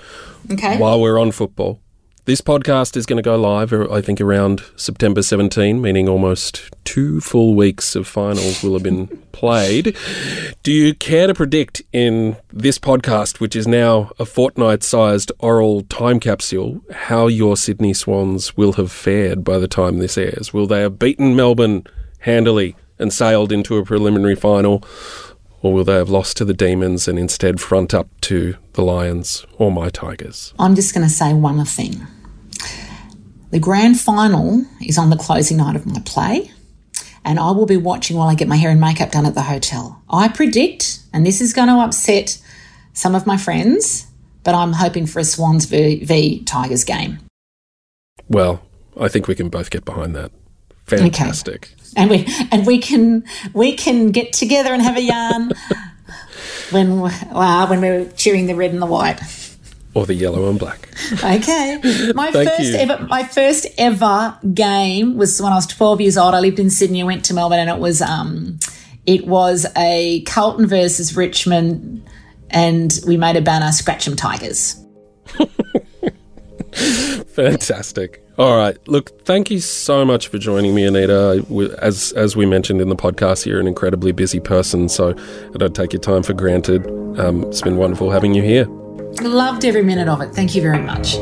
Okay. 0.52 0.80
While 0.80 1.00
we're 1.00 1.20
on 1.20 1.32
football, 1.32 1.80
this 2.26 2.40
podcast 2.42 2.96
is 2.96 3.08
going 3.08 3.18
to 3.18 3.24
go 3.24 3.36
live, 3.36 3.74
uh, 3.74 3.92
I 3.92 4.02
think, 4.02 4.22
around 4.22 4.64
September 4.76 5.24
17, 5.24 5.82
meaning 5.82 6.08
almost 6.08 6.70
two 6.84 7.20
full 7.20 7.56
weeks 7.56 7.96
of 7.96 8.08
finals 8.08 8.62
will 8.62 8.74
have 8.74 8.84
been 8.84 9.08
played. 9.32 9.98
Do 10.62 10.72
you 10.72 10.94
care 10.94 11.26
to 11.28 11.34
predict 11.34 11.82
in 11.92 12.38
this 12.54 12.78
podcast, 12.78 13.40
which 13.40 13.56
is 13.56 13.68
now 13.68 14.12
a 14.20 14.26
fortnight 14.26 14.84
sized 14.84 15.32
oral 15.40 15.82
time 15.84 16.20
capsule, 16.20 16.82
how 16.92 17.26
your 17.26 17.58
Sydney 17.58 17.94
Swans 17.94 18.56
will 18.56 18.74
have 18.74 18.92
fared 18.92 19.44
by 19.44 19.58
the 19.58 19.68
time 19.68 19.98
this 19.98 20.18
airs? 20.18 20.54
Will 20.54 20.68
they 20.68 20.82
have 20.82 21.00
beaten 21.00 21.36
Melbourne 21.36 21.86
handily 22.20 22.76
and 23.00 23.12
sailed 23.12 23.52
into 23.52 23.78
a 23.78 23.86
preliminary 23.86 24.36
final? 24.36 24.84
Or 25.62 25.74
will 25.74 25.84
they 25.84 25.96
have 25.96 26.10
lost 26.10 26.38
to 26.38 26.46
the 26.46 26.54
Demons 26.54 27.08
and 27.08 27.20
instead 27.20 27.62
front 27.62 27.94
up 27.94 28.08
to 28.22 28.56
the 28.74 28.82
Lions 28.82 29.46
or 29.58 29.72
my 29.72 29.90
Tigers? 29.90 30.54
I'm 30.58 30.76
just 30.76 30.94
going 30.94 31.08
to 31.08 31.14
say 31.14 31.34
one 31.34 31.64
thing. 31.66 32.08
The 33.52 33.60
grand 33.60 34.00
final 34.00 34.66
is 34.82 34.98
on 34.98 35.10
the 35.10 35.18
closing 35.18 35.58
night 35.58 35.76
of 35.76 35.86
my 35.86 36.00
play, 36.00 36.52
and 37.24 37.40
I 37.40 37.52
will 37.52 37.66
be 37.66 37.78
watching 37.78 38.18
while 38.18 38.30
I 38.30 38.36
get 38.36 38.48
my 38.48 38.56
hair 38.56 38.70
and 38.70 38.80
makeup 38.80 39.12
done 39.12 39.26
at 39.26 39.36
the 39.36 39.44
hotel. 39.44 40.02
I 40.10 40.30
predict, 40.30 41.00
and 41.14 41.26
this 41.26 41.42
is 41.42 41.54
going 41.54 41.68
to 41.68 41.76
upset 41.76 42.42
some 42.94 43.14
of 43.14 43.28
my 43.28 43.38
friends, 43.38 44.08
but 44.44 44.56
I'm 44.56 44.74
hoping 44.74 45.06
for 45.06 45.20
a 45.20 45.24
Swans 45.24 45.66
v, 45.66 46.04
v 46.04 46.44
Tigers 46.44 46.84
game. 46.84 47.20
Well, 48.28 48.64
I 49.00 49.10
think 49.10 49.28
we 49.28 49.36
can 49.36 49.50
both 49.50 49.70
get 49.70 49.86
behind 49.86 50.16
that. 50.16 50.32
Fantastic. 50.86 51.74
And 51.96 52.10
we 52.10 52.26
and 52.52 52.66
we 52.66 52.80
can 52.80 53.24
we 53.54 53.74
can 53.74 54.12
get 54.12 54.34
together 54.34 54.74
and 54.74 54.82
have 54.82 54.98
a 54.98 55.02
yarn. 55.02 55.52
when 56.72 57.00
wow, 57.00 57.70
when 57.70 57.82
we 57.82 57.90
were 57.90 58.06
cheering 58.16 58.48
the 58.48 58.56
red 58.56 58.72
and 58.72 58.82
the 58.82 58.86
white. 58.86 59.20
Or 59.94 60.06
the 60.06 60.14
yellow 60.14 60.50
and 60.50 60.58
black. 60.58 60.88
Okay. 61.22 61.78
My 62.16 62.32
first 62.32 62.62
you. 62.62 62.76
ever 62.76 63.06
my 63.10 63.24
first 63.24 63.68
ever 63.78 64.38
game 64.54 65.18
was 65.18 65.42
when 65.42 65.52
I 65.52 65.56
was 65.56 65.68
12 65.68 66.00
years 66.02 66.18
old. 66.18 66.34
I 66.34 66.40
lived 66.40 66.60
in 66.60 66.70
Sydney, 66.70 67.02
I 67.02 67.06
went 67.06 67.26
to 67.26 67.34
Melbourne 67.34 67.60
and 67.60 67.70
it 67.70 67.80
was 67.80 68.02
um 68.02 68.58
it 69.06 69.28
was 69.28 69.66
a 69.76 70.22
Carlton 70.24 70.68
versus 70.68 71.18
Richmond 71.18 72.08
and 72.50 72.98
we 73.06 73.18
made 73.18 73.36
a 73.36 73.42
banner 73.42 73.72
Scratch 73.72 74.08
'em 74.08 74.16
Tigers. 74.16 74.78
Fantastic. 77.28 78.24
All 78.42 78.58
right. 78.58 78.76
Look, 78.88 79.24
thank 79.24 79.52
you 79.52 79.60
so 79.60 80.04
much 80.04 80.28
for 80.28 80.40
joining 80.40 80.74
me, 80.74 80.84
Anita. 80.84 81.46
As 81.80 82.12
as 82.14 82.36
we 82.36 82.48
mentioned 82.48 82.82
in 82.82 82.90
the 82.90 82.96
podcast, 82.96 83.46
you're 83.46 83.60
an 83.60 83.68
incredibly 83.68 84.12
busy 84.12 84.40
person, 84.40 84.90
so 84.90 85.12
I 85.12 85.58
don't 85.60 85.76
take 85.76 85.94
your 85.94 86.00
time 86.00 86.24
for 86.24 86.34
granted. 86.34 86.88
Um, 87.20 87.44
it's 87.44 87.62
been 87.62 87.78
wonderful 87.78 88.10
having 88.10 88.34
you 88.34 88.42
here. 88.42 88.66
Loved 89.22 89.64
every 89.64 89.84
minute 89.84 90.08
of 90.08 90.22
it. 90.22 90.34
Thank 90.34 90.56
you 90.56 90.62
very 90.64 90.82
much. 90.82 91.18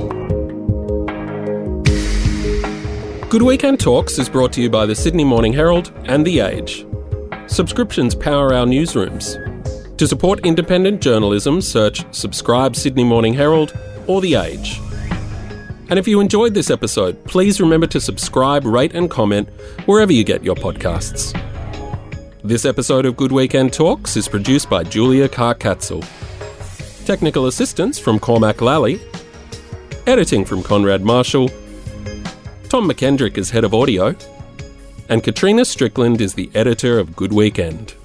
Good 3.30 3.42
Weekend 3.42 3.82
Talks 3.82 4.18
is 4.18 4.30
brought 4.30 4.54
to 4.54 4.62
you 4.62 4.70
by 4.70 4.86
the 4.86 4.96
Sydney 4.96 5.26
Morning 5.26 5.52
Herald 5.52 5.92
and 6.06 6.26
The 6.26 6.40
Age. 6.40 6.88
Subscriptions 7.48 8.16
power 8.16 8.54
our 8.54 8.66
newsrooms. 8.66 9.36
To 9.98 10.08
support 10.08 10.46
independent 10.46 11.02
journalism, 11.02 11.60
search 11.60 12.02
Subscribe 12.16 12.78
Sydney 12.78 13.04
Morning 13.04 13.34
Herald 13.34 13.78
or 14.08 14.22
The 14.22 14.36
Age. 14.36 14.80
And 15.90 15.98
if 15.98 16.08
you 16.08 16.20
enjoyed 16.20 16.54
this 16.54 16.70
episode, 16.70 17.24
please 17.26 17.60
remember 17.60 17.88
to 17.88 18.00
subscribe, 18.00 18.64
rate, 18.64 18.94
and 18.94 19.10
comment 19.10 19.50
wherever 19.86 20.14
you 20.14 20.24
get 20.24 20.44
your 20.44 20.56
podcasts. 20.56 21.34
This 22.44 22.64
episode 22.64 23.08
of 23.08 23.18
Good 23.18 23.32
Weekend 23.32 23.74
Talks 23.74 24.16
is 24.16 24.28
produced 24.28 24.70
by 24.70 24.84
Julia 24.84 25.28
Carr-Catzel. 25.28 26.06
Technical 27.06 27.48
assistance 27.48 27.98
from 27.98 28.20
Cormac 28.20 28.62
Lally. 28.62 29.02
Editing 30.06 30.46
from 30.46 30.62
Konrad 30.62 31.02
Marshall. 31.02 31.50
Tom 32.70 32.88
McKendrick 32.88 33.40
is 33.40 33.50
head 33.50 33.64
of 33.64 33.74
audio. 33.74 34.16
And 35.10 35.24
Katrina 35.24 35.66
Strickland 35.66 36.22
is 36.22 36.36
the 36.36 36.52
editor 36.54 37.00
of 37.00 37.16
Good 37.16 37.34
Weekend. 37.34 37.96